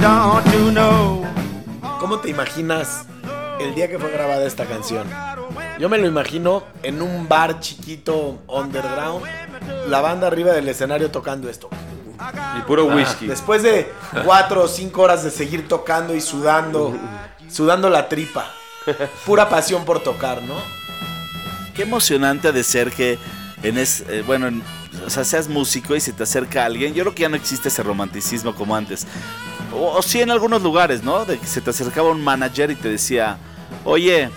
Don't 0.00 0.46
you 0.52 0.72
know? 0.72 1.24
¿Cómo 2.00 2.18
te 2.18 2.28
imaginas 2.30 3.06
el 3.60 3.76
día 3.76 3.88
que 3.88 4.00
fue 4.00 4.10
grabada 4.10 4.44
esta 4.44 4.66
canción? 4.66 5.08
Yo 5.78 5.88
me 5.88 5.98
lo 5.98 6.08
imagino 6.08 6.64
en 6.82 7.00
un 7.00 7.28
bar 7.28 7.60
chiquito 7.60 8.42
underground, 8.48 9.24
la 9.88 10.00
banda 10.00 10.26
arriba 10.26 10.52
del 10.52 10.68
escenario 10.68 11.12
tocando 11.12 11.48
esto. 11.48 11.70
Y 12.58 12.62
puro 12.62 12.86
whisky. 12.86 13.26
Después 13.26 13.62
de 13.62 13.92
cuatro 14.24 14.62
o 14.64 14.68
cinco 14.68 15.02
horas 15.02 15.22
de 15.24 15.30
seguir 15.30 15.68
tocando 15.68 16.14
y 16.14 16.20
sudando, 16.20 16.96
sudando 17.50 17.90
la 17.90 18.08
tripa. 18.08 18.50
Pura 19.24 19.48
pasión 19.48 19.84
por 19.84 20.00
tocar, 20.00 20.42
¿no? 20.42 20.54
Qué 21.74 21.82
emocionante 21.82 22.48
ha 22.48 22.52
de 22.52 22.62
ser 22.64 22.90
que 22.92 23.18
en 23.62 23.78
es, 23.78 24.04
eh, 24.08 24.22
bueno, 24.26 24.46
en- 24.46 24.62
o 25.04 25.10
sea, 25.10 25.24
seas 25.24 25.48
músico 25.48 25.94
y 25.94 26.00
se 26.00 26.12
te 26.12 26.22
acerca 26.22 26.64
alguien. 26.64 26.94
Yo 26.94 27.02
creo 27.04 27.14
que 27.14 27.22
ya 27.22 27.28
no 27.28 27.36
existe 27.36 27.68
ese 27.68 27.82
romanticismo 27.82 28.54
como 28.54 28.74
antes. 28.76 29.06
o, 29.72 29.96
o 29.98 30.02
sí 30.02 30.20
en 30.22 30.30
algunos 30.30 30.62
lugares, 30.62 31.02
¿no? 31.02 31.24
De 31.26 31.38
que 31.38 31.46
se 31.46 31.60
te 31.60 31.68
acercaba 31.70 32.08
un 32.10 32.22
manager 32.22 32.70
y 32.70 32.76
te 32.76 32.88
decía, 32.88 33.36
oye, 33.84 34.30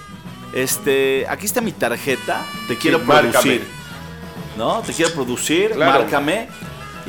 este, 0.54 1.26
aquí 1.30 1.46
está 1.46 1.62
mi 1.62 1.72
tarjeta, 1.72 2.42
te 2.68 2.76
quiero 2.78 3.00
márcame. 3.00 3.32
producir. 3.32 3.68
¿No? 4.58 4.82
Te 4.82 4.92
quiero 4.92 5.14
producir, 5.14 5.72
Claro. 5.72 6.00
márcame. 6.02 6.50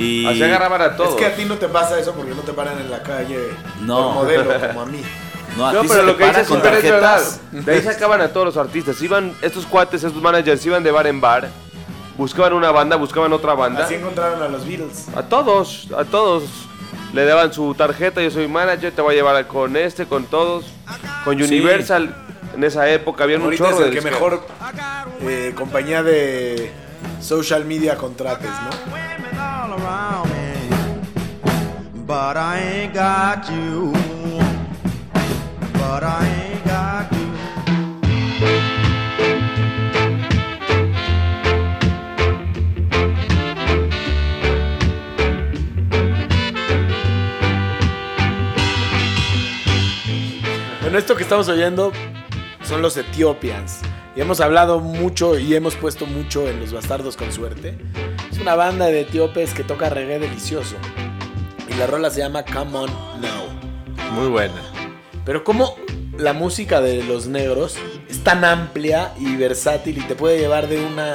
Y 0.01 0.27
Así 0.27 0.43
agarraban 0.43 0.81
a 0.83 0.97
todos. 0.97 1.11
Es 1.11 1.17
que 1.17 1.27
a 1.27 1.35
ti 1.37 1.45
no 1.45 1.57
te 1.57 1.69
pasa 1.69 1.99
eso 1.99 2.13
porque 2.15 2.35
no 2.35 2.43
te 2.43 2.53
paran 2.53 2.79
en 2.79 2.91
la 2.91 3.03
calle 3.03 3.39
No. 3.83 4.15
por 4.15 4.25
modelo 4.25 4.51
como 4.69 4.81
a 4.83 4.87
mí. 4.87 5.03
no, 5.57 5.67
a 5.67 5.73
No, 5.73 5.81
ti 5.83 5.89
pero 5.89 6.01
se 6.01 6.07
lo 6.07 6.13
te 6.13 6.19
que 6.19 6.25
para 6.27 6.39
dice 6.41 6.49
con 6.51 6.67
es 6.75 6.83
verdad. 6.83 7.23
De 7.53 7.73
ahí 7.75 7.83
sacaban 7.83 8.21
a 8.21 8.29
todos 8.29 8.47
los 8.47 8.57
artistas. 8.57 9.01
Iban, 9.03 9.35
estos 9.43 9.67
cuates, 9.67 10.03
estos 10.03 10.23
managers, 10.23 10.65
iban 10.65 10.83
de 10.83 10.91
bar 10.91 11.07
en 11.07 11.21
bar. 11.21 11.49
Buscaban 12.17 12.53
una 12.53 12.71
banda, 12.71 12.97
buscaban 12.97 13.33
otra 13.33 13.55
banda. 13.55 13.85
Así 13.85 13.95
encontraron 13.95 14.43
a 14.43 14.49
los 14.49 14.67
Beatles. 14.67 15.07
A 15.17 15.23
todos, 15.23 15.89
a 15.97 16.05
todos. 16.05 16.45
Le 17.13 17.25
daban 17.25 17.53
su 17.53 17.75
tarjeta, 17.75 18.23
yo 18.23 18.31
soy 18.31 18.47
manager, 18.47 18.93
te 18.93 19.03
voy 19.03 19.15
a 19.15 19.17
llevar 19.17 19.47
con 19.47 19.77
este, 19.77 20.07
con 20.07 20.25
todos. 20.27 20.65
Con 21.25 21.37
Sí. 21.39 21.45
Universal, 21.45 22.15
en 22.55 22.65
esa 22.65 22.89
época 22.89 23.25
había 23.25 23.39
un 23.39 23.55
chorro 23.57 23.81
es 23.81 23.87
el 23.87 23.91
de 23.95 23.97
que 24.01 24.03
mejor 24.11 24.47
eh, 25.23 25.53
compañía 25.57 26.03
de 26.03 26.71
social 27.21 27.65
media 27.65 27.97
contrates, 27.97 28.49
¿no? 28.51 29.20
But 32.11 32.37
I 32.37 32.59
ain't 32.59 32.93
got 32.93 33.49
you. 33.49 33.93
But 35.75 36.03
I 36.03 36.27
ain't 36.27 36.65
got 36.65 37.09
you. 37.13 37.29
Bueno, 50.83 50.99
esto 50.99 51.15
que 51.15 51.23
estamos 51.23 51.49
oyendo 51.49 51.93
son 52.65 52.83
los 52.83 52.97
Ethiopians. 52.97 53.83
Y 54.17 54.21
hemos 54.21 54.41
hablado 54.41 54.81
mucho 54.81 55.39
y 55.39 55.55
hemos 55.55 55.77
puesto 55.77 56.07
mucho 56.07 56.49
en 56.49 56.59
Los 56.59 56.73
Bastardos 56.73 57.17
con 57.17 57.31
Suerte. 57.31 57.79
Es 58.33 58.41
una 58.41 58.57
banda 58.57 58.87
de 58.87 59.03
etíopes 59.03 59.55
que 59.55 59.63
toca 59.63 59.89
reggae 59.91 60.19
delicioso. 60.19 60.75
Y 61.71 61.75
la 61.75 61.87
rola 61.87 62.11
se 62.11 62.21
llama 62.21 62.45
Come 62.45 62.77
On 62.77 62.91
Now. 63.21 64.13
Muy 64.13 64.29
buena. 64.29 64.61
Pero 65.25 65.45
como 65.45 65.77
la 66.19 66.33
música 66.33 66.81
de 66.81 67.03
los 67.05 67.27
negros 67.27 67.77
es 68.09 68.23
tan 68.25 68.45
amplia 68.45 69.13
y 69.19 69.37
versátil 69.37 69.99
y 69.99 70.03
te 70.03 70.17
puede 70.17 70.39
llevar 70.39 70.69
de 70.69 70.85
una 70.85 71.15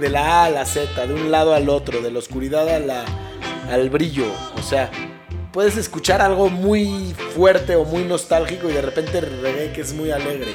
de 0.00 0.10
la 0.10 0.42
A 0.42 0.44
a 0.46 0.50
la 0.50 0.66
Z, 0.66 1.06
de 1.06 1.14
un 1.14 1.30
lado 1.30 1.54
al 1.54 1.68
otro, 1.68 2.02
de 2.02 2.10
la 2.10 2.18
oscuridad 2.18 2.68
a 2.68 2.80
la, 2.80 3.04
al 3.70 3.88
brillo. 3.88 4.26
O 4.58 4.62
sea, 4.62 4.90
puedes 5.52 5.76
escuchar 5.76 6.20
algo 6.20 6.50
muy 6.50 7.14
fuerte 7.34 7.76
o 7.76 7.84
muy 7.84 8.04
nostálgico 8.04 8.68
y 8.68 8.72
de 8.72 8.82
repente 8.82 9.20
reggae 9.20 9.72
que 9.72 9.80
es 9.80 9.94
muy 9.94 10.10
alegre. 10.10 10.54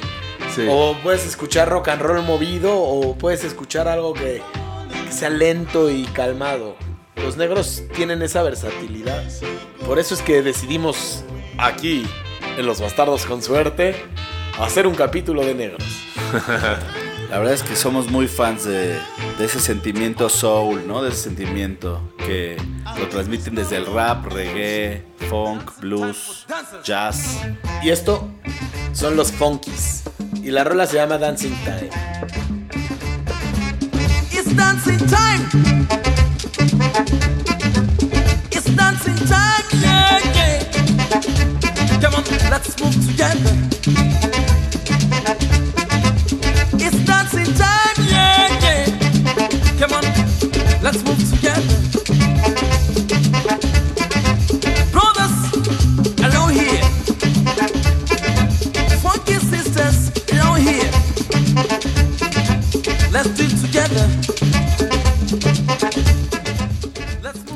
Sí. 0.54 0.68
O 0.70 0.96
puedes 1.02 1.26
escuchar 1.26 1.70
rock 1.70 1.88
and 1.88 2.02
roll 2.02 2.22
movido 2.24 2.78
o 2.78 3.16
puedes 3.16 3.44
escuchar 3.44 3.88
algo 3.88 4.14
que, 4.14 4.42
que 5.06 5.12
sea 5.12 5.30
lento 5.30 5.90
y 5.90 6.04
calmado. 6.04 6.76
Los 7.16 7.38
negros 7.38 7.84
tienen 7.96 8.22
esa 8.22 8.44
versatilidad. 8.44 9.24
Por 9.86 10.00
eso 10.00 10.14
es 10.14 10.22
que 10.22 10.42
decidimos 10.42 11.24
aquí, 11.58 12.06
en 12.58 12.66
Los 12.66 12.82
Bastardos 12.82 13.26
con 13.26 13.42
Suerte, 13.42 13.96
hacer 14.60 14.88
un 14.88 14.96
capítulo 14.96 15.46
de 15.46 15.56
negros. 15.56 15.84
La 17.30 17.38
verdad 17.38 17.54
es 17.54 17.64
que 17.64 17.78
somos 17.78 18.12
muy 18.12 18.28
fans 18.28 18.66
de, 18.66 19.00
de 19.38 19.46
ese 19.46 19.62
sentimiento 19.62 20.28
soul, 20.28 20.86
¿no? 20.86 21.02
De 21.02 21.10
ese 21.10 21.24
sentimiento 21.24 22.02
que 22.18 22.58
lo 22.98 23.08
transmiten 23.08 23.56
desde 23.56 23.78
el 23.78 23.86
rap, 23.86 24.26
reggae, 24.26 25.06
funk, 25.30 25.80
blues, 25.80 26.46
jazz. 26.84 27.40
Y 27.82 27.90
esto 27.90 28.30
son 28.92 29.16
los 29.16 29.32
Funkies. 29.32 30.04
Y 30.44 30.52
la 30.52 30.66
rola 30.66 30.86
se 30.86 30.98
llama 30.98 31.18
Dancing 31.18 31.56
Time. 31.64 31.90
It's 34.32 34.54
dancing 34.54 34.98
time. 35.08 35.81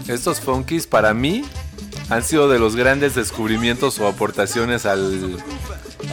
Estos 0.07 0.39
funkies 0.39 0.88
para 0.88 1.13
mí 1.13 1.43
han 2.09 2.23
sido 2.23 2.47
de 2.49 2.59
los 2.59 2.75
grandes 2.75 3.15
descubrimientos 3.15 3.99
o 3.99 4.07
aportaciones 4.07 4.85
al 4.85 5.37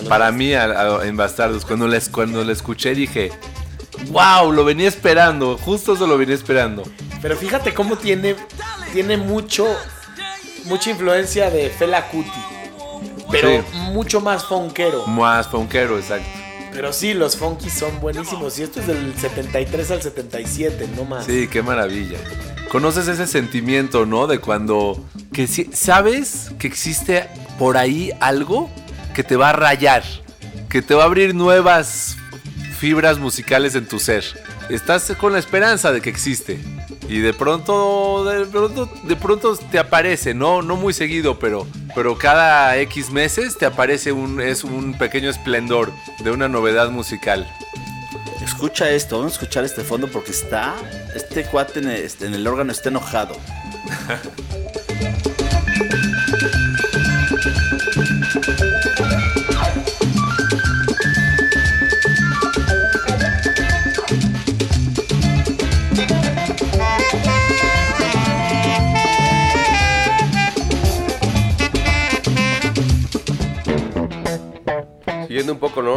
para 0.09 0.32
mí 0.32 0.55
al- 0.55 0.76
a- 0.76 1.07
en 1.07 1.16
Bastardos. 1.16 1.64
Cuando 1.64 1.86
les 1.88 2.09
cuando 2.09 2.45
la 2.45 2.53
escuché 2.53 2.95
dije, 2.95 3.30
wow, 4.09 4.51
lo 4.53 4.64
venía 4.64 4.88
esperando, 4.88 5.59
justo 5.59 5.95
eso 5.95 6.07
lo 6.07 6.16
venía 6.18 6.34
esperando. 6.34 6.82
Pero 7.20 7.36
fíjate 7.36 7.72
cómo 7.74 7.97
tiene, 7.97 8.36
tiene 8.93 9.16
mucho, 9.16 9.66
mucha 10.64 10.90
influencia 10.90 11.51
de 11.51 11.70
Fela 11.70 12.09
Kuti. 12.09 12.30
Pero 13.30 13.49
Sí. 13.51 13.78
mucho 13.93 14.20
más 14.20 14.45
funkero. 14.45 15.07
Más 15.07 15.49
funkero, 15.49 15.99
exacto. 15.99 16.26
Pero 16.72 16.93
sí, 16.93 17.12
los 17.14 17.36
funkies 17.36 17.72
son 17.74 18.01
buenísimos. 18.01 18.59
Y 18.59 18.62
esto 18.62 18.80
es 18.80 18.86
del 18.86 19.14
73 19.18 19.90
al 19.90 20.03
77, 20.03 20.88
no 20.97 21.05
más. 21.05 21.26
Sí, 21.26 21.47
qué 21.49 21.62
maravilla. 21.62 22.18
¿Conoces 22.73 23.07
ese 23.07 23.27
sentimiento, 23.27 24.07
no? 24.07 24.27
De 24.27 24.39
cuando 24.39 25.07
que 25.31 25.47
sabes 25.47 26.53
que 26.59 26.66
existe 26.66 27.29
por 27.59 27.77
ahí 27.77 28.12
algo 28.18 28.70
que 29.14 29.23
te 29.23 29.37
va 29.37 29.51
a 29.51 29.53
rayar, 29.53 30.03
que 30.70 30.81
te 30.81 30.95
va 30.95 31.03
a 31.03 31.05
abrir 31.05 31.35
nuevas 31.35 32.16
fibras 32.79 33.18
musicales 33.18 33.75
en 33.75 33.87
tu 33.87 33.99
ser. 33.99 34.25
Estás 34.70 35.12
con 35.20 35.35
la 35.35 35.39
esperanza 35.39 35.93
de 35.93 36.01
que 36.01 36.09
existe 36.09 36.59
y 37.11 37.18
de 37.18 37.35
pronto 37.35 38.25
de 38.25 38.47
pronto 38.47 38.91
de 39.05 39.16
pronto 39.16 39.55
te 39.70 39.79
aparece, 39.79 40.33
no 40.33 40.62
no 40.62 40.77
muy 40.77 40.95
seguido, 40.95 41.39
pero 41.39 41.66
pero 41.95 42.16
cada 42.16 42.79
X 42.79 43.11
meses 43.11 43.59
te 43.59 43.66
aparece 43.66 44.12
un 44.12 44.41
es 44.41 44.64
un 44.64 44.97
pequeño 44.97 45.29
esplendor 45.29 45.93
de 46.25 46.31
una 46.31 46.49
novedad 46.49 46.89
musical. 46.89 47.47
Escucha 48.43 48.91
esto, 48.91 49.19
vamos 49.19 49.33
a 49.33 49.35
escuchar 49.37 49.65
este 49.65 49.83
fondo 49.83 50.09
porque 50.09 50.31
está, 50.31 50.75
este 51.15 51.45
cuate 51.45 51.81
en 51.81 51.89
el, 51.89 52.11
en 52.21 52.35
el 52.35 52.47
órgano 52.47 52.73
está 52.73 52.89
enojado. 52.89 53.37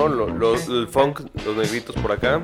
¿no? 0.09 0.15
Lo- 0.15 0.27
lo- 0.27 0.55
el 0.55 0.87
funk, 0.87 1.21
los 1.45 1.55
negritos 1.55 1.95
por 1.95 2.11
acá. 2.11 2.41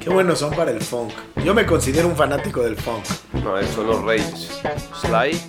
Qué 0.00 0.10
buenos 0.10 0.38
son 0.38 0.54
para 0.54 0.70
el 0.70 0.80
funk. 0.80 1.12
Yo 1.44 1.54
me 1.54 1.64
considero 1.66 2.08
un 2.08 2.16
fanático 2.16 2.62
del 2.62 2.76
funk. 2.76 3.04
No, 3.44 3.60
son 3.74 3.86
los 3.86 4.02
reyes. 4.02 4.60
Sly. 5.02 5.40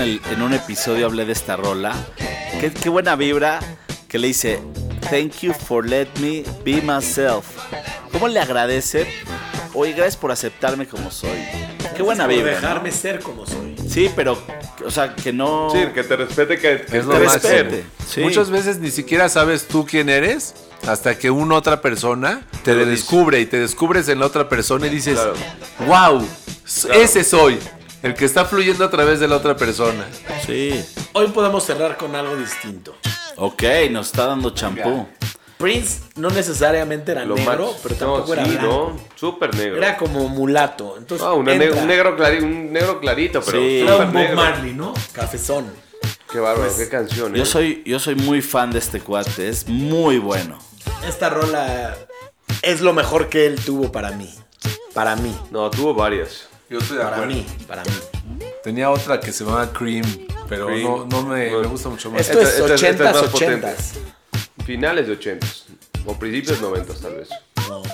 El- 0.00 0.20
en 0.32 0.42
un 0.42 0.52
episodio 0.54 1.06
hablé 1.06 1.24
de 1.24 1.32
esta 1.32 1.56
rola. 1.56 1.94
Qué, 2.60 2.70
qué 2.72 2.88
buena 2.88 3.16
vibra 3.16 3.60
que 4.08 4.18
le 4.18 4.28
dice, 4.28 4.60
thank 5.10 5.40
you 5.40 5.52
for 5.52 5.86
let 5.88 6.08
me 6.20 6.42
be 6.64 6.80
myself. 6.82 7.46
¿Cómo 8.12 8.28
le 8.28 8.40
agradece? 8.40 9.06
Oye, 9.74 9.92
gracias 9.92 10.16
por 10.16 10.32
aceptarme 10.32 10.86
como 10.86 11.10
soy. 11.10 11.30
Qué 11.96 12.02
buena 12.02 12.24
Por 12.24 12.34
vibra. 12.34 12.52
¿no? 12.54 12.60
dejarme 12.60 12.90
ser 12.92 13.20
como 13.20 13.46
soy. 13.46 13.76
Sí, 13.88 14.10
pero, 14.16 14.36
o 14.84 14.90
sea, 14.90 15.14
que 15.14 15.32
no... 15.32 15.68
Sí, 15.72 15.78
que 15.94 16.02
te 16.02 16.16
respete, 16.16 16.56
que, 16.58 16.82
que 16.90 16.98
Es 16.98 17.08
te 17.08 17.18
respete. 17.18 17.84
Sí. 18.08 18.20
Muchas 18.20 18.50
veces 18.50 18.78
ni 18.78 18.90
siquiera 18.90 19.28
sabes 19.28 19.68
tú 19.68 19.86
quién 19.86 20.08
eres 20.08 20.54
hasta 20.88 21.16
que 21.18 21.30
una 21.30 21.54
otra 21.56 21.80
persona 21.82 22.42
te 22.64 22.74
descubre 22.74 23.40
y 23.40 23.46
te 23.46 23.58
descubres 23.60 24.08
en 24.08 24.18
la 24.20 24.26
otra 24.26 24.48
persona 24.48 24.86
y 24.86 24.90
dices, 24.90 25.14
Claro. 25.14 25.34
wow, 25.86 26.26
Claro. 26.84 27.00
ese 27.00 27.22
soy, 27.24 27.58
el 28.02 28.14
que 28.14 28.24
está 28.24 28.44
fluyendo 28.44 28.84
a 28.84 28.90
través 28.90 29.20
de 29.20 29.28
la 29.28 29.36
otra 29.36 29.56
persona. 29.56 30.06
Sí. 30.46 30.84
Hoy 31.12 31.28
podemos 31.28 31.64
cerrar 31.64 31.96
con 31.96 32.14
algo 32.14 32.36
distinto. 32.36 32.94
Ok, 33.36 33.62
nos 33.90 34.06
está 34.08 34.26
dando 34.26 34.50
champú. 34.50 35.06
Prince 35.58 36.00
no 36.16 36.30
necesariamente 36.30 37.12
era 37.12 37.24
Lo 37.26 37.34
negro, 37.34 37.72
más- 37.72 37.80
pero 37.82 37.94
no, 37.94 37.98
tampoco 38.14 38.32
era 38.32 38.44
sí, 38.46 38.50
blanco. 38.52 38.66
no, 38.96 39.00
súper 39.14 39.54
negro. 39.54 39.76
Era 39.76 39.96
como 39.98 40.26
mulato. 40.28 40.94
Entonces, 40.96 41.26
Ah, 41.26 41.34
una 41.34 41.54
ne- 41.54 41.66
entra. 41.66 41.82
un, 41.82 41.86
negro 41.88 42.16
clari- 42.16 42.42
un 42.42 42.72
negro 42.72 42.98
clarito, 42.98 43.42
pero 43.44 43.58
Sí. 43.58 43.80
Era 43.80 43.92
súper 43.92 44.06
un 44.06 44.12
Bob 44.14 44.22
negro. 44.22 44.36
Marley, 44.36 44.72
¿no? 44.72 44.94
Cafezón. 45.12 45.70
Qué 46.32 46.38
bárbaro, 46.38 46.64
Pues, 46.70 46.78
qué 46.78 46.88
canción. 46.88 47.34
Yo 47.34 47.42
eh. 47.42 47.46
soy, 47.46 47.82
yo 47.84 47.98
soy 47.98 48.14
muy 48.14 48.40
fan 48.40 48.70
de 48.70 48.78
este 48.78 49.00
cuate, 49.00 49.48
es 49.48 49.68
muy 49.68 50.18
bueno. 50.18 50.58
Esta 51.06 51.28
rola 51.28 51.94
es 52.62 52.80
lo 52.80 52.94
mejor 52.94 53.28
que 53.28 53.46
él 53.46 53.60
tuvo 53.62 53.92
para 53.92 54.12
mí. 54.12 54.32
Para 54.94 55.14
mí. 55.16 55.36
No, 55.50 55.68
tuvo 55.70 55.92
varias. 55.92 56.48
Yo 56.70 56.78
estoy 56.78 56.98
de 56.98 57.02
Para 57.02 57.16
acuerdo. 57.16 57.34
mí. 57.34 57.46
Para 57.66 57.82
mí. 57.82 57.90
Tenía 58.62 58.90
otra 58.90 59.18
que 59.20 59.32
se 59.32 59.44
llama 59.44 59.72
Cream, 59.72 60.04
pero 60.48 60.66
Cream. 60.66 60.82
no, 60.84 61.04
no 61.06 61.22
me, 61.26 61.50
gusta 61.66 61.88
mucho 61.88 62.10
más. 62.10 62.20
Esto 62.20 62.40
es 62.40 62.48
esta- 62.50 62.74
esta 62.74 62.74
es 62.74 62.82
80s, 62.82 63.12
más 63.14 63.22
potente. 63.30 63.66
80s. 63.66 64.64
Finales 64.64 65.06
de 65.08 65.18
80s. 65.18 65.64
O 66.06 66.14
principios 66.18 66.60
90 66.60 66.94
tal 66.94 67.14
vez. 67.16 67.28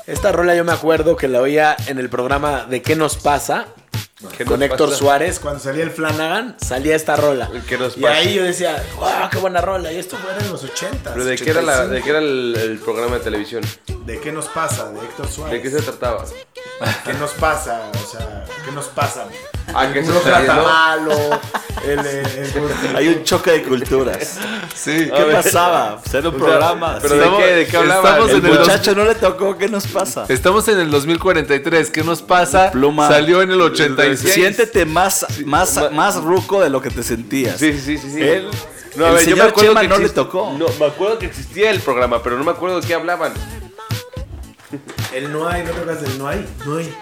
Esta 0.07 0.31
rola 0.33 0.55
yo 0.55 0.65
me 0.65 0.73
acuerdo 0.73 1.17
que 1.17 1.27
la 1.29 1.41
oía 1.41 1.77
en 1.87 1.99
el 1.99 2.09
programa 2.09 2.65
de 2.65 2.83
¿Qué 2.83 2.97
nos 2.97 3.17
pasa? 3.17 3.67
¿Qué 4.37 4.45
con 4.45 4.61
nos 4.61 4.71
Héctor 4.71 4.89
pasa? 4.89 4.99
Suárez, 4.99 5.41
cuando 5.41 5.61
salía 5.61 5.83
el 5.85 5.91
Flanagan, 5.91 6.57
salía 6.59 6.97
esta 6.97 7.17
rola. 7.17 7.51
¿Qué 7.69 7.77
nos 7.77 7.97
y 7.97 8.01
pasa? 8.01 8.15
ahí 8.15 8.35
yo 8.35 8.45
decía, 8.45 8.83
wow, 8.99 9.29
qué 9.31 9.39
buena 9.39 9.61
rola. 9.61 9.93
Y 9.93 9.97
esto 9.99 10.17
fue 10.17 10.31
en 10.39 10.51
los 10.51 10.63
80. 10.65 11.13
¿Pero 11.13 11.25
de 11.25 11.37
qué 11.37 11.51
era, 11.51 11.63
la, 11.63 11.87
de 11.87 12.03
qué 12.03 12.11
era 12.11 12.19
el, 12.21 12.57
el 12.59 12.79
programa 12.79 13.17
de 13.19 13.25
televisión? 13.25 13.63
¿De 14.07 14.21
qué 14.21 14.33
nos 14.33 14.47
pasa? 14.47 14.91
De 14.93 15.01
Héctor 15.01 15.29
Suárez. 15.29 15.53
¿De 15.53 15.63
qué 15.71 15.77
se 15.77 15.83
trataba? 15.83 16.25
¿Qué 17.05 17.13
nos 17.15 17.31
pasa? 17.33 17.91
O 17.95 18.07
sea, 18.11 18.45
¿qué 18.65 18.73
nos 18.73 18.87
pasa? 18.87 19.27
Ah, 19.75 19.91
que 19.93 20.05
se 20.05 20.11
Uno 20.11 20.21
trata 20.21 20.55
malo. 20.63 21.13
El, 21.85 21.99
el- 21.99 22.07
el- 22.07 22.97
Hay 22.97 23.09
un 23.09 23.25
choque 23.25 23.51
de 23.53 23.63
culturas. 23.65 24.39
Sí. 24.75 25.11
¿Qué 25.15 25.23
pasaba? 25.33 25.99
Pues 26.03 26.15
era 26.15 26.29
un 26.29 26.35
O 26.35 26.39
sea, 26.39 26.47
programa. 26.47 26.99
¿Pero 27.03 27.15
Sí. 27.15 27.21
de 27.21 27.37
qué, 27.37 27.53
de 27.55 27.67
qué 27.67 27.77
hablaban? 27.77 28.05
estamos 28.07 28.31
El 28.31 28.37
en 28.37 28.47
el 28.47 28.59
muchacho 28.59 28.95
no 28.95 29.05
le 29.05 29.15
tocó, 29.15 29.57
¿qué 29.59 29.69
nos 29.69 29.87
pasa? 29.87 30.27
Estamos 30.29 30.69
en 30.69 30.79
el 30.79 30.91
2043. 30.91 31.91
¿Qué 31.91 32.05
nos 32.05 32.23
pasa? 32.23 32.71
Pluma. 32.71 33.09
Salió 33.09 33.43
en 33.43 33.51
el 33.51 33.61
86. 33.61 34.35
Siéntete 34.35 34.85
más, 34.85 35.27
más, 35.45 35.75
ma- 35.77 35.91
más 35.91 36.17
ruco 36.23 36.61
de 36.61 36.71
lo 36.71 36.81
que 36.81 36.91
te 36.91 37.03
sentías. 37.03 37.59
Sí, 37.59 37.73
sí, 37.79 37.99
sí, 37.99 38.11
sí. 38.13 38.21
Él- 38.23 38.49
no, 38.97 39.05
a 39.05 39.09
el 39.11 39.15
ver, 39.17 39.25
yo 39.25 39.31
me 39.31 39.33
señor 39.37 39.49
acuerdo 39.51 39.71
Chema 39.71 39.81
que 39.83 39.89
no 39.89 39.99
le 39.99 40.07
exist- 40.07 40.15
tocó. 40.15 40.55
No, 40.59 40.67
me 40.79 40.87
acuerdo 40.87 41.19
que 41.19 41.27
existía 41.27 41.71
el 41.71 41.81
programa, 41.81 42.23
pero 42.23 42.39
no 42.39 42.45
me 42.45 42.53
acuerdo 42.53 42.81
de 42.81 42.87
qué 42.87 42.95
hablaban. 42.95 43.33
El 45.15 45.33
no 45.33 45.49
hay, 45.49 45.63
¿no 45.63 45.71
te 45.71 45.77
acuerdas 45.77 46.03
del 46.03 46.19
no 46.19 46.29
hay? 46.29 46.47
No 46.65 46.77
hay. 46.77 46.95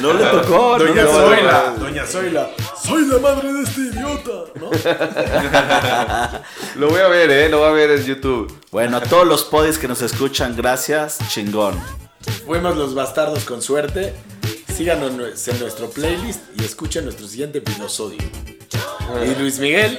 No 0.00 0.14
le 0.14 0.24
tocó. 0.24 0.78
no 0.78 0.84
Doña. 0.84 1.06
Zoila, 1.06 1.74
Doña 1.78 2.06
Zoila. 2.06 2.50
Soy 2.82 3.06
la 3.06 3.18
madre 3.18 3.52
de 3.52 3.62
este 3.62 3.80
idiota, 3.82 4.30
¿no? 4.54 4.70
Lo 6.80 6.88
voy 6.88 7.00
a 7.00 7.08
ver, 7.08 7.30
eh, 7.30 7.48
lo 7.50 7.58
voy 7.58 7.68
a 7.68 7.72
ver 7.72 7.90
en 7.90 8.04
YouTube. 8.04 8.58
Bueno, 8.70 8.96
a 8.96 9.02
todos 9.02 9.26
los 9.26 9.44
podis 9.44 9.76
que 9.78 9.86
nos 9.88 10.00
escuchan, 10.00 10.56
gracias. 10.56 11.18
Chingón. 11.28 11.78
Fuimos 12.46 12.76
los 12.76 12.94
bastardos 12.94 13.44
con 13.44 13.60
suerte. 13.60 14.14
Síganos 14.74 15.48
en 15.48 15.60
nuestro 15.60 15.90
playlist 15.90 16.40
y 16.58 16.64
escuchen 16.64 17.04
nuestro 17.04 17.26
siguiente 17.26 17.58
episodio. 17.58 18.18
Y 19.24 19.34
Luis 19.38 19.58
Miguel, 19.58 19.98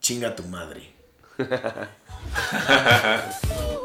chinga 0.00 0.36
tu 0.36 0.44
madre. 0.44 0.94